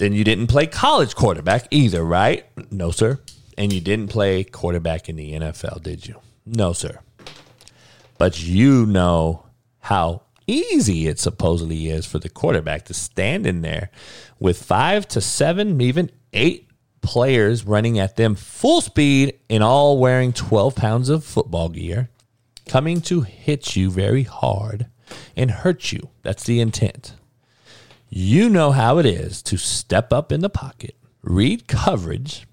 Then 0.00 0.14
you 0.14 0.24
didn't 0.24 0.46
play 0.46 0.66
college 0.66 1.14
quarterback 1.14 1.68
either, 1.70 2.02
right? 2.02 2.46
No, 2.72 2.90
sir. 2.90 3.20
And 3.58 3.70
you 3.70 3.82
didn't 3.82 4.08
play 4.08 4.44
quarterback 4.44 5.10
in 5.10 5.16
the 5.16 5.32
NFL, 5.32 5.82
did 5.82 6.06
you? 6.06 6.18
No, 6.46 6.72
sir. 6.72 7.00
But 8.16 8.42
you 8.42 8.86
know 8.86 9.44
how 9.80 10.22
easy 10.46 11.06
it 11.06 11.18
supposedly 11.18 11.90
is 11.90 12.06
for 12.06 12.18
the 12.18 12.30
quarterback 12.30 12.86
to 12.86 12.94
stand 12.94 13.46
in 13.46 13.60
there 13.60 13.90
with 14.38 14.62
five 14.62 15.06
to 15.08 15.20
seven, 15.20 15.78
even 15.82 16.10
eight 16.32 16.70
players 17.02 17.66
running 17.66 17.98
at 17.98 18.16
them 18.16 18.36
full 18.36 18.80
speed 18.80 19.38
and 19.50 19.62
all 19.62 19.98
wearing 19.98 20.32
12 20.32 20.74
pounds 20.76 21.10
of 21.10 21.24
football 21.24 21.68
gear, 21.68 22.08
coming 22.66 23.02
to 23.02 23.20
hit 23.20 23.76
you 23.76 23.90
very 23.90 24.22
hard 24.22 24.86
and 25.36 25.50
hurt 25.50 25.92
you. 25.92 26.08
That's 26.22 26.44
the 26.44 26.58
intent. 26.58 27.16
You 28.10 28.50
know 28.50 28.72
how 28.72 28.98
it 28.98 29.06
is 29.06 29.40
to 29.44 29.56
step 29.56 30.12
up 30.12 30.32
in 30.32 30.40
the 30.40 30.50
pocket, 30.50 30.96
read 31.22 31.68
coverage, 31.68 32.46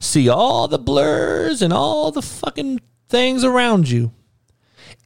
see 0.00 0.28
all 0.28 0.66
the 0.66 0.78
blurs 0.78 1.62
and 1.62 1.72
all 1.72 2.10
the 2.10 2.22
fucking 2.22 2.80
things 3.08 3.44
around 3.44 3.88
you, 3.88 4.12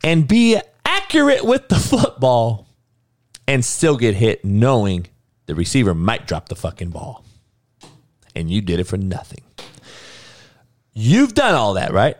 and 0.02 0.26
be 0.26 0.58
accurate 0.86 1.44
with 1.44 1.68
the 1.68 1.76
football 1.78 2.66
and 3.46 3.62
still 3.62 3.98
get 3.98 4.14
hit 4.14 4.42
knowing 4.42 5.06
the 5.44 5.54
receiver 5.54 5.94
might 5.94 6.26
drop 6.26 6.48
the 6.48 6.56
fucking 6.56 6.88
ball 6.90 7.24
and 8.34 8.50
you 8.50 8.62
did 8.62 8.80
it 8.80 8.84
for 8.84 8.96
nothing. 8.96 9.42
You've 10.94 11.34
done 11.34 11.54
all 11.54 11.74
that, 11.74 11.92
right? 11.92 12.16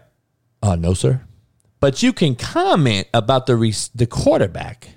Oh, 0.62 0.74
no, 0.74 0.93
sir. 0.93 1.22
But 1.81 2.03
you 2.03 2.12
can 2.12 2.35
comment 2.35 3.09
about 3.14 3.47
the 3.47 3.57
re- 3.57 3.74
the 3.95 4.07
quarterback 4.07 4.91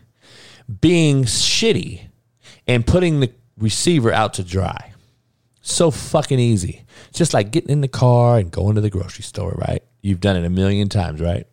being 0.82 1.24
shitty 1.24 2.08
and 2.68 2.86
putting 2.86 3.20
the 3.20 3.32
receiver 3.58 4.12
out 4.12 4.36
to 4.36 4.44
dry. 4.44 4.94
So 5.62 5.92
fucking 5.92 6.40
easy. 6.40 6.84
Just 7.14 7.34
like 7.34 7.52
getting 7.52 7.70
in 7.70 7.82
the 7.82 7.88
car 7.88 8.38
and 8.38 8.52
going 8.52 8.76
to 8.76 8.82
the 8.82 8.90
grocery 8.90 9.24
store, 9.24 9.52
right? 9.52 9.84
You've 10.02 10.20
done 10.20 10.36
it 10.36 10.46
a 10.46 10.50
million 10.50 10.90
times, 10.90 11.22
right? 11.22 11.48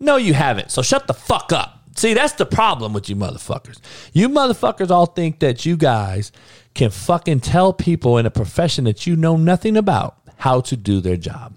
No, 0.00 0.16
you 0.16 0.34
haven't. 0.34 0.70
So 0.70 0.82
shut 0.82 1.06
the 1.06 1.14
fuck 1.14 1.52
up. 1.52 1.82
See, 1.96 2.14
that's 2.14 2.34
the 2.34 2.46
problem 2.46 2.92
with 2.92 3.08
you 3.08 3.16
motherfuckers. 3.16 3.78
You 4.12 4.28
motherfuckers 4.28 4.90
all 4.90 5.06
think 5.06 5.40
that 5.40 5.64
you 5.64 5.76
guys 5.76 6.30
can 6.74 6.90
fucking 6.90 7.40
tell 7.40 7.72
people 7.72 8.18
in 8.18 8.26
a 8.26 8.30
profession 8.30 8.84
that 8.84 9.06
you 9.06 9.16
know 9.16 9.36
nothing 9.36 9.76
about 9.76 10.18
how 10.36 10.60
to 10.60 10.76
do 10.76 11.00
their 11.00 11.16
job. 11.16 11.54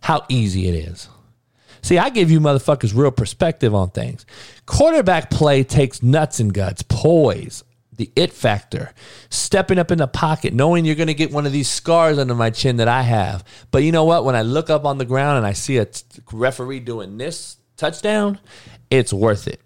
How 0.00 0.24
easy 0.28 0.68
it 0.68 0.74
is. 0.74 1.08
See, 1.82 1.98
I 1.98 2.10
give 2.10 2.30
you 2.30 2.40
motherfuckers 2.40 2.96
real 2.96 3.12
perspective 3.12 3.72
on 3.72 3.90
things. 3.90 4.26
Quarterback 4.66 5.30
play 5.30 5.62
takes 5.62 6.02
nuts 6.02 6.40
and 6.40 6.52
guts, 6.52 6.82
poise, 6.82 7.62
the 7.96 8.10
it 8.16 8.32
factor, 8.32 8.92
stepping 9.30 9.78
up 9.78 9.90
in 9.90 9.98
the 9.98 10.06
pocket, 10.06 10.52
knowing 10.52 10.84
you're 10.84 10.94
going 10.94 11.06
to 11.06 11.14
get 11.14 11.32
one 11.32 11.46
of 11.46 11.52
these 11.52 11.68
scars 11.68 12.18
under 12.18 12.34
my 12.34 12.50
chin 12.50 12.76
that 12.76 12.88
I 12.88 13.02
have. 13.02 13.44
But 13.70 13.82
you 13.82 13.92
know 13.92 14.04
what? 14.04 14.24
When 14.24 14.36
I 14.36 14.42
look 14.42 14.70
up 14.70 14.84
on 14.84 14.98
the 14.98 15.04
ground 15.04 15.38
and 15.38 15.46
I 15.46 15.52
see 15.52 15.78
a 15.78 15.86
t- 15.86 16.02
referee 16.32 16.80
doing 16.80 17.18
this 17.18 17.56
touchdown, 17.76 18.38
it's 18.90 19.12
worth 19.12 19.48
it. 19.48 19.60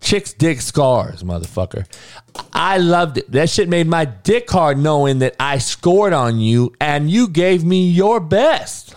Chicks 0.00 0.32
dig 0.32 0.60
scars, 0.60 1.22
motherfucker. 1.22 1.86
I 2.52 2.78
loved 2.78 3.18
it. 3.18 3.32
That 3.32 3.50
shit 3.50 3.68
made 3.68 3.88
my 3.88 4.04
dick 4.04 4.48
hard 4.50 4.78
knowing 4.78 5.18
that 5.18 5.34
I 5.40 5.58
scored 5.58 6.12
on 6.12 6.38
you 6.38 6.74
and 6.80 7.10
you 7.10 7.28
gave 7.28 7.64
me 7.64 7.90
your 7.90 8.20
best. 8.20 8.94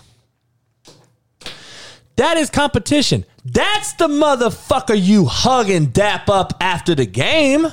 That 2.18 2.38
is 2.38 2.50
competition. 2.50 3.26
That's 3.46 3.94
the 3.94 4.10
motherfucker 4.10 5.02
you 5.02 5.26
hug 5.26 5.70
and 5.70 5.94
dap 5.94 6.30
up 6.30 6.54
after 6.60 6.94
the 6.94 7.06
game. 7.06 7.68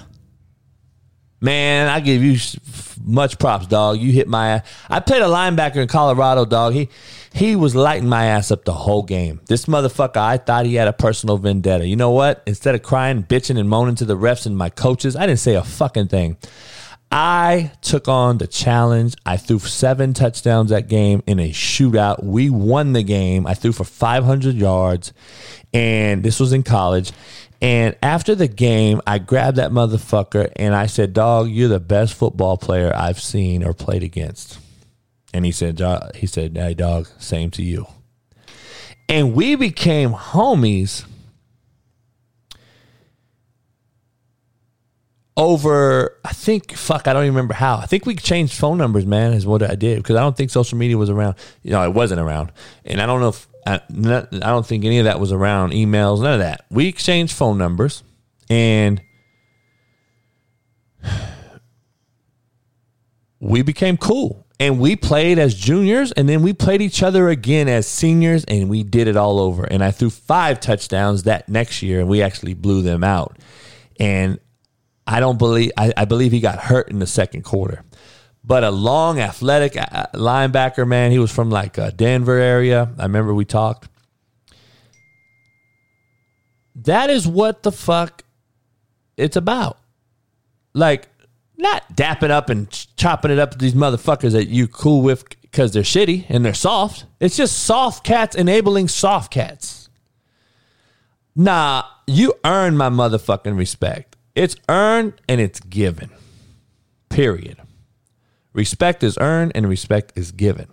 Man, 1.40 1.88
I 1.88 2.00
give 2.00 2.22
you 2.22 2.38
much 3.04 3.38
props, 3.38 3.66
dog. 3.66 3.98
You 3.98 4.10
hit 4.10 4.26
my. 4.26 4.48
ass. 4.48 4.68
I 4.88 5.00
played 5.00 5.22
a 5.22 5.26
linebacker 5.26 5.76
in 5.76 5.88
Colorado, 5.88 6.44
dog. 6.44 6.72
He 6.72 6.88
he 7.34 7.54
was 7.54 7.74
lighting 7.74 8.08
my 8.08 8.24
ass 8.26 8.50
up 8.50 8.64
the 8.64 8.72
whole 8.72 9.02
game. 9.02 9.40
This 9.46 9.66
motherfucker, 9.66 10.16
I 10.16 10.38
thought 10.38 10.64
he 10.64 10.76
had 10.76 10.88
a 10.88 10.94
personal 10.94 11.36
vendetta. 11.36 11.86
You 11.86 11.96
know 11.96 12.10
what? 12.10 12.42
Instead 12.46 12.74
of 12.74 12.82
crying, 12.82 13.22
bitching, 13.22 13.58
and 13.58 13.68
moaning 13.68 13.94
to 13.96 14.06
the 14.06 14.16
refs 14.16 14.46
and 14.46 14.56
my 14.56 14.70
coaches, 14.70 15.14
I 15.14 15.26
didn't 15.26 15.40
say 15.40 15.54
a 15.54 15.62
fucking 15.62 16.08
thing. 16.08 16.38
I 17.12 17.72
took 17.82 18.08
on 18.08 18.38
the 18.38 18.46
challenge. 18.46 19.14
I 19.24 19.36
threw 19.36 19.58
seven 19.58 20.12
touchdowns 20.12 20.70
that 20.70 20.88
game 20.88 21.22
in 21.26 21.38
a 21.38 21.50
shootout. 21.50 22.24
We 22.24 22.50
won 22.50 22.94
the 22.94 23.02
game. 23.02 23.46
I 23.46 23.54
threw 23.54 23.72
for 23.72 23.84
500 23.84 24.54
yards, 24.54 25.12
and 25.72 26.22
this 26.22 26.40
was 26.40 26.52
in 26.52 26.62
college. 26.62 27.12
And 27.66 27.96
after 28.00 28.36
the 28.36 28.46
game, 28.46 29.00
I 29.08 29.18
grabbed 29.18 29.56
that 29.56 29.72
motherfucker 29.72 30.52
and 30.54 30.72
I 30.72 30.86
said, 30.86 31.12
Dog, 31.12 31.50
you're 31.50 31.66
the 31.68 31.80
best 31.80 32.14
football 32.14 32.56
player 32.56 32.92
I've 32.94 33.18
seen 33.20 33.64
or 33.64 33.74
played 33.74 34.04
against. 34.04 34.60
And 35.34 35.44
he 35.44 35.50
said, 35.50 35.82
he 36.14 36.28
said, 36.28 36.56
Hey 36.56 36.74
dog, 36.74 37.08
same 37.18 37.50
to 37.50 37.64
you. 37.64 37.88
And 39.08 39.34
we 39.34 39.56
became 39.56 40.12
homies 40.12 41.04
over 45.36 46.18
I 46.24 46.32
think 46.32 46.72
fuck 46.72 47.08
I 47.08 47.12
don't 47.12 47.24
even 47.24 47.34
remember 47.34 47.54
how. 47.54 47.78
I 47.78 47.86
think 47.86 48.06
we 48.06 48.14
changed 48.14 48.54
phone 48.54 48.78
numbers, 48.78 49.06
man, 49.06 49.32
is 49.32 49.44
what 49.44 49.68
I 49.68 49.74
did 49.74 49.98
because 49.98 50.14
I 50.14 50.20
don't 50.20 50.36
think 50.36 50.52
social 50.52 50.78
media 50.78 50.96
was 50.96 51.10
around. 51.10 51.34
You 51.64 51.72
know, 51.72 51.82
it 51.82 51.92
wasn't 51.92 52.20
around. 52.20 52.52
And 52.84 53.02
I 53.02 53.06
don't 53.06 53.20
know 53.20 53.30
if 53.30 53.48
I, 53.66 53.80
don't 53.90 54.64
think 54.64 54.84
any 54.84 54.98
of 54.98 55.06
that 55.06 55.18
was 55.18 55.32
around 55.32 55.72
emails, 55.72 56.22
none 56.22 56.34
of 56.34 56.38
that. 56.38 56.64
We 56.70 56.86
exchanged 56.86 57.34
phone 57.34 57.58
numbers 57.58 58.04
and 58.48 59.02
we 63.40 63.62
became 63.62 63.96
cool. 63.96 64.44
And 64.58 64.80
we 64.80 64.96
played 64.96 65.38
as 65.38 65.54
juniors 65.54 66.12
and 66.12 66.26
then 66.28 66.40
we 66.42 66.54
played 66.54 66.80
each 66.80 67.02
other 67.02 67.28
again 67.28 67.68
as 67.68 67.86
seniors 67.86 68.44
and 68.44 68.70
we 68.70 68.84
did 68.84 69.06
it 69.08 69.16
all 69.16 69.38
over. 69.38 69.64
And 69.64 69.84
I 69.84 69.90
threw 69.90 70.08
five 70.08 70.60
touchdowns 70.60 71.24
that 71.24 71.48
next 71.48 71.82
year 71.82 72.00
and 72.00 72.08
we 72.08 72.22
actually 72.22 72.54
blew 72.54 72.80
them 72.80 73.04
out. 73.04 73.38
And 74.00 74.38
I 75.06 75.20
don't 75.20 75.38
believe, 75.38 75.72
I, 75.76 75.92
I 75.96 76.06
believe 76.06 76.32
he 76.32 76.40
got 76.40 76.58
hurt 76.58 76.88
in 76.88 77.00
the 77.00 77.06
second 77.06 77.42
quarter 77.42 77.82
but 78.46 78.62
a 78.62 78.70
long, 78.70 79.18
athletic 79.18 79.72
linebacker, 79.72 80.86
man. 80.86 81.10
He 81.10 81.18
was 81.18 81.32
from 81.32 81.50
like 81.50 81.78
a 81.78 81.86
uh, 81.86 81.90
Denver 81.90 82.38
area. 82.38 82.88
I 82.96 83.02
remember 83.02 83.34
we 83.34 83.44
talked. 83.44 83.88
That 86.76 87.10
is 87.10 87.26
what 87.26 87.64
the 87.64 87.72
fuck 87.72 88.22
it's 89.16 89.36
about. 89.36 89.78
Like, 90.74 91.08
not 91.56 91.96
dapping 91.96 92.30
up 92.30 92.48
and 92.48 92.70
chopping 92.96 93.30
it 93.30 93.38
up 93.38 93.50
with 93.50 93.60
these 93.60 93.74
motherfuckers 93.74 94.32
that 94.32 94.48
you 94.48 94.68
cool 94.68 95.02
with 95.02 95.24
because 95.40 95.72
they're 95.72 95.82
shitty 95.82 96.26
and 96.28 96.44
they're 96.44 96.54
soft. 96.54 97.06
It's 97.18 97.36
just 97.36 97.64
soft 97.64 98.04
cats 98.04 98.36
enabling 98.36 98.88
soft 98.88 99.32
cats. 99.32 99.88
Nah, 101.34 101.84
you 102.06 102.34
earn 102.44 102.76
my 102.76 102.90
motherfucking 102.90 103.56
respect. 103.56 104.16
It's 104.34 104.54
earned 104.68 105.14
and 105.28 105.40
it's 105.40 105.60
given. 105.60 106.10
Period. 107.08 107.58
Respect 108.56 109.02
is 109.02 109.18
earned 109.20 109.52
and 109.54 109.68
respect 109.68 110.14
is 110.16 110.32
given. 110.32 110.66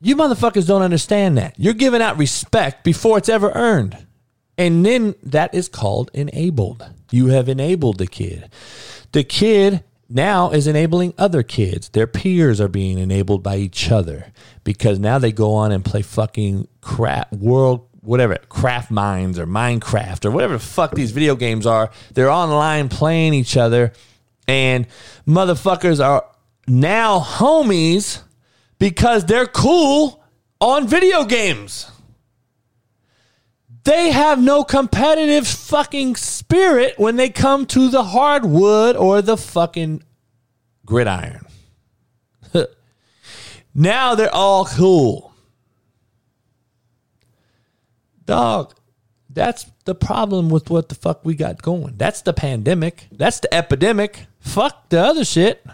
You 0.00 0.14
motherfuckers 0.14 0.68
don't 0.68 0.82
understand 0.82 1.36
that. 1.36 1.56
You're 1.58 1.74
giving 1.74 2.00
out 2.00 2.16
respect 2.16 2.84
before 2.84 3.18
it's 3.18 3.28
ever 3.28 3.50
earned. 3.54 4.06
And 4.56 4.86
then 4.86 5.16
that 5.24 5.52
is 5.54 5.68
called 5.68 6.12
enabled. 6.14 6.88
You 7.10 7.26
have 7.28 7.48
enabled 7.48 7.98
the 7.98 8.06
kid. 8.06 8.48
The 9.10 9.24
kid 9.24 9.82
now 10.08 10.50
is 10.50 10.68
enabling 10.68 11.14
other 11.18 11.42
kids. 11.42 11.88
Their 11.88 12.06
peers 12.06 12.60
are 12.60 12.68
being 12.68 12.98
enabled 12.98 13.42
by 13.42 13.56
each 13.56 13.90
other 13.90 14.32
because 14.62 15.00
now 15.00 15.18
they 15.18 15.32
go 15.32 15.54
on 15.54 15.72
and 15.72 15.84
play 15.84 16.02
fucking 16.02 16.68
crap 16.80 17.32
world 17.32 17.84
whatever 18.00 18.36
craft 18.48 18.92
mines 18.92 19.38
or 19.38 19.46
minecraft 19.46 20.24
or 20.24 20.30
whatever 20.30 20.54
the 20.54 20.58
fuck 20.60 20.94
these 20.94 21.10
video 21.10 21.34
games 21.34 21.66
are 21.66 21.90
they're 22.14 22.30
online 22.30 22.88
playing 22.88 23.34
each 23.34 23.56
other 23.56 23.92
and 24.48 24.86
motherfuckers 25.26 26.04
are 26.04 26.24
now 26.66 27.20
homies 27.20 28.22
because 28.78 29.26
they're 29.26 29.46
cool 29.46 30.24
on 30.60 30.88
video 30.88 31.24
games. 31.24 31.90
They 33.84 34.10
have 34.10 34.42
no 34.42 34.64
competitive 34.64 35.46
fucking 35.46 36.16
spirit 36.16 36.98
when 36.98 37.16
they 37.16 37.28
come 37.28 37.66
to 37.66 37.88
the 37.88 38.02
hardwood 38.02 38.96
or 38.96 39.22
the 39.22 39.36
fucking 39.36 40.02
gridiron. 40.84 41.46
now 43.74 44.14
they're 44.14 44.34
all 44.34 44.64
cool. 44.64 45.32
Dog, 48.26 48.74
that's 49.30 49.70
the 49.86 49.94
problem 49.94 50.50
with 50.50 50.68
what 50.68 50.90
the 50.90 50.94
fuck 50.94 51.24
we 51.24 51.34
got 51.34 51.62
going. 51.62 51.94
That's 51.96 52.20
the 52.22 52.34
pandemic. 52.34 53.06
That's 53.10 53.40
the 53.40 53.54
epidemic. 53.54 54.26
Fuck 54.48 54.88
the 54.88 55.00
other 55.00 55.24
shit. 55.24 55.64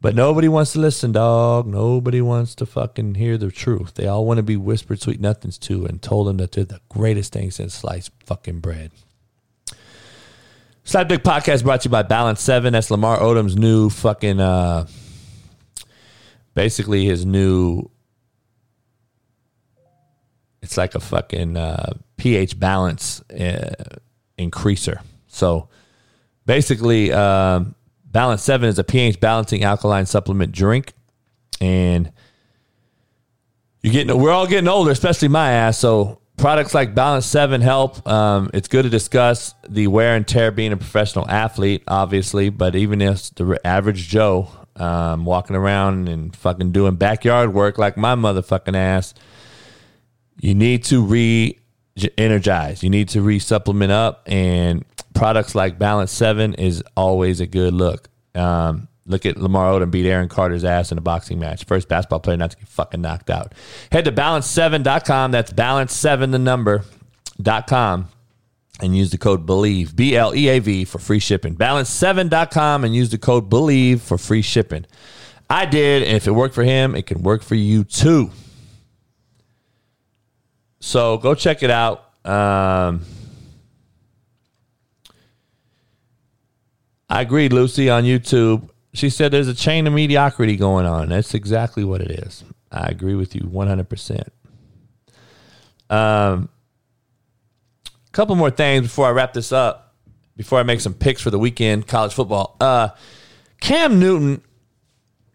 But 0.00 0.14
nobody 0.14 0.46
wants 0.46 0.72
to 0.74 0.78
listen, 0.78 1.10
dog. 1.12 1.66
Nobody 1.66 2.20
wants 2.20 2.54
to 2.56 2.66
fucking 2.66 3.16
hear 3.16 3.36
the 3.36 3.50
truth. 3.50 3.94
They 3.94 4.06
all 4.06 4.24
want 4.24 4.38
to 4.38 4.42
be 4.44 4.56
whispered 4.56 5.00
sweet 5.00 5.20
nothings 5.20 5.58
to 5.58 5.86
and 5.86 6.00
told 6.00 6.28
them 6.28 6.36
that 6.36 6.52
they're 6.52 6.64
the 6.64 6.80
greatest 6.88 7.32
thing 7.32 7.50
since 7.50 7.74
sliced 7.74 8.12
fucking 8.24 8.60
bread. 8.60 8.92
Slapdick 10.84 11.24
Podcast 11.24 11.64
brought 11.64 11.80
to 11.80 11.88
you 11.88 11.90
by 11.90 12.02
Balance 12.02 12.40
7. 12.40 12.72
That's 12.72 12.92
Lamar 12.92 13.18
Odom's 13.18 13.56
new 13.56 13.90
fucking, 13.90 14.38
uh, 14.38 14.86
basically 16.54 17.06
his 17.06 17.26
new, 17.26 17.90
it's 20.62 20.76
like 20.76 20.94
a 20.94 21.00
fucking 21.00 21.56
uh, 21.56 21.94
pH 22.16 22.60
balance 22.60 23.20
uh, 23.32 23.98
increaser. 24.38 25.00
So, 25.26 25.68
basically, 26.46 27.12
um, 27.12 27.74
Balance 28.04 28.42
7 28.42 28.68
is 28.68 28.78
a 28.78 28.84
pH 28.84 29.20
balancing 29.20 29.64
alkaline 29.64 30.06
supplement 30.06 30.52
drink. 30.52 30.94
And 31.60 32.12
you're 33.82 33.92
getting, 33.92 34.18
we're 34.18 34.30
all 34.30 34.46
getting 34.46 34.68
older, 34.68 34.90
especially 34.90 35.28
my 35.28 35.52
ass. 35.52 35.78
So 35.78 36.20
products 36.36 36.74
like 36.74 36.94
Balance 36.94 37.26
7 37.26 37.60
help. 37.60 38.06
Um, 38.08 38.50
it's 38.54 38.68
good 38.68 38.84
to 38.84 38.88
discuss 38.88 39.54
the 39.68 39.86
wear 39.88 40.16
and 40.16 40.26
tear 40.26 40.50
being 40.50 40.72
a 40.72 40.76
professional 40.76 41.28
athlete, 41.28 41.82
obviously, 41.88 42.48
but 42.48 42.74
even 42.74 43.02
if 43.02 43.34
the 43.34 43.60
average 43.66 44.08
Joe 44.08 44.48
um, 44.76 45.24
walking 45.24 45.56
around 45.56 46.08
and 46.08 46.34
fucking 46.34 46.72
doing 46.72 46.96
backyard 46.96 47.52
work 47.52 47.78
like 47.78 47.96
my 47.96 48.14
motherfucking 48.14 48.76
ass, 48.76 49.14
you 50.40 50.54
need 50.54 50.84
to 50.84 51.02
re 51.02 51.58
energize. 52.18 52.82
You 52.82 52.90
need 52.90 53.08
to 53.10 53.22
re 53.22 53.38
supplement 53.38 53.92
up. 53.92 54.22
And 54.26 54.84
products 55.16 55.54
like 55.54 55.78
Balance 55.78 56.12
7 56.12 56.54
is 56.54 56.82
always 56.96 57.40
a 57.40 57.46
good 57.46 57.74
look. 57.74 58.08
Um, 58.34 58.88
look 59.06 59.26
at 59.26 59.36
Lamar 59.36 59.72
Odom 59.72 59.90
beat 59.90 60.06
Aaron 60.06 60.28
Carter's 60.28 60.64
ass 60.64 60.92
in 60.92 60.98
a 60.98 61.00
boxing 61.00 61.38
match. 61.38 61.64
First 61.64 61.88
basketball 61.88 62.20
player 62.20 62.36
not 62.36 62.52
to 62.52 62.56
get 62.56 62.68
fucking 62.68 63.00
knocked 63.00 63.30
out. 63.30 63.52
Head 63.90 64.04
to 64.04 64.12
balance7.com. 64.12 65.30
That's 65.32 65.52
balance7 65.52 66.30
the 66.32 66.38
number.com 66.38 68.08
and 68.80 68.96
use 68.96 69.10
the 69.10 69.18
code 69.18 69.46
BLEAV, 69.46 69.96
B 69.96 70.16
L 70.16 70.34
E 70.34 70.48
A 70.48 70.58
V, 70.58 70.84
for 70.84 70.98
free 70.98 71.18
shipping. 71.18 71.56
Balance7.com 71.56 72.84
and 72.84 72.94
use 72.94 73.10
the 73.10 73.18
code 73.18 73.48
BLEAV 73.48 74.00
for 74.00 74.18
free 74.18 74.42
shipping. 74.42 74.84
I 75.48 75.64
did, 75.64 76.02
and 76.02 76.16
if 76.16 76.26
it 76.26 76.32
worked 76.32 76.54
for 76.54 76.64
him, 76.64 76.94
it 76.94 77.06
can 77.06 77.22
work 77.22 77.42
for 77.42 77.54
you 77.54 77.84
too. 77.84 78.30
So 80.80 81.18
go 81.18 81.34
check 81.34 81.62
it 81.62 81.70
out. 81.70 82.02
Um, 82.26 83.02
I 87.08 87.20
agreed, 87.22 87.52
Lucy, 87.52 87.88
on 87.88 88.04
YouTube. 88.04 88.68
She 88.92 89.10
said 89.10 89.30
there's 89.30 89.48
a 89.48 89.54
chain 89.54 89.86
of 89.86 89.92
mediocrity 89.92 90.56
going 90.56 90.86
on. 90.86 91.10
That's 91.10 91.34
exactly 91.34 91.84
what 91.84 92.00
it 92.00 92.10
is. 92.10 92.44
I 92.72 92.86
agree 92.88 93.14
with 93.14 93.34
you 93.34 93.42
100%. 93.42 94.28
Um, 95.88 96.48
a 97.86 98.10
couple 98.12 98.34
more 98.34 98.50
things 98.50 98.82
before 98.82 99.06
I 99.06 99.10
wrap 99.10 99.32
this 99.32 99.52
up, 99.52 99.94
before 100.36 100.58
I 100.58 100.64
make 100.64 100.80
some 100.80 100.94
picks 100.94 101.22
for 101.22 101.30
the 101.30 101.38
weekend, 101.38 101.86
college 101.86 102.12
football. 102.12 102.56
Uh, 102.60 102.88
Cam 103.60 104.00
Newton 104.00 104.42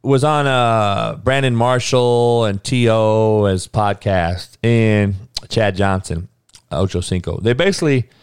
was 0.04 0.24
on 0.24 0.48
uh, 0.48 1.16
Brandon 1.24 1.56
Marshall 1.56 2.46
and 2.46 2.62
T.O. 2.62 3.46
as 3.46 3.68
podcast 3.68 4.58
and 4.64 5.16
Chad 5.48 5.76
Johnson, 5.76 6.28
Ocho 6.72 7.00
Cinco. 7.00 7.40
They 7.40 7.54
basically– 7.54 8.10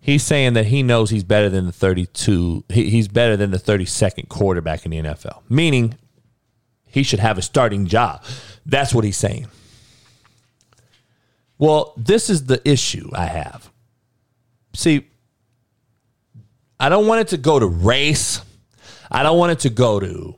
he's 0.00 0.22
saying 0.22 0.54
that 0.54 0.66
he 0.66 0.82
knows 0.82 1.10
he's 1.10 1.24
better 1.24 1.48
than 1.48 1.66
the 1.66 1.72
32 1.72 2.64
he, 2.68 2.90
he's 2.90 3.08
better 3.08 3.36
than 3.36 3.50
the 3.50 3.58
32nd 3.58 4.28
quarterback 4.28 4.84
in 4.84 4.90
the 4.90 4.98
NFL 4.98 5.42
meaning 5.48 5.94
he 6.86 7.04
should 7.04 7.20
have 7.20 7.38
a 7.38 7.42
starting 7.42 7.86
job. 7.86 8.24
That's 8.66 8.92
what 8.92 9.04
he's 9.04 9.16
saying. 9.16 9.46
Well 11.58 11.92
this 11.96 12.30
is 12.30 12.46
the 12.46 12.60
issue 12.68 13.10
i 13.14 13.26
have. 13.26 13.70
See 14.74 15.06
i 16.78 16.88
don't 16.88 17.06
want 17.06 17.20
it 17.20 17.28
to 17.28 17.36
go 17.36 17.58
to 17.58 17.66
race. 17.66 18.40
I 19.10 19.22
don't 19.22 19.38
want 19.38 19.52
it 19.52 19.60
to 19.60 19.70
go 19.70 20.00
to 20.00 20.36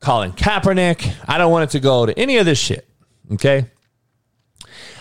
colin 0.00 0.32
kaepernick. 0.32 1.14
I 1.26 1.38
don't 1.38 1.50
want 1.50 1.64
it 1.64 1.70
to 1.70 1.80
go 1.80 2.06
to 2.06 2.18
any 2.18 2.36
of 2.36 2.46
this 2.46 2.58
shit 2.58 2.88
okay 3.32 3.66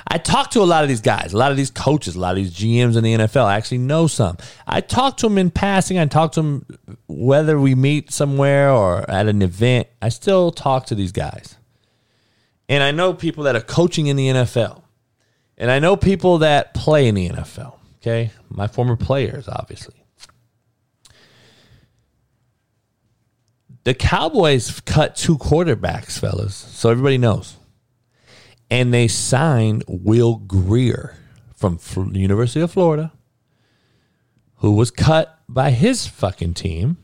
I 0.08 0.18
talk 0.18 0.51
to 0.51 0.62
a 0.62 0.66
lot 0.66 0.84
of 0.84 0.89
these 0.89 1.01
guys, 1.01 1.34
a 1.34 1.38
lot 1.38 1.51
of 1.51 1.58
these 1.58 1.72
coaches, 1.72 2.16
a 2.16 2.20
lot 2.20 2.32
of 2.32 2.38
these 2.38 2.54
GMs 2.54 2.97
in 2.97 3.04
the 3.04 3.14
NFL. 3.14 3.45
I 3.45 3.56
actually 3.56 3.80
know 3.80 4.08
some. 4.08 4.38
I 4.68 4.82
talk 4.82 5.18
to 5.18 5.28
them 5.28 5.38
in 5.38 5.49
passing. 5.49 5.97
I 5.97 6.06
talk 6.06 6.34
to 6.34 6.41
them 6.41 6.66
whether 7.08 7.60
we 7.60 7.76
meet 7.76 8.12
somewhere 8.12 8.70
or 8.70 9.10
at 9.10 9.28
an 9.28 9.41
event. 9.41 9.88
I 10.01 10.10
still 10.10 10.51
talk 10.51 10.88
to 10.88 10.95
these 10.95 11.12
guys. 11.12 11.58
And 12.68 12.84
I 12.84 12.91
know 12.91 13.14
people 13.14 13.45
that 13.45 13.56
are 13.56 13.62
coaching 13.62 14.08
in 14.08 14.16
the 14.16 14.28
NFL. 14.28 14.82
And 15.58 15.72
I 15.72 15.80
know 15.80 15.95
people 15.95 16.39
that 16.39 16.74
play 16.74 17.08
in 17.08 17.16
the 17.16 17.30
NFL. 17.30 17.76
Okay. 17.97 18.32
My 18.49 18.68
former 18.68 18.95
players, 18.95 19.47
obviously. 19.47 19.95
The 23.86 23.93
Cowboys 23.93 24.80
cut 24.82 25.16
two 25.16 25.38
quarterbacks, 25.38 26.18
fellas. 26.18 26.56
So 26.56 26.89
everybody 26.89 27.18
knows 27.18 27.58
and 28.74 28.91
they 28.91 29.07
signed 29.07 29.84
Will 29.88 30.38
Grier 30.38 31.15
from 31.55 31.78
the 32.11 32.19
University 32.19 32.59
of 32.59 32.71
Florida, 32.71 33.13
who 34.55 34.71
was 34.71 34.89
cut 34.89 35.41
by 35.47 35.69
his 35.69 36.07
fucking 36.07 36.55
team, 36.55 36.97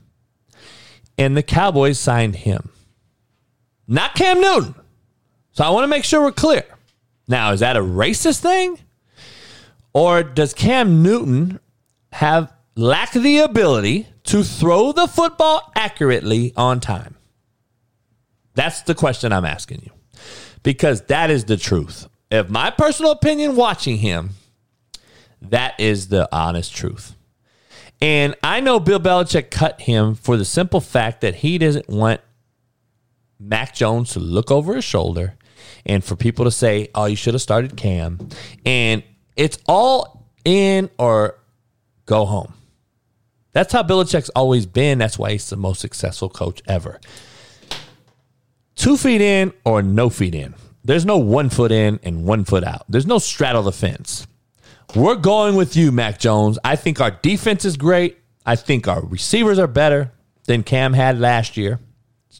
and 1.15 1.37
the 1.37 1.43
Cowboys 1.43 1.99
signed 1.99 2.37
him, 2.37 2.71
not 3.87 4.15
Cam 4.15 4.41
Newton. 4.41 4.73
So 5.51 5.63
I 5.63 5.69
want 5.69 5.83
to 5.83 5.87
make 5.87 6.03
sure 6.03 6.23
we're 6.23 6.31
clear. 6.31 6.63
Now, 7.27 7.51
is 7.51 7.59
that 7.59 7.77
a 7.77 7.81
racist 7.81 8.39
thing? 8.39 8.79
Or 9.93 10.23
does 10.23 10.55
Cam 10.55 11.03
Newton 11.03 11.59
have 12.13 12.51
lack 12.75 13.11
the 13.11 13.39
ability 13.39 14.07
to 14.23 14.43
throw 14.43 14.91
the 14.91 15.07
football 15.07 15.71
accurately 15.75 16.51
on 16.57 16.79
time? 16.79 17.15
That's 18.55 18.81
the 18.81 18.95
question 18.95 19.31
I'm 19.31 19.45
asking 19.45 19.83
you 19.83 19.98
because 20.63 21.01
that 21.03 21.29
is 21.29 21.45
the 21.45 21.57
truth. 21.57 22.07
If 22.31 22.49
my 22.49 22.69
personal 22.69 23.11
opinion 23.11 23.55
watching 23.55 23.97
him, 23.97 24.31
that 25.41 25.79
is 25.79 26.09
the 26.09 26.29
honest 26.35 26.75
truth. 26.75 27.15
And 28.01 28.35
I 28.43 28.61
know 28.61 28.79
Bill 28.79 28.99
Belichick 28.99 29.51
cut 29.51 29.81
him 29.81 30.15
for 30.15 30.37
the 30.37 30.45
simple 30.45 30.79
fact 30.79 31.21
that 31.21 31.35
he 31.35 31.57
doesn't 31.57 31.89
want 31.89 32.21
Mac 33.39 33.73
Jones 33.73 34.11
to 34.11 34.19
look 34.19 34.51
over 34.51 34.75
his 34.75 34.85
shoulder 34.85 35.35
and 35.85 36.03
for 36.03 36.15
people 36.15 36.45
to 36.45 36.51
say, 36.51 36.89
oh, 36.95 37.05
you 37.05 37.15
should 37.15 37.33
have 37.33 37.41
started 37.41 37.75
Cam. 37.75 38.29
And 38.65 39.03
it's 39.35 39.57
all 39.67 40.29
in 40.45 40.89
or 40.97 41.39
go 42.05 42.25
home. 42.25 42.53
That's 43.51 43.73
how 43.73 43.83
Belichick's 43.83 44.29
always 44.29 44.65
been. 44.65 44.99
That's 44.99 45.17
why 45.17 45.31
he's 45.31 45.49
the 45.49 45.57
most 45.57 45.81
successful 45.81 46.29
coach 46.29 46.61
ever 46.67 46.99
two 48.79 48.97
feet 48.97 49.21
in 49.21 49.53
or 49.65 49.83
no 49.83 50.09
feet 50.09 50.33
in. 50.33 50.55
There's 50.83 51.05
no 51.05 51.17
one 51.17 51.49
foot 51.49 51.71
in 51.71 51.99
and 52.01 52.25
one 52.25 52.45
foot 52.45 52.63
out. 52.63 52.85
There's 52.89 53.05
no 53.05 53.19
straddle 53.19 53.61
the 53.61 53.71
fence. 53.71 54.25
We're 54.95 55.15
going 55.15 55.55
with 55.55 55.75
you, 55.75 55.91
Mac 55.91 56.17
Jones. 56.17 56.57
I 56.63 56.75
think 56.75 56.99
our 56.99 57.11
defense 57.11 57.65
is 57.65 57.77
great. 57.77 58.17
I 58.45 58.55
think 58.55 58.87
our 58.87 59.05
receivers 59.05 59.59
are 59.59 59.67
better 59.67 60.11
than 60.45 60.63
Cam 60.63 60.93
had 60.93 61.19
last 61.19 61.57
year. 61.57 61.79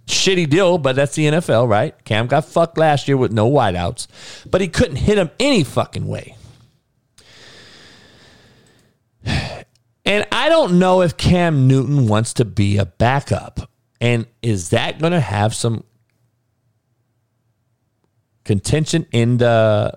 Shitty 0.08 0.50
deal, 0.50 0.80
but 0.80 0.96
that's 0.96 1.14
the 1.14 1.26
NFL, 1.26 1.70
right? 1.70 1.94
Cam 2.06 2.26
got 2.26 2.46
fucked 2.46 2.80
last 2.80 3.08
year 3.08 3.18
with 3.18 3.32
no 3.32 3.48
wideouts, 3.50 4.08
but 4.50 4.62
he 4.62 4.68
couldn't 4.68 4.96
hit 4.96 5.20
him 5.20 5.30
any 5.40 5.64
fucking 5.64 6.08
way. 6.08 6.36
And 10.06 10.26
I 10.32 10.50
don't 10.50 10.80
know 10.80 11.04
if 11.04 11.18
Cam 11.18 11.68
Newton 11.68 12.08
wants 12.08 12.34
to 12.36 12.46
be 12.46 12.78
a 12.78 12.86
backup. 12.86 13.70
And 14.02 14.26
is 14.42 14.70
that 14.70 14.98
going 14.98 15.12
to 15.12 15.20
have 15.20 15.54
some 15.54 15.84
contention 18.50 19.06
in 19.12 19.38
the 19.38 19.96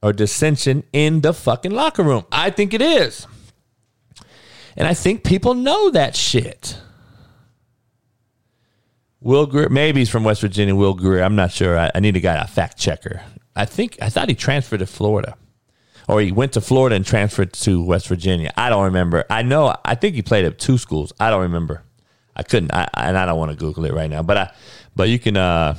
or 0.00 0.12
dissension 0.12 0.84
in 0.92 1.22
the 1.22 1.34
fucking 1.34 1.72
locker 1.72 2.04
room. 2.04 2.24
I 2.30 2.50
think 2.50 2.72
it 2.72 2.80
is. 2.80 3.26
And 4.76 4.86
I 4.86 4.94
think 4.94 5.24
people 5.24 5.54
know 5.54 5.90
that 5.90 6.14
shit. 6.14 6.78
Will 9.20 9.46
Grier, 9.46 9.68
maybe 9.68 10.02
he's 10.02 10.08
from 10.08 10.22
West 10.22 10.40
Virginia. 10.40 10.76
Will 10.76 10.94
Grier, 10.94 11.24
I'm 11.24 11.34
not 11.34 11.50
sure. 11.50 11.76
I, 11.76 11.90
I 11.96 11.98
need 11.98 12.14
a 12.14 12.20
guy, 12.20 12.36
a 12.36 12.46
fact 12.46 12.78
checker. 12.78 13.22
I 13.56 13.64
think 13.64 13.98
I 14.00 14.08
thought 14.08 14.28
he 14.28 14.36
transferred 14.36 14.78
to 14.78 14.86
Florida, 14.86 15.34
or 16.06 16.20
he 16.20 16.30
went 16.30 16.52
to 16.52 16.60
Florida 16.60 16.94
and 16.94 17.04
transferred 17.04 17.52
to 17.54 17.82
West 17.82 18.06
Virginia. 18.06 18.52
I 18.56 18.70
don't 18.70 18.84
remember. 18.84 19.24
I 19.28 19.42
know. 19.42 19.74
I 19.84 19.96
think 19.96 20.14
he 20.14 20.22
played 20.22 20.44
at 20.44 20.60
two 20.60 20.78
schools. 20.78 21.12
I 21.18 21.30
don't 21.30 21.42
remember. 21.42 21.82
I 22.36 22.44
couldn't, 22.44 22.72
I, 22.72 22.88
and 22.94 23.18
I 23.18 23.26
don't 23.26 23.38
want 23.38 23.50
to 23.50 23.56
Google 23.56 23.84
it 23.84 23.94
right 23.94 24.08
now. 24.08 24.22
But 24.22 24.36
I, 24.36 24.52
but 24.94 25.08
you 25.08 25.18
can, 25.18 25.36
uh, 25.36 25.74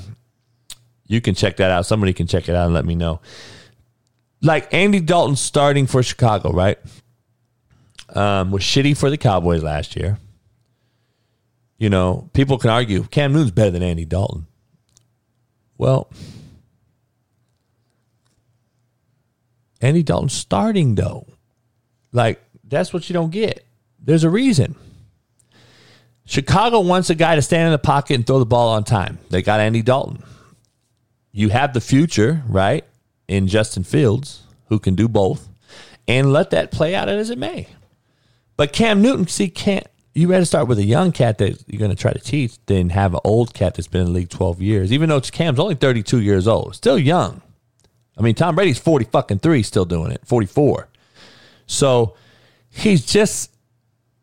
you 1.07 1.21
can 1.21 1.35
check 1.35 1.57
that 1.57 1.71
out. 1.71 1.85
Somebody 1.85 2.13
can 2.13 2.27
check 2.27 2.49
it 2.49 2.55
out 2.55 2.65
and 2.65 2.73
let 2.73 2.85
me 2.85 2.95
know. 2.95 3.21
Like 4.41 4.71
Andy 4.73 4.99
Dalton 4.99 5.35
starting 5.35 5.87
for 5.87 6.03
Chicago, 6.03 6.51
right? 6.51 6.77
Um, 8.09 8.51
was 8.51 8.61
shitty 8.61 8.95
for 8.95 9.09
the 9.09 9.17
Cowboys 9.17 9.63
last 9.63 9.95
year. 9.95 10.19
You 11.77 11.89
know, 11.89 12.29
people 12.33 12.57
can 12.57 12.69
argue 12.69 13.03
Cam 13.03 13.33
Newton's 13.33 13.51
better 13.51 13.71
than 13.71 13.83
Andy 13.83 14.05
Dalton. 14.05 14.47
Well, 15.77 16.09
Andy 19.81 20.03
Dalton 20.03 20.29
starting 20.29 20.95
though. 20.95 21.27
Like, 22.11 22.41
that's 22.63 22.93
what 22.93 23.09
you 23.09 23.13
don't 23.13 23.31
get. 23.31 23.65
There's 23.99 24.23
a 24.23 24.29
reason. 24.29 24.75
Chicago 26.25 26.79
wants 26.79 27.09
a 27.09 27.15
guy 27.15 27.35
to 27.35 27.41
stand 27.41 27.67
in 27.67 27.71
the 27.71 27.77
pocket 27.77 28.15
and 28.15 28.27
throw 28.27 28.39
the 28.39 28.45
ball 28.45 28.69
on 28.69 28.83
time. 28.83 29.19
They 29.29 29.41
got 29.41 29.59
Andy 29.59 29.81
Dalton 29.81 30.23
you 31.37 31.49
have 31.49 31.73
the 31.73 31.81
future, 31.81 32.41
right, 32.47 32.83
in 33.27 33.47
Justin 33.47 33.83
Fields, 33.83 34.41
who 34.69 34.79
can 34.79 34.95
do 34.95 35.07
both, 35.07 35.47
and 36.07 36.33
let 36.33 36.49
that 36.49 36.71
play 36.71 36.95
out 36.95 37.09
as 37.09 37.29
it 37.29 37.37
may. 37.37 37.67
But 38.55 38.73
Cam 38.73 39.03
Newton, 39.03 39.27
see, 39.27 39.47
can't 39.47 39.85
you 40.15 40.27
rather 40.29 40.45
start 40.45 40.67
with 40.67 40.79
a 40.79 40.83
young 40.83 41.11
cat 41.11 41.37
that 41.37 41.63
you're 41.67 41.77
going 41.77 41.91
to 41.91 41.95
try 41.95 42.11
to 42.11 42.19
teach 42.19 42.57
than 42.65 42.89
have 42.89 43.13
an 43.13 43.19
old 43.23 43.53
cat 43.53 43.75
that's 43.75 43.87
been 43.87 44.01
in 44.01 44.07
the 44.07 44.13
league 44.13 44.29
12 44.29 44.63
years, 44.63 44.91
even 44.91 45.09
though 45.09 45.21
Cam's 45.21 45.59
only 45.59 45.75
32 45.75 46.21
years 46.21 46.47
old, 46.47 46.75
still 46.75 46.97
young. 46.97 47.43
I 48.17 48.23
mean, 48.23 48.33
Tom 48.33 48.55
Brady's 48.55 48.79
40 48.79 49.05
fucking 49.05 49.39
three, 49.39 49.61
still 49.61 49.85
doing 49.85 50.11
it, 50.11 50.21
44. 50.25 50.87
So 51.67 52.15
he's 52.67 53.05
just 53.05 53.55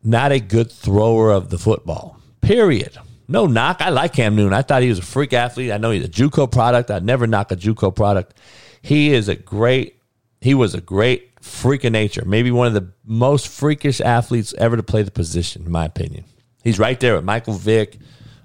not 0.03 0.33
a 0.33 0.39
good 0.41 0.69
thrower 0.69 1.31
of 1.31 1.49
the 1.49 1.57
football, 1.57 2.19
period. 2.41 2.97
No 3.27 3.47
knock. 3.47 3.81
I 3.81 3.89
like 3.89 4.13
Cam 4.13 4.35
Newton. 4.35 4.53
I 4.53 4.61
thought 4.61 4.81
he 4.81 4.89
was 4.89 4.99
a 4.99 5.03
freak 5.03 5.33
athlete. 5.33 5.71
I 5.71 5.77
know 5.77 5.91
he's 5.91 6.05
a 6.05 6.09
JUCO 6.09 6.51
product. 6.51 6.91
I'd 6.91 7.03
never 7.05 7.27
knock 7.27 7.51
a 7.51 7.55
JUCO 7.55 7.95
product. 7.95 8.35
He 8.81 9.13
is 9.13 9.27
a 9.27 9.35
great. 9.35 9.99
He 10.41 10.53
was 10.53 10.75
a 10.75 10.81
great 10.81 11.31
freak 11.41 11.83
of 11.83 11.91
nature. 11.91 12.23
Maybe 12.25 12.51
one 12.51 12.67
of 12.67 12.73
the 12.73 12.91
most 13.03 13.47
freakish 13.47 13.99
athletes 14.01 14.53
ever 14.57 14.77
to 14.77 14.83
play 14.83 15.01
the 15.01 15.11
position, 15.11 15.65
in 15.65 15.71
my 15.71 15.85
opinion. 15.85 16.25
He's 16.63 16.79
right 16.79 16.99
there 16.99 17.15
with 17.15 17.23
Michael 17.23 17.53
Vick, 17.53 17.97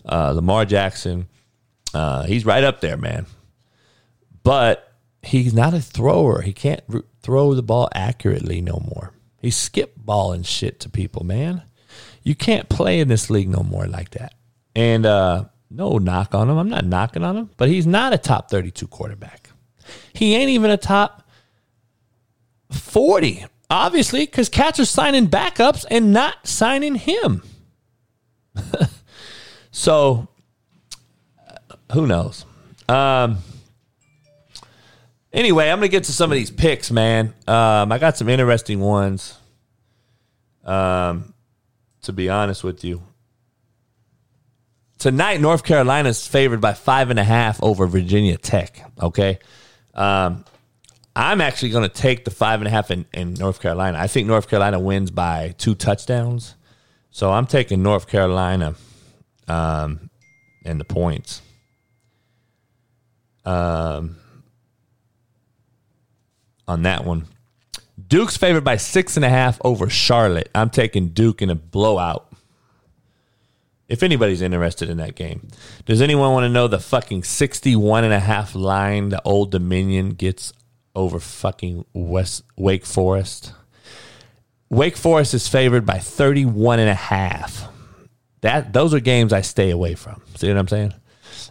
uh, 0.06 0.32
Lamar 0.32 0.64
Jackson. 0.64 1.28
Uh, 1.92 2.24
he's 2.24 2.46
right 2.46 2.64
up 2.64 2.80
there, 2.80 2.96
man. 2.96 3.26
But 4.42 4.92
he's 5.22 5.52
not 5.52 5.74
a 5.74 5.80
thrower. 5.80 6.42
He 6.42 6.52
can't 6.52 6.82
throw 7.22 7.54
the 7.54 7.62
ball 7.62 7.88
accurately 7.94 8.60
no 8.60 8.82
more. 8.94 9.12
He's 9.40 9.56
skip 9.56 9.94
balling 9.96 10.42
shit 10.42 10.80
to 10.80 10.88
people, 10.88 11.24
man. 11.24 11.62
You 12.22 12.34
can't 12.34 12.68
play 12.68 13.00
in 13.00 13.08
this 13.08 13.30
league 13.30 13.48
no 13.48 13.62
more 13.62 13.86
like 13.86 14.10
that. 14.10 14.34
And 14.80 15.04
uh, 15.04 15.44
no 15.68 15.98
knock 15.98 16.34
on 16.34 16.48
him. 16.48 16.56
I'm 16.56 16.70
not 16.70 16.86
knocking 16.86 17.22
on 17.22 17.36
him, 17.36 17.50
but 17.58 17.68
he's 17.68 17.86
not 17.86 18.14
a 18.14 18.18
top 18.18 18.50
32 18.50 18.86
quarterback. 18.86 19.50
He 20.14 20.34
ain't 20.34 20.48
even 20.48 20.70
a 20.70 20.78
top 20.78 21.28
40, 22.72 23.44
obviously, 23.68 24.24
because 24.24 24.48
cats 24.48 24.80
are 24.80 24.86
signing 24.86 25.28
backups 25.28 25.84
and 25.90 26.14
not 26.14 26.46
signing 26.46 26.94
him. 26.94 27.42
so, 29.70 30.28
who 31.92 32.06
knows? 32.06 32.46
Um, 32.88 33.36
anyway, 35.30 35.68
I'm 35.68 35.78
going 35.78 35.90
to 35.90 35.92
get 35.92 36.04
to 36.04 36.12
some 36.12 36.32
of 36.32 36.36
these 36.36 36.50
picks, 36.50 36.90
man. 36.90 37.34
Um, 37.46 37.92
I 37.92 37.98
got 37.98 38.16
some 38.16 38.30
interesting 38.30 38.80
ones. 38.80 39.36
Um, 40.64 41.34
to 42.00 42.14
be 42.14 42.30
honest 42.30 42.64
with 42.64 42.82
you, 42.82 43.02
tonight 45.00 45.40
North 45.40 45.64
Carolina 45.64 46.10
is 46.10 46.26
favored 46.26 46.60
by 46.60 46.74
five 46.74 47.10
and 47.10 47.18
a 47.18 47.24
half 47.24 47.60
over 47.62 47.88
Virginia 47.88 48.36
Tech. 48.36 48.88
Okay, 49.02 49.40
um, 49.94 50.44
I'm 51.16 51.40
actually 51.40 51.70
going 51.70 51.88
to 51.88 51.94
take 51.94 52.24
the 52.24 52.30
five 52.30 52.60
and 52.60 52.68
a 52.68 52.70
half 52.70 52.92
in, 52.92 53.06
in 53.12 53.34
North 53.34 53.60
Carolina. 53.60 53.98
I 53.98 54.06
think 54.06 54.28
North 54.28 54.48
Carolina 54.48 54.78
wins 54.78 55.10
by 55.10 55.54
two 55.58 55.74
touchdowns, 55.74 56.54
so 57.10 57.32
I'm 57.32 57.46
taking 57.46 57.82
North 57.82 58.06
Carolina 58.06 58.76
um, 59.48 60.10
and 60.64 60.78
the 60.78 60.84
points. 60.84 61.42
Um, 63.44 64.16
on 66.68 66.82
that 66.82 67.04
one. 67.04 67.26
Duke's 68.06 68.36
favored 68.36 68.64
by 68.64 68.76
six 68.76 69.16
and 69.16 69.24
a 69.24 69.28
half 69.28 69.60
over 69.64 69.90
Charlotte. 69.90 70.48
I'm 70.54 70.70
taking 70.70 71.08
Duke 71.08 71.42
in 71.42 71.50
a 71.50 71.54
blowout. 71.54 72.29
If 73.90 74.04
anybody's 74.04 74.40
interested 74.40 74.88
in 74.88 74.98
that 74.98 75.16
game, 75.16 75.48
does 75.84 76.00
anyone 76.00 76.32
want 76.32 76.44
to 76.44 76.48
know 76.48 76.68
the 76.68 76.78
fucking 76.78 77.24
61 77.24 78.04
and 78.04 78.12
a 78.12 78.20
half 78.20 78.54
line 78.54 79.08
the 79.08 79.20
Old 79.24 79.50
Dominion 79.50 80.10
gets 80.10 80.52
over 80.94 81.18
fucking 81.18 81.84
West 81.92 82.44
Wake 82.56 82.86
Forest? 82.86 83.52
Wake 84.68 84.96
Forest 84.96 85.34
is 85.34 85.48
favored 85.48 85.84
by 85.84 85.98
31 85.98 86.78
and 86.78 86.88
a 86.88 86.94
half. 86.94 87.66
That 88.42 88.72
those 88.72 88.94
are 88.94 89.00
games 89.00 89.32
I 89.32 89.40
stay 89.40 89.70
away 89.70 89.96
from. 89.96 90.22
See 90.36 90.46
what 90.46 90.56
I'm 90.56 90.68
saying? 90.68 90.94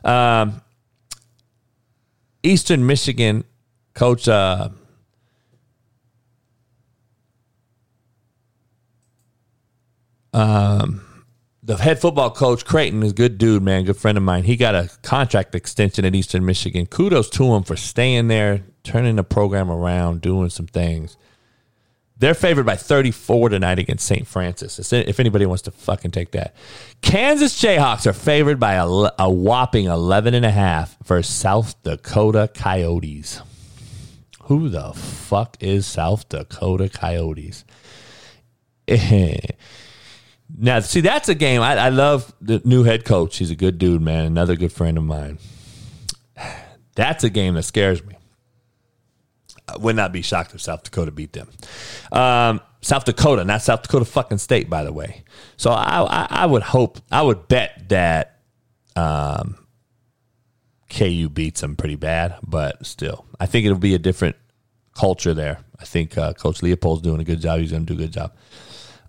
Um, 0.05 0.61
Eastern 2.41 2.85
Michigan 2.85 3.43
coach 3.93 4.29
uh, 4.29 4.69
um, 10.33 11.01
the 11.69 11.77
head 11.77 12.01
football 12.01 12.31
coach 12.31 12.65
Creighton 12.65 13.03
is 13.03 13.11
a 13.11 13.15
good 13.15 13.37
dude, 13.37 13.61
man, 13.61 13.83
good 13.83 13.95
friend 13.95 14.17
of 14.17 14.23
mine. 14.23 14.43
He 14.43 14.55
got 14.55 14.73
a 14.73 14.89
contract 15.03 15.53
extension 15.53 16.03
at 16.03 16.15
Eastern 16.15 16.43
Michigan. 16.43 16.87
Kudos 16.87 17.29
to 17.29 17.53
him 17.53 17.61
for 17.61 17.75
staying 17.75 18.27
there, 18.27 18.63
turning 18.83 19.17
the 19.17 19.23
program 19.23 19.69
around, 19.69 20.21
doing 20.21 20.49
some 20.49 20.65
things. 20.65 21.15
They're 22.17 22.33
favored 22.33 22.65
by 22.65 22.75
34 22.75 23.49
tonight 23.49 23.77
against 23.77 24.07
St. 24.07 24.25
Francis. 24.25 24.91
If 24.91 25.19
anybody 25.19 25.45
wants 25.45 25.61
to 25.61 25.71
fucking 25.71 26.09
take 26.09 26.31
that. 26.31 26.55
Kansas 27.03 27.61
Jayhawks 27.61 28.07
are 28.07 28.13
favored 28.13 28.59
by 28.59 28.73
a, 28.73 28.87
a 29.19 29.29
whopping 29.29 29.85
11 29.85 30.33
and 30.33 30.45
a 30.45 30.51
half 30.51 30.97
versus 31.05 31.31
South 31.31 31.81
Dakota 31.83 32.49
Coyotes. 32.51 33.43
Who 34.45 34.69
the 34.69 34.91
fuck 34.93 35.55
is 35.59 35.85
South 35.85 36.27
Dakota 36.29 36.89
Coyotes? 36.89 37.63
Eh, 38.91 39.37
Now, 40.57 40.79
see, 40.79 41.01
that's 41.01 41.29
a 41.29 41.35
game. 41.35 41.61
I, 41.61 41.75
I 41.75 41.89
love 41.89 42.33
the 42.41 42.61
new 42.65 42.83
head 42.83 43.05
coach. 43.05 43.37
He's 43.37 43.51
a 43.51 43.55
good 43.55 43.77
dude, 43.77 44.01
man. 44.01 44.25
Another 44.25 44.55
good 44.55 44.71
friend 44.71 44.97
of 44.97 45.03
mine. 45.03 45.37
That's 46.95 47.23
a 47.23 47.29
game 47.29 47.53
that 47.53 47.63
scares 47.63 48.03
me. 48.03 48.15
I 49.67 49.77
would 49.77 49.95
not 49.95 50.11
be 50.11 50.21
shocked 50.21 50.53
if 50.55 50.61
South 50.61 50.83
Dakota 50.83 51.11
beat 51.11 51.33
them. 51.33 51.47
Um, 52.11 52.59
South 52.81 53.05
Dakota, 53.05 53.45
not 53.45 53.61
South 53.61 53.83
Dakota 53.83 54.05
fucking 54.05 54.39
state, 54.39 54.69
by 54.69 54.83
the 54.83 54.91
way. 54.91 55.23
So 55.57 55.71
I, 55.71 56.01
I, 56.01 56.27
I 56.29 56.45
would 56.45 56.63
hope, 56.63 56.99
I 57.11 57.21
would 57.21 57.47
bet 57.47 57.87
that 57.89 58.39
um, 58.95 59.57
KU 60.89 61.29
beats 61.29 61.61
them 61.61 61.75
pretty 61.75 61.95
bad, 61.95 62.35
but 62.45 62.85
still, 62.85 63.25
I 63.39 63.45
think 63.45 63.65
it'll 63.65 63.77
be 63.77 63.95
a 63.95 63.99
different 63.99 64.35
culture 64.97 65.33
there. 65.33 65.59
I 65.79 65.85
think 65.85 66.17
uh, 66.17 66.33
Coach 66.33 66.61
Leipold's 66.61 67.01
doing 67.01 67.21
a 67.21 67.23
good 67.23 67.41
job. 67.41 67.59
He's 67.59 67.71
going 67.71 67.85
to 67.85 67.93
do 67.93 68.01
a 68.01 68.05
good 68.05 68.13
job. 68.13 68.33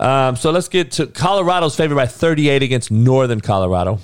Um, 0.01 0.35
so 0.35 0.51
let's 0.51 0.69
get 0.69 0.93
to 0.93 1.07
Colorado's 1.07 1.77
favored 1.77 1.95
by 1.95 2.07
38 2.07 2.63
against 2.63 2.91
Northern 2.91 3.41
Colorado. 3.41 3.99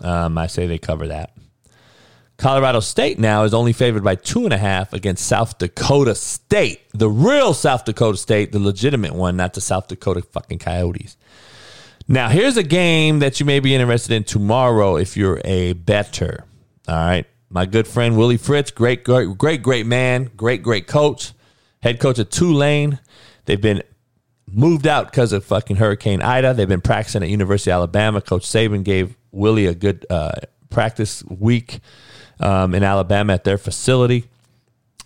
Um, 0.00 0.38
I 0.38 0.46
say 0.46 0.68
they 0.68 0.78
cover 0.78 1.08
that. 1.08 1.32
Colorado 2.36 2.80
State 2.80 3.18
now 3.18 3.42
is 3.42 3.52
only 3.52 3.72
favored 3.72 4.04
by 4.04 4.14
two 4.14 4.44
and 4.44 4.52
a 4.52 4.58
half 4.58 4.92
against 4.92 5.26
South 5.26 5.58
Dakota 5.58 6.14
State, 6.14 6.80
the 6.92 7.08
real 7.08 7.54
South 7.54 7.84
Dakota 7.84 8.16
State, 8.16 8.52
the 8.52 8.60
legitimate 8.60 9.14
one, 9.14 9.36
not 9.36 9.54
the 9.54 9.60
South 9.60 9.88
Dakota 9.88 10.22
fucking 10.22 10.58
Coyotes. 10.58 11.16
Now, 12.06 12.28
here's 12.28 12.56
a 12.56 12.62
game 12.62 13.18
that 13.18 13.40
you 13.40 13.46
may 13.46 13.58
be 13.58 13.74
interested 13.74 14.12
in 14.12 14.22
tomorrow 14.22 14.96
if 14.96 15.16
you're 15.16 15.40
a 15.44 15.72
better. 15.72 16.44
All 16.86 16.94
right. 16.94 17.26
My 17.50 17.66
good 17.66 17.88
friend 17.88 18.16
Willie 18.16 18.36
Fritz, 18.36 18.70
great, 18.70 19.02
great, 19.02 19.36
great, 19.38 19.62
great 19.62 19.86
man, 19.86 20.30
great, 20.36 20.62
great 20.62 20.86
coach, 20.86 21.32
head 21.82 21.98
coach 21.98 22.18
of 22.18 22.28
Tulane. 22.30 23.00
They've 23.46 23.60
been 23.60 23.82
moved 24.50 24.86
out 24.86 25.10
because 25.10 25.32
of 25.32 25.44
fucking 25.44 25.76
Hurricane 25.76 26.22
Ida. 26.22 26.54
They've 26.54 26.68
been 26.68 26.80
practicing 26.80 27.22
at 27.22 27.28
University 27.28 27.70
of 27.70 27.76
Alabama. 27.76 28.20
Coach 28.20 28.46
Saban 28.46 28.84
gave 28.84 29.16
Willie 29.32 29.66
a 29.66 29.74
good 29.74 30.06
uh, 30.08 30.32
practice 30.70 31.24
week 31.24 31.80
um, 32.40 32.74
in 32.74 32.82
Alabama 32.82 33.32
at 33.32 33.44
their 33.44 33.58
facility. 33.58 34.24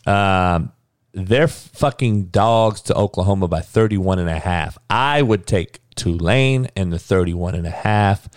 Um, 0.07 0.72
they're 1.12 1.49
fucking 1.49 2.26
dogs 2.26 2.80
to 2.82 2.95
Oklahoma 2.95 3.49
by 3.49 3.61
31 3.61 4.18
and 4.18 4.28
a 4.28 4.38
half. 4.38 4.78
I 4.88 5.22
would 5.22 5.47
take 5.47 5.80
Tulane 5.97 6.68
and 6.76 6.93
the 6.93 6.99
31 6.99 7.55
and 7.55 7.66
a 7.66 7.70
half 7.70 8.28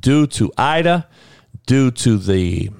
due 0.00 0.26
to 0.28 0.52
Ida, 0.56 1.08
due 1.66 1.90
to 1.90 2.16
the 2.16 2.70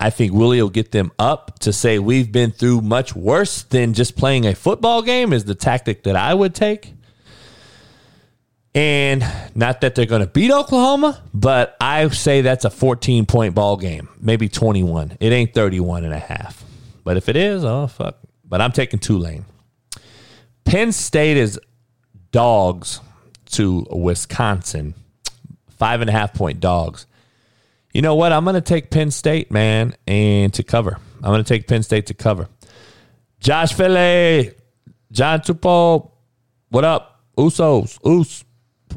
I 0.00 0.10
think 0.10 0.32
Willie 0.32 0.62
will 0.62 0.70
get 0.70 0.92
them 0.92 1.10
up 1.18 1.58
to 1.60 1.72
say 1.72 1.98
we've 1.98 2.30
been 2.30 2.52
through 2.52 2.82
much 2.82 3.16
worse 3.16 3.64
than 3.64 3.94
just 3.94 4.16
playing 4.16 4.46
a 4.46 4.54
football 4.54 5.02
game 5.02 5.32
is 5.32 5.44
the 5.44 5.56
tactic 5.56 6.04
that 6.04 6.14
I 6.14 6.34
would 6.34 6.54
take. 6.54 6.94
And 8.74 9.24
not 9.56 9.80
that 9.80 9.96
they're 9.96 10.06
going 10.06 10.20
to 10.20 10.28
beat 10.28 10.52
Oklahoma, 10.52 11.20
but 11.34 11.76
I 11.80 12.06
say 12.10 12.42
that's 12.42 12.64
a 12.64 12.70
14 12.70 13.26
point 13.26 13.54
ball 13.54 13.76
game, 13.76 14.08
maybe 14.20 14.48
21. 14.48 15.16
It 15.18 15.32
ain't 15.32 15.52
31 15.52 16.04
and 16.04 16.14
a 16.14 16.18
half. 16.18 16.64
But 17.02 17.16
if 17.16 17.28
it 17.28 17.34
is, 17.34 17.64
oh, 17.64 17.88
fuck. 17.88 18.18
But 18.44 18.60
I'm 18.60 18.70
taking 18.70 19.00
Tulane. 19.00 19.46
Penn 20.64 20.92
State 20.92 21.36
is 21.36 21.58
dogs 22.30 23.00
to 23.52 23.86
Wisconsin, 23.90 24.94
five 25.70 26.00
and 26.00 26.10
a 26.10 26.12
half 26.12 26.34
point 26.34 26.60
dogs. 26.60 27.06
You 27.92 28.02
know 28.02 28.14
what? 28.14 28.32
I'm 28.32 28.44
going 28.44 28.54
to 28.54 28.60
take 28.60 28.90
Penn 28.90 29.10
State, 29.10 29.50
man, 29.50 29.94
and 30.06 30.52
to 30.54 30.62
cover. 30.62 30.98
I'm 31.16 31.30
going 31.30 31.42
to 31.42 31.48
take 31.48 31.66
Penn 31.66 31.82
State 31.82 32.06
to 32.06 32.14
cover. 32.14 32.48
Josh 33.40 33.72
Philly, 33.72 34.52
John 35.10 35.40
Tupo, 35.40 36.10
what 36.70 36.84
up? 36.84 37.22
Usos, 37.36 37.98
Us. 38.04 38.44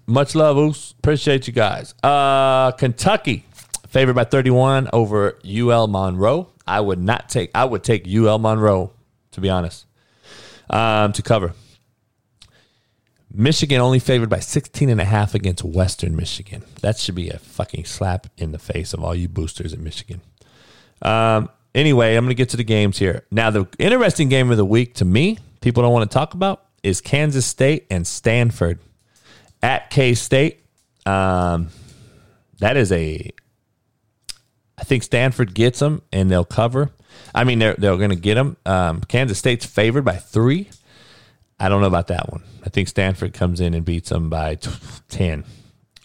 Much 0.08 0.36
love, 0.36 0.58
Us. 0.58 0.94
Appreciate 1.00 1.48
you 1.48 1.54
guys. 1.54 1.94
Uh, 2.04 2.72
Kentucky, 2.72 3.46
favored 3.88 4.16
by 4.16 4.24
31 4.24 4.90
over 4.92 5.40
UL 5.46 5.88
Monroe. 5.88 6.50
I 6.68 6.82
would 6.82 7.00
not 7.00 7.30
take, 7.30 7.52
I 7.56 7.66
would 7.66 7.84
take 7.84 8.08
UL 8.08 8.40
Monroe, 8.40 8.92
to 9.32 9.42
be 9.42 9.50
honest, 9.50 9.86
um, 10.70 11.14
to 11.14 11.22
cover. 11.22 11.54
Michigan 13.34 13.80
only 13.80 14.00
favored 14.00 14.30
by 14.30 14.40
16 14.40 14.90
and 14.90 15.00
a 15.00 15.06
half 15.06 15.34
against 15.34 15.64
Western 15.64 16.16
Michigan. 16.16 16.64
That 16.82 16.98
should 16.98 17.16
be 17.16 17.30
a 17.30 17.38
fucking 17.38 17.86
slap 17.86 18.28
in 18.38 18.52
the 18.52 18.60
face 18.60 18.94
of 18.94 19.04
all 19.04 19.16
you 19.16 19.28
boosters 19.28 19.74
in 19.74 19.84
Michigan. 19.84 20.22
Um, 21.02 21.50
anyway, 21.74 22.16
I'm 22.16 22.26
going 22.26 22.32
to 22.32 22.36
get 22.36 22.50
to 22.50 22.58
the 22.58 22.64
games 22.64 22.98
here. 22.98 23.26
Now, 23.32 23.50
the 23.50 23.68
interesting 23.80 24.30
game 24.30 24.52
of 24.52 24.58
the 24.58 24.66
week 24.66 24.96
to 24.96 25.06
me, 25.06 25.40
people 25.62 25.84
don't 25.84 25.94
want 25.94 26.10
to 26.10 26.14
talk 26.14 26.34
about, 26.34 26.66
is 26.84 27.02
Kansas 27.02 27.46
State 27.46 27.86
and 27.90 28.06
Stanford 28.06 28.80
at 29.62 29.90
K 29.90 30.14
State. 30.14 30.64
Um, 31.06 31.70
that 32.60 32.78
is 32.78 32.92
a, 32.92 33.32
I 34.78 34.84
think 34.84 35.04
Stanford 35.04 35.54
gets 35.54 35.80
them 35.80 36.02
and 36.12 36.30
they'll 36.30 36.46
cover. 36.46 36.92
I 37.34 37.44
mean, 37.44 37.60
they're 37.60 37.76
they're 37.76 37.98
going 37.98 38.10
to 38.10 38.16
get 38.16 38.36
them. 38.36 38.58
Um, 38.66 39.02
Kansas 39.02 39.38
State's 39.38 39.66
favored 39.66 40.04
by 40.04 40.18
three. 40.18 40.70
I 41.62 41.70
don't 41.70 41.80
know 41.80 41.88
about 41.88 42.08
that 42.08 42.32
one. 42.32 42.42
I 42.66 42.70
think 42.70 42.88
Stanford 42.88 43.34
comes 43.34 43.62
in 43.62 43.76
and 43.76 43.86
beats 43.86 44.10
them 44.10 44.32
by 44.32 44.58
10. 45.10 45.44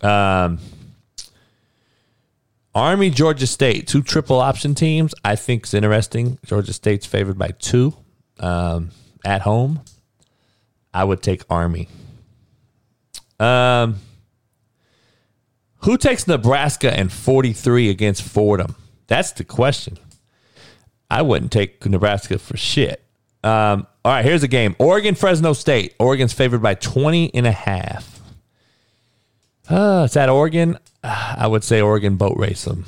Um, 0.03 0.59
Army, 2.75 3.09
Georgia 3.09 3.47
State, 3.47 3.89
two 3.89 4.03
triple 4.03 4.39
option 4.39 4.75
teams. 4.75 5.15
I 5.25 5.35
think 5.35 5.65
is 5.65 5.73
interesting. 5.73 6.39
Georgia 6.45 6.75
State's 6.75 7.07
favored 7.07 7.39
by 7.39 7.53
two 7.59 7.95
um, 8.39 8.91
at 9.25 9.41
home. 9.41 9.81
I 10.93 11.05
would 11.05 11.23
take 11.23 11.43
Army. 11.49 11.89
Um, 13.41 13.97
who 15.79 15.97
takes 15.97 16.27
Nebraska 16.27 16.93
and 16.93 17.11
43 17.11 17.89
against 17.89 18.21
Fordham? 18.21 18.77
That's 19.07 19.33
the 19.33 19.45
question. 19.45 19.97
I 21.11 21.23
wouldn't 21.23 21.51
take 21.51 21.87
Nebraska 21.87 22.39
for 22.39 22.59
shit. 22.59 23.06
Um, 23.45 23.87
all 24.05 24.13
right, 24.13 24.25
here's 24.25 24.43
a 24.43 24.49
game. 24.49 24.75
Oregon, 24.79 25.15
Fresno 25.15 25.53
State. 25.53 25.95
Oregon's 25.99 26.33
favored 26.33 26.63
by 26.63 26.75
20 26.75 27.35
and 27.35 27.47
a 27.47 27.53
half. 27.53 28.21
Uh, 29.69 30.03
it's 30.07 30.17
at 30.17 30.29
Oregon. 30.29 30.79
I 31.03 31.47
would 31.47 31.65
say 31.65 31.81
Oregon 31.81 32.17
boat 32.17 32.37
race 32.37 32.65
them. 32.65 32.85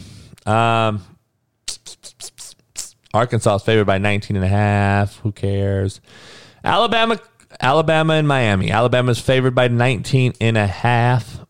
Um, 0.46 1.02
Arkansas 3.14 3.56
is 3.56 3.62
favored 3.62 3.86
by 3.86 3.98
19 3.98 4.36
and 4.36 4.44
a 4.44 4.48
half. 4.48 5.16
Who 5.18 5.32
cares? 5.32 6.00
Alabama, 6.64 7.18
Alabama 7.60 8.14
and 8.14 8.28
Miami. 8.28 8.70
Alabama 8.70 9.10
is 9.10 9.18
favored 9.18 9.54
by 9.54 9.68
19 9.68 10.34
and 10.40 10.56
a 10.56 10.66
half. 10.66 11.40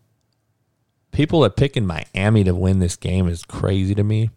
People 1.13 1.45
are 1.45 1.51
picking 1.51 1.87
Miami 1.87 2.45
to 2.45 2.55
win 2.55 2.79
this 2.79 2.97
game 2.97 3.29
is 3.29 3.43
crazy 3.45 3.95
to 3.95 4.05
me. 4.05 4.31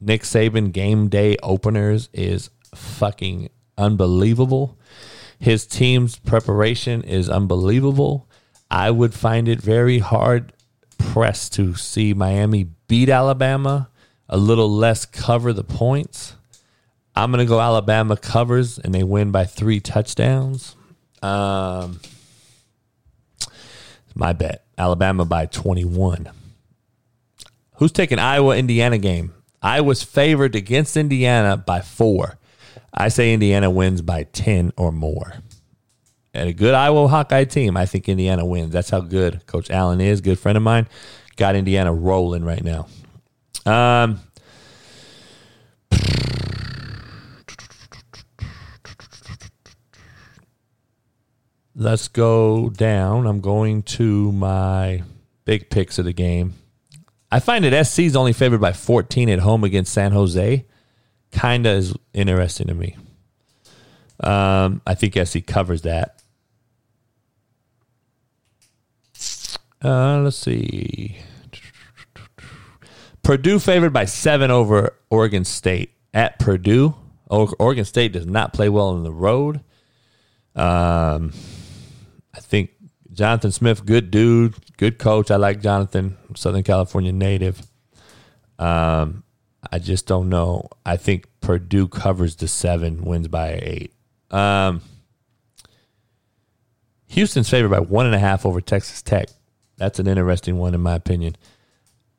Nick 0.00 0.22
Saban 0.22 0.72
game 0.72 1.08
day 1.08 1.36
openers 1.42 2.08
is 2.12 2.48
fucking 2.74 3.50
unbelievable. 3.80 4.78
His 5.38 5.66
team's 5.66 6.16
preparation 6.16 7.02
is 7.02 7.28
unbelievable. 7.28 8.28
I 8.70 8.90
would 8.90 9.14
find 9.14 9.48
it 9.48 9.60
very 9.60 9.98
hard 9.98 10.52
pressed 10.98 11.54
to 11.54 11.74
see 11.74 12.14
Miami 12.14 12.68
beat 12.86 13.08
Alabama, 13.08 13.88
a 14.28 14.36
little 14.36 14.70
less 14.70 15.04
cover 15.06 15.52
the 15.52 15.64
points. 15.64 16.34
I'm 17.16 17.32
going 17.32 17.44
to 17.44 17.48
go 17.48 17.60
Alabama 17.60 18.16
covers 18.16 18.78
and 18.78 18.94
they 18.94 19.02
win 19.02 19.30
by 19.30 19.44
three 19.44 19.80
touchdowns. 19.80 20.76
Um, 21.22 22.00
my 24.14 24.32
bet. 24.32 24.64
Alabama 24.78 25.24
by 25.24 25.46
21. 25.46 26.30
Who's 27.76 27.92
taking 27.92 28.18
Iowa 28.18 28.56
Indiana 28.56 28.98
game? 28.98 29.34
Iowa's 29.62 30.02
favored 30.02 30.54
against 30.54 30.96
Indiana 30.96 31.56
by 31.56 31.80
four. 31.80 32.38
I 32.92 33.08
say 33.08 33.32
Indiana 33.32 33.70
wins 33.70 34.02
by 34.02 34.24
10 34.24 34.72
or 34.76 34.92
more. 34.92 35.34
And 36.32 36.48
a 36.48 36.52
good 36.52 36.74
Iowa 36.74 37.08
Hawkeye 37.08 37.44
team, 37.44 37.76
I 37.76 37.86
think 37.86 38.08
Indiana 38.08 38.44
wins. 38.44 38.72
That's 38.72 38.90
how 38.90 39.00
good 39.00 39.46
Coach 39.46 39.70
Allen 39.70 40.00
is. 40.00 40.20
Good 40.20 40.38
friend 40.38 40.56
of 40.56 40.62
mine. 40.62 40.86
Got 41.36 41.56
Indiana 41.56 41.92
rolling 41.92 42.44
right 42.44 42.62
now. 42.62 42.86
Um, 43.66 44.20
let's 51.74 52.08
go 52.08 52.70
down. 52.70 53.26
I'm 53.26 53.40
going 53.40 53.82
to 53.82 54.30
my 54.32 55.02
big 55.44 55.70
picks 55.70 55.98
of 55.98 56.04
the 56.04 56.12
game. 56.12 56.54
I 57.32 57.40
find 57.40 57.64
that 57.64 57.86
SC 57.86 58.00
is 58.00 58.16
only 58.16 58.32
favored 58.32 58.60
by 58.60 58.72
14 58.72 59.28
at 59.28 59.40
home 59.40 59.64
against 59.64 59.92
San 59.92 60.12
Jose. 60.12 60.66
Kinda 61.32 61.70
is 61.70 61.94
interesting 62.12 62.66
to 62.66 62.74
me. 62.74 62.96
Um, 64.20 64.82
I 64.86 64.94
think 64.94 65.16
SC 65.16 65.44
covers 65.46 65.82
that. 65.82 66.22
Uh, 69.82 70.20
let's 70.20 70.36
see. 70.36 71.18
Purdue 73.22 73.58
favored 73.58 73.92
by 73.92 74.04
seven 74.04 74.50
over 74.50 74.96
Oregon 75.08 75.44
State 75.44 75.92
at 76.12 76.38
Purdue. 76.38 76.94
Oregon 77.28 77.84
State 77.84 78.12
does 78.12 78.26
not 78.26 78.52
play 78.52 78.68
well 78.68 78.88
on 78.88 79.04
the 79.04 79.12
road. 79.12 79.60
Um, 80.56 81.32
I 82.34 82.40
think 82.40 82.70
Jonathan 83.12 83.52
Smith, 83.52 83.86
good 83.86 84.10
dude, 84.10 84.54
good 84.76 84.98
coach. 84.98 85.30
I 85.30 85.36
like 85.36 85.62
Jonathan, 85.62 86.16
Southern 86.34 86.64
California 86.64 87.12
native. 87.12 87.62
Um, 88.58 89.22
I 89.70 89.78
just 89.78 90.06
don't 90.06 90.28
know. 90.28 90.68
I 90.86 90.96
think 90.96 91.26
Purdue 91.40 91.88
covers 91.88 92.36
the 92.36 92.48
seven, 92.48 93.04
wins 93.04 93.28
by 93.28 93.60
eight. 93.62 93.92
Um, 94.30 94.80
Houston's 97.08 97.48
favored 97.50 97.70
by 97.70 97.80
one 97.80 98.06
and 98.06 98.14
a 98.14 98.18
half 98.18 98.46
over 98.46 98.60
Texas 98.60 99.02
Tech. 99.02 99.28
That's 99.76 99.98
an 99.98 100.06
interesting 100.06 100.58
one, 100.58 100.74
in 100.74 100.80
my 100.80 100.94
opinion. 100.94 101.36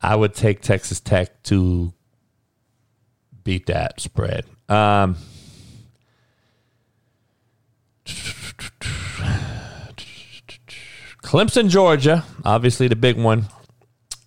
I 0.02 0.16
would 0.16 0.34
take 0.34 0.62
Texas 0.62 1.00
Tech 1.00 1.44
to 1.44 1.94
beat 3.44 3.68
that 3.68 4.00
spread. 4.00 4.46
Um, 4.68 5.16
Clemson, 11.24 11.70
Georgia, 11.70 12.26
obviously 12.44 12.88
the 12.88 12.96
big 12.96 13.18
one. 13.18 13.46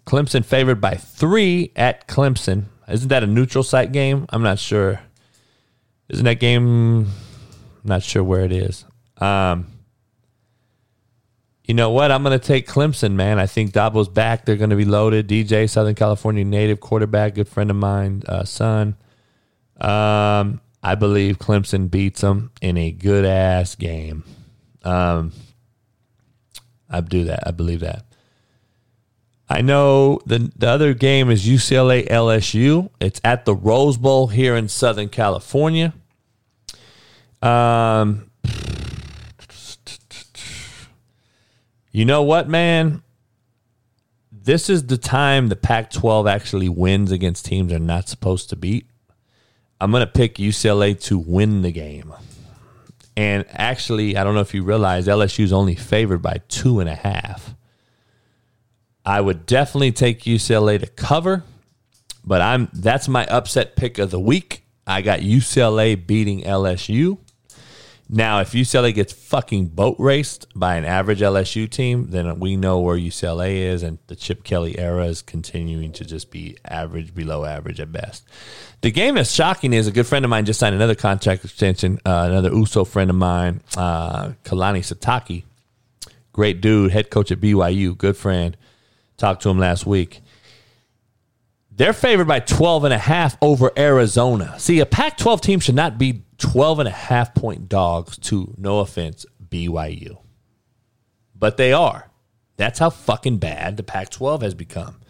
Clemson 0.06 0.44
favored 0.44 0.80
by 0.80 0.94
three 0.94 1.72
at 1.76 2.06
Clemson. 2.08 2.64
Isn't 2.88 3.08
that 3.08 3.22
a 3.22 3.26
neutral 3.26 3.64
site 3.64 3.92
game? 3.92 4.26
I'm 4.28 4.42
not 4.42 4.58
sure. 4.58 5.00
Isn't 6.08 6.24
that 6.24 6.40
game? 6.40 7.08
not 7.84 8.02
sure 8.02 8.24
where 8.24 8.40
it 8.40 8.52
is. 8.52 8.84
Um, 9.18 9.66
you 11.64 11.74
know 11.74 11.90
what? 11.90 12.10
I'm 12.10 12.22
going 12.22 12.38
to 12.38 12.44
take 12.44 12.66
Clemson, 12.66 13.12
man. 13.12 13.38
I 13.38 13.46
think 13.46 13.72
Dabo's 13.72 14.08
back. 14.08 14.44
They're 14.44 14.56
going 14.56 14.70
to 14.70 14.76
be 14.76 14.84
loaded. 14.84 15.28
DJ, 15.28 15.68
Southern 15.68 15.94
California 15.94 16.44
native 16.44 16.80
quarterback, 16.80 17.34
good 17.34 17.48
friend 17.48 17.70
of 17.70 17.76
mine, 17.76 18.22
uh, 18.26 18.44
son. 18.44 18.96
Um, 19.80 20.60
I 20.82 20.94
believe 20.94 21.38
Clemson 21.38 21.90
beats 21.90 22.20
them 22.20 22.52
in 22.60 22.76
a 22.76 22.90
good 22.90 23.24
ass 23.24 23.74
game. 23.74 24.24
Um, 24.82 25.32
I 26.90 27.00
do 27.00 27.24
that. 27.24 27.46
I 27.46 27.50
believe 27.50 27.80
that. 27.80 28.04
I 29.48 29.60
know 29.60 30.20
the 30.24 30.50
the 30.56 30.68
other 30.68 30.94
game 30.94 31.30
is 31.30 31.46
UCLA 31.46 32.08
LSU. 32.08 32.90
It's 33.00 33.20
at 33.24 33.44
the 33.44 33.54
Rose 33.54 33.96
Bowl 33.98 34.28
here 34.28 34.56
in 34.56 34.68
Southern 34.68 35.08
California. 35.08 35.92
Um, 37.42 38.30
You 41.92 42.04
know 42.04 42.24
what, 42.24 42.48
man? 42.48 43.04
This 44.32 44.68
is 44.68 44.88
the 44.88 44.98
time 44.98 45.48
the 45.48 45.54
Pac 45.54 45.92
12 45.92 46.26
actually 46.26 46.68
wins 46.68 47.12
against 47.12 47.46
teams 47.46 47.70
they're 47.70 47.78
not 47.78 48.08
supposed 48.08 48.50
to 48.50 48.56
beat. 48.56 48.88
I'm 49.80 49.92
going 49.92 50.00
to 50.00 50.12
pick 50.12 50.34
UCLA 50.34 51.00
to 51.04 51.18
win 51.18 51.62
the 51.62 51.70
game. 51.70 52.12
And 53.16 53.44
actually, 53.48 54.16
I 54.16 54.24
don't 54.24 54.34
know 54.34 54.40
if 54.40 54.54
you 54.54 54.64
realize 54.64 55.06
LSU 55.06 55.44
is 55.44 55.52
only 55.52 55.76
favored 55.76 56.20
by 56.20 56.40
two 56.48 56.80
and 56.80 56.90
a 56.90 56.96
half. 56.96 57.53
I 59.04 59.20
would 59.20 59.46
definitely 59.46 59.92
take 59.92 60.20
UCLA 60.22 60.80
to 60.80 60.86
cover, 60.86 61.44
but 62.24 62.40
I'm 62.40 62.68
that's 62.72 63.08
my 63.08 63.26
upset 63.26 63.76
pick 63.76 63.98
of 63.98 64.10
the 64.10 64.20
week. 64.20 64.64
I 64.86 65.02
got 65.02 65.20
UCLA 65.20 66.06
beating 66.06 66.42
LSU. 66.42 67.18
Now, 68.08 68.40
if 68.40 68.52
UCLA 68.52 68.94
gets 68.94 69.14
fucking 69.14 69.68
boat 69.68 69.96
raced 69.98 70.46
by 70.54 70.76
an 70.76 70.84
average 70.84 71.20
LSU 71.20 71.68
team, 71.68 72.10
then 72.10 72.38
we 72.38 72.54
know 72.54 72.78
where 72.80 72.98
UCLA 72.98 73.56
is, 73.56 73.82
and 73.82 73.98
the 74.08 74.16
Chip 74.16 74.44
Kelly 74.44 74.78
era 74.78 75.06
is 75.06 75.22
continuing 75.22 75.90
to 75.92 76.04
just 76.04 76.30
be 76.30 76.58
average, 76.66 77.14
below 77.14 77.46
average 77.46 77.80
at 77.80 77.90
best. 77.92 78.24
The 78.82 78.90
game 78.90 79.14
that's 79.14 79.32
shocking 79.32 79.72
is 79.72 79.86
a 79.86 79.90
good 79.90 80.06
friend 80.06 80.22
of 80.22 80.28
mine 80.28 80.44
just 80.44 80.60
signed 80.60 80.74
another 80.74 80.94
contract 80.94 81.46
extension. 81.46 81.98
Uh, 82.04 82.28
another 82.30 82.50
USO 82.50 82.84
friend 82.84 83.08
of 83.08 83.16
mine, 83.16 83.62
uh, 83.74 84.32
Kalani 84.44 84.80
Sitake, 84.80 85.44
great 86.34 86.60
dude, 86.60 86.92
head 86.92 87.08
coach 87.08 87.32
at 87.32 87.40
BYU, 87.40 87.96
good 87.96 88.18
friend. 88.18 88.54
Talked 89.24 89.40
to 89.44 89.48
him 89.48 89.58
last 89.58 89.86
week. 89.86 90.20
They're 91.70 91.94
favored 91.94 92.26
by 92.26 92.40
12 92.40 92.84
and 92.84 92.92
a 92.92 92.98
half 92.98 93.38
over 93.40 93.72
Arizona. 93.74 94.54
See, 94.58 94.80
a 94.80 94.84
Pac 94.84 95.16
12 95.16 95.40
team 95.40 95.60
should 95.60 95.74
not 95.74 95.96
be 95.96 96.24
12 96.36 96.80
and 96.80 96.88
a 96.88 96.92
half 96.92 97.34
point 97.34 97.66
dogs 97.66 98.18
to, 98.18 98.52
no 98.58 98.80
offense, 98.80 99.24
BYU. 99.48 100.18
But 101.34 101.56
they 101.56 101.72
are. 101.72 102.10
That's 102.58 102.78
how 102.78 102.90
fucking 102.90 103.38
bad 103.38 103.78
the 103.78 103.82
Pac 103.82 104.10
12 104.10 104.42
has 104.42 104.52
become. 104.52 105.00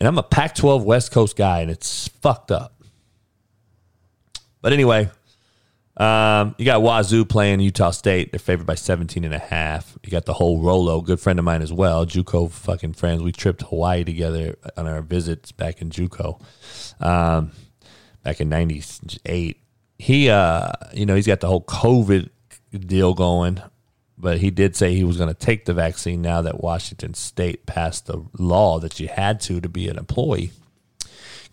And 0.00 0.08
I'm 0.08 0.16
a 0.16 0.22
Pac 0.22 0.54
12 0.54 0.82
West 0.82 1.12
Coast 1.12 1.36
guy, 1.36 1.60
and 1.60 1.70
it's 1.70 2.08
fucked 2.08 2.50
up. 2.50 2.82
But 4.62 4.72
anyway, 4.72 5.10
um, 5.96 6.54
you 6.58 6.64
got 6.64 6.82
Wazoo 6.82 7.24
playing 7.24 7.60
Utah 7.60 7.90
State. 7.90 8.32
They're 8.32 8.38
favored 8.38 8.66
by 8.66 8.74
17 8.74 9.24
and 9.24 9.34
a 9.34 9.38
half. 9.38 9.96
You 10.02 10.10
got 10.10 10.24
the 10.24 10.34
whole 10.34 10.60
Rolo, 10.60 11.00
good 11.00 11.20
friend 11.20 11.38
of 11.38 11.44
mine 11.44 11.62
as 11.62 11.72
well. 11.72 12.04
Juco 12.04 12.50
fucking 12.50 12.94
friends. 12.94 13.22
We 13.22 13.32
tripped 13.32 13.62
Hawaii 13.62 14.04
together 14.04 14.56
on 14.76 14.86
our 14.86 15.02
visits 15.02 15.52
back 15.52 15.80
in 15.80 15.90
Juco, 15.90 16.40
um, 17.00 17.52
back 18.22 18.40
in 18.40 18.48
98 18.48 19.60
he 19.98 20.28
uh 20.28 20.70
you 20.92 21.06
know 21.06 21.14
he's 21.14 21.26
got 21.26 21.40
the 21.40 21.46
whole 21.46 21.62
covid 21.62 22.28
deal 22.86 23.14
going 23.14 23.60
but 24.18 24.38
he 24.38 24.50
did 24.50 24.74
say 24.74 24.94
he 24.94 25.04
was 25.04 25.16
going 25.16 25.28
to 25.28 25.34
take 25.34 25.64
the 25.64 25.74
vaccine 25.74 26.20
now 26.20 26.42
that 26.42 26.62
washington 26.62 27.14
state 27.14 27.64
passed 27.66 28.06
the 28.06 28.24
law 28.38 28.78
that 28.78 28.98
you 28.98 29.08
had 29.08 29.40
to 29.40 29.60
to 29.60 29.68
be 29.68 29.88
an 29.88 29.96
employee 29.96 30.50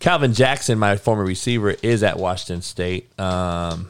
calvin 0.00 0.32
jackson 0.32 0.78
my 0.78 0.96
former 0.96 1.24
receiver 1.24 1.70
is 1.82 2.02
at 2.02 2.18
washington 2.18 2.60
state 2.60 3.18
um 3.20 3.88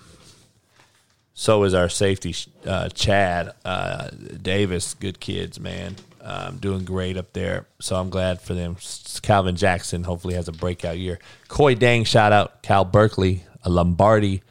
So 1.35 1.65
is 1.65 1.75
our 1.75 1.89
safety, 1.89 2.35
uh, 2.67 2.89
Chad 2.91 3.53
uh, 3.65 4.11
Davis. 4.41 4.95
Good 4.95 5.21
kids, 5.21 5.59
man. 5.59 5.97
Um, 6.21 6.59
doing 6.59 6.85
great 6.85 7.17
up 7.17 7.33
there. 7.33 7.67
So 7.81 7.97
I'm 7.97 8.11
glad 8.11 8.41
for 8.41 8.55
them. 8.55 8.77
Calvin 9.23 9.57
Jackson 9.57 10.05
hopefully 10.05 10.35
has 10.35 10.47
a 10.49 10.53
breakout 10.53 10.99
year. 10.99 11.19
Kuony 11.49 11.77
Deng, 11.77 12.07
shout 12.07 12.33
out. 12.33 12.63
Cal 12.63 12.85
Berkeley, 12.85 13.45
a 13.65 13.71
Lombardi 13.71 14.43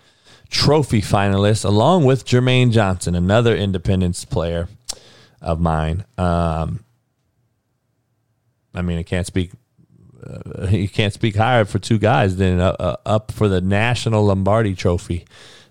Trophy 0.49 1.01
finalist, 1.01 1.63
along 1.63 2.03
with 2.03 2.25
Jermaine 2.25 2.71
Johnson, 2.71 3.15
another 3.15 3.55
Independence 3.55 4.25
player 4.25 4.67
of 5.41 5.61
mine. 5.61 6.03
Um, 6.17 6.83
I 8.73 8.81
mean, 8.81 8.97
I 8.97 9.03
can't 9.03 9.25
speak. 9.25 9.51
Uh, 10.21 10.67
you 10.71 10.89
can't 10.89 11.13
speak 11.13 11.37
higher 11.37 11.63
for 11.63 11.79
two 11.79 11.99
guys 11.99 12.35
than 12.35 12.59
uh, 12.59 12.75
uh, 12.77 12.95
up 13.05 13.31
for 13.31 13.47
the 13.47 13.61
National 13.61 14.25
Lombardi 14.25 14.75
Trophy 14.75 15.25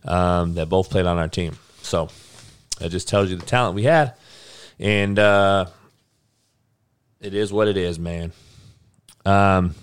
um, 0.04 0.54
that 0.54 0.68
both 0.68 0.90
played 0.90 1.06
on 1.06 1.18
our 1.18 1.28
team. 1.28 1.56
So 1.82 2.08
that 2.78 2.90
just 2.90 3.08
tells 3.08 3.30
you 3.30 3.36
the 3.36 3.46
talent 3.46 3.74
we 3.74 3.84
had, 3.84 4.14
and 4.78 5.18
uh, 5.18 5.66
it 7.20 7.34
is 7.34 7.52
what 7.52 7.68
it 7.68 7.76
is, 7.76 7.98
man. 7.98 8.32
Um, 9.24 9.74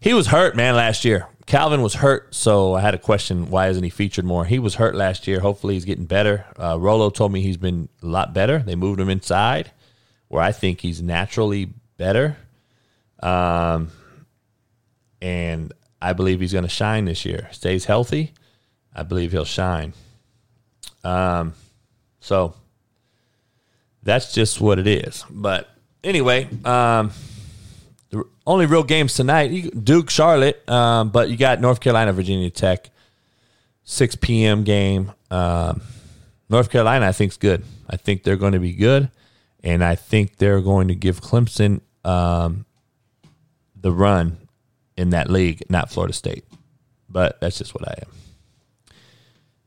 he 0.00 0.14
was 0.14 0.28
hurt, 0.28 0.56
man, 0.56 0.74
last 0.74 1.04
year. 1.04 1.28
Calvin 1.46 1.82
was 1.82 1.94
hurt, 1.94 2.34
so 2.34 2.74
I 2.74 2.80
had 2.80 2.94
a 2.94 2.98
question: 2.98 3.50
Why 3.50 3.68
isn't 3.68 3.82
he 3.82 3.90
featured 3.90 4.24
more? 4.24 4.44
He 4.44 4.58
was 4.58 4.76
hurt 4.76 4.94
last 4.94 5.26
year. 5.26 5.40
Hopefully, 5.40 5.74
he's 5.74 5.84
getting 5.84 6.04
better. 6.04 6.46
Uh, 6.56 6.78
Rolo 6.78 7.10
told 7.10 7.32
me 7.32 7.42
he's 7.42 7.56
been 7.56 7.88
a 8.02 8.06
lot 8.06 8.32
better. 8.32 8.60
They 8.60 8.76
moved 8.76 9.00
him 9.00 9.08
inside, 9.10 9.72
where 10.28 10.42
I 10.42 10.52
think 10.52 10.80
he's 10.80 11.02
naturally 11.02 11.72
better. 11.96 12.36
Um, 13.20 13.90
and 15.20 15.72
I 16.00 16.12
believe 16.12 16.40
he's 16.40 16.52
going 16.52 16.64
to 16.64 16.70
shine 16.70 17.04
this 17.04 17.24
year. 17.24 17.48
Stays 17.52 17.84
healthy, 17.84 18.32
I 18.94 19.02
believe 19.02 19.32
he'll 19.32 19.44
shine. 19.44 19.92
Um, 21.04 21.54
so 22.20 22.54
that's 24.02 24.32
just 24.32 24.60
what 24.60 24.78
it 24.78 24.86
is. 24.86 25.24
But 25.30 25.68
anyway, 26.02 26.48
um, 26.64 27.10
the 28.10 28.24
only 28.46 28.66
real 28.66 28.82
games 28.82 29.14
tonight: 29.14 29.84
Duke, 29.84 30.10
Charlotte, 30.10 30.68
um, 30.68 31.10
but 31.10 31.30
you 31.30 31.36
got 31.36 31.60
North 31.60 31.80
Carolina, 31.80 32.12
Virginia 32.12 32.50
Tech, 32.50 32.90
six 33.84 34.16
p.m. 34.16 34.64
game. 34.64 35.12
Um, 35.30 35.82
North 36.48 36.70
Carolina, 36.70 37.06
I 37.06 37.12
think 37.12 37.32
is 37.32 37.36
good. 37.36 37.62
I 37.88 37.96
think 37.96 38.24
they're 38.24 38.36
going 38.36 38.54
to 38.54 38.58
be 38.58 38.72
good, 38.72 39.10
and 39.62 39.84
I 39.84 39.94
think 39.94 40.38
they're 40.38 40.60
going 40.60 40.88
to 40.88 40.94
give 40.94 41.20
Clemson 41.20 41.80
um, 42.04 42.64
the 43.76 43.92
run 43.92 44.38
in 45.00 45.10
that 45.10 45.30
league, 45.30 45.62
not 45.68 45.90
Florida 45.90 46.12
State. 46.12 46.44
But 47.08 47.40
that's 47.40 47.58
just 47.58 47.74
what 47.74 47.88
I 47.88 47.94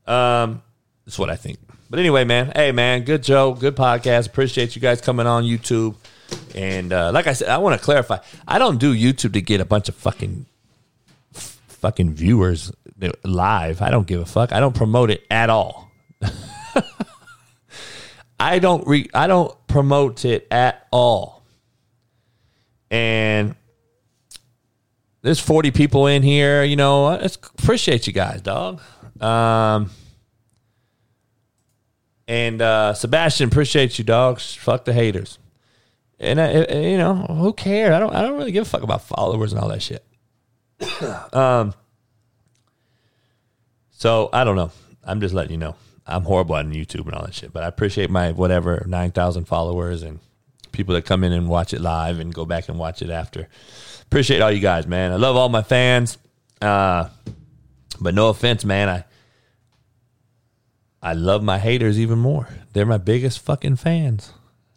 am. 0.07 0.13
Um, 0.13 0.61
that's 1.05 1.19
what 1.19 1.29
I 1.29 1.35
think. 1.35 1.59
But 1.89 1.99
anyway, 1.99 2.23
man, 2.23 2.51
hey 2.55 2.71
man, 2.71 3.03
good 3.03 3.23
Joe, 3.23 3.53
good 3.53 3.75
podcast. 3.75 4.27
Appreciate 4.27 4.75
you 4.75 4.81
guys 4.81 5.01
coming 5.01 5.27
on 5.27 5.43
YouTube. 5.43 5.95
And 6.55 6.93
uh, 6.93 7.11
like 7.11 7.27
I 7.27 7.33
said, 7.33 7.49
I 7.49 7.57
want 7.57 7.79
to 7.79 7.83
clarify. 7.83 8.19
I 8.47 8.59
don't 8.59 8.79
do 8.79 8.95
YouTube 8.95 9.33
to 9.33 9.41
get 9.41 9.61
a 9.61 9.65
bunch 9.65 9.89
of 9.89 9.95
fucking 9.95 10.45
f- 11.35 11.61
fucking 11.67 12.13
viewers 12.13 12.71
live. 13.23 13.81
I 13.81 13.91
don't 13.91 14.07
give 14.07 14.21
a 14.21 14.25
fuck. 14.25 14.53
I 14.53 14.59
don't 14.59 14.75
promote 14.75 15.11
it 15.11 15.25
at 15.29 15.49
all. 15.49 15.91
I 18.39 18.59
don't 18.59 18.87
re- 18.87 19.09
I 19.13 19.27
don't 19.27 19.53
promote 19.67 20.25
it 20.25 20.47
at 20.49 20.87
all. 20.91 21.43
And 22.89 23.55
there's 25.23 25.39
40 25.39 25.71
people 25.71 26.05
in 26.05 26.21
here, 26.21 26.63
you 26.63 26.75
know, 26.75 27.05
I 27.05 27.27
appreciate 27.57 28.05
you 28.05 28.13
guys, 28.13 28.41
dog. 28.41 28.79
Um 29.19 29.89
and 32.27 32.61
uh, 32.61 32.93
Sebastian, 32.93 33.49
appreciate 33.49 33.97
you, 33.97 34.05
dogs. 34.05 34.55
Fuck 34.55 34.85
the 34.85 34.93
haters. 34.93 35.39
And 36.19 36.39
I, 36.39 36.65
you 36.73 36.97
know, 36.97 37.15
who 37.15 37.53
cares? 37.53 37.93
I 37.93 37.99
don't. 37.99 38.15
I 38.15 38.21
don't 38.21 38.37
really 38.37 38.51
give 38.51 38.65
a 38.65 38.69
fuck 38.69 38.83
about 38.83 39.01
followers 39.01 39.51
and 39.51 39.61
all 39.61 39.69
that 39.69 39.81
shit. 39.81 40.05
um. 41.33 41.73
So 43.91 44.29
I 44.31 44.43
don't 44.43 44.55
know. 44.55 44.71
I'm 45.03 45.19
just 45.19 45.33
letting 45.33 45.51
you 45.51 45.57
know. 45.57 45.75
I'm 46.05 46.23
horrible 46.23 46.55
on 46.55 46.73
YouTube 46.73 47.05
and 47.05 47.13
all 47.13 47.25
that 47.25 47.33
shit, 47.33 47.51
but 47.51 47.63
I 47.63 47.67
appreciate 47.67 48.09
my 48.09 48.31
whatever 48.31 48.85
nine 48.87 49.11
thousand 49.11 49.45
followers 49.45 50.01
and 50.01 50.19
people 50.71 50.95
that 50.95 51.05
come 51.05 51.23
in 51.23 51.33
and 51.33 51.49
watch 51.49 51.73
it 51.73 51.81
live 51.81 52.19
and 52.19 52.33
go 52.33 52.45
back 52.45 52.69
and 52.69 52.79
watch 52.79 53.01
it 53.01 53.09
after. 53.09 53.49
Appreciate 54.13 54.41
all 54.41 54.51
you 54.51 54.59
guys, 54.59 54.85
man. 54.85 55.11
I 55.11 55.15
love 55.15 55.35
all 55.35 55.49
my 55.49 55.63
fans. 55.63 56.19
Uh, 56.61 57.09
but 57.99 58.13
no 58.13 58.29
offense, 58.29 58.63
man. 58.63 58.87
I 58.87 59.05
I 61.01 61.13
love 61.13 61.41
my 61.41 61.57
haters 61.57 61.99
even 61.99 62.19
more. 62.19 62.47
They're 62.73 62.85
my 62.85 62.99
biggest 62.99 63.39
fucking 63.39 63.77
fans. 63.77 64.31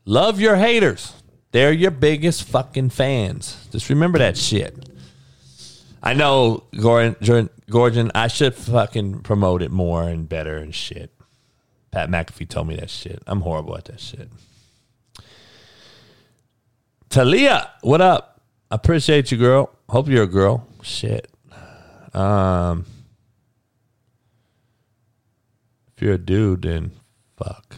Love 0.06 0.40
your 0.40 0.56
haters. 0.56 1.12
They're 1.52 1.70
your 1.70 1.90
biggest 1.90 2.44
fucking 2.44 2.88
fans. 2.88 3.68
Just 3.70 3.90
remember 3.90 4.18
that 4.20 4.38
shit. 4.38 4.88
I 6.02 6.14
know, 6.14 6.64
Gordon, 6.80 8.10
I 8.14 8.28
should 8.28 8.54
fucking 8.54 9.20
promote 9.20 9.60
it 9.60 9.70
more 9.70 10.04
and 10.04 10.26
better 10.26 10.56
and 10.56 10.74
shit. 10.74 11.12
Pat 11.90 12.08
McAfee 12.08 12.48
told 12.48 12.68
me 12.68 12.76
that 12.76 12.88
shit. 12.88 13.22
I'm 13.26 13.42
horrible 13.42 13.76
at 13.76 13.84
that 13.84 14.00
shit. 14.00 14.30
Talia, 17.10 17.72
what 17.82 18.00
up? 18.00 18.35
Appreciate 18.76 19.32
you, 19.32 19.38
girl. 19.38 19.70
Hope 19.88 20.06
you're 20.06 20.24
a 20.24 20.26
girl. 20.26 20.68
Shit. 20.82 21.30
Um, 22.12 22.84
if 25.96 26.02
you're 26.02 26.12
a 26.12 26.18
dude, 26.18 26.60
then 26.60 26.90
fuck. 27.38 27.76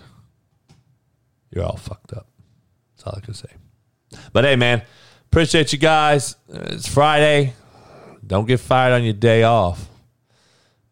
You're 1.53 1.65
all 1.65 1.77
fucked 1.77 2.12
up. 2.15 2.27
That's 2.97 3.07
all 3.07 3.15
I 3.16 3.20
can 3.25 3.33
say. 3.33 3.49
But 4.33 4.43
hey, 4.43 4.57
man, 4.57 4.83
appreciate 5.27 5.73
you 5.73 5.79
guys. 5.79 6.35
It's 6.49 6.89
Friday. 6.89 7.53
Don't 8.27 8.49
get 8.49 8.59
fired 8.59 8.93
on 8.93 9.05
your 9.05 9.15
day 9.15 9.45
off. 9.45 9.89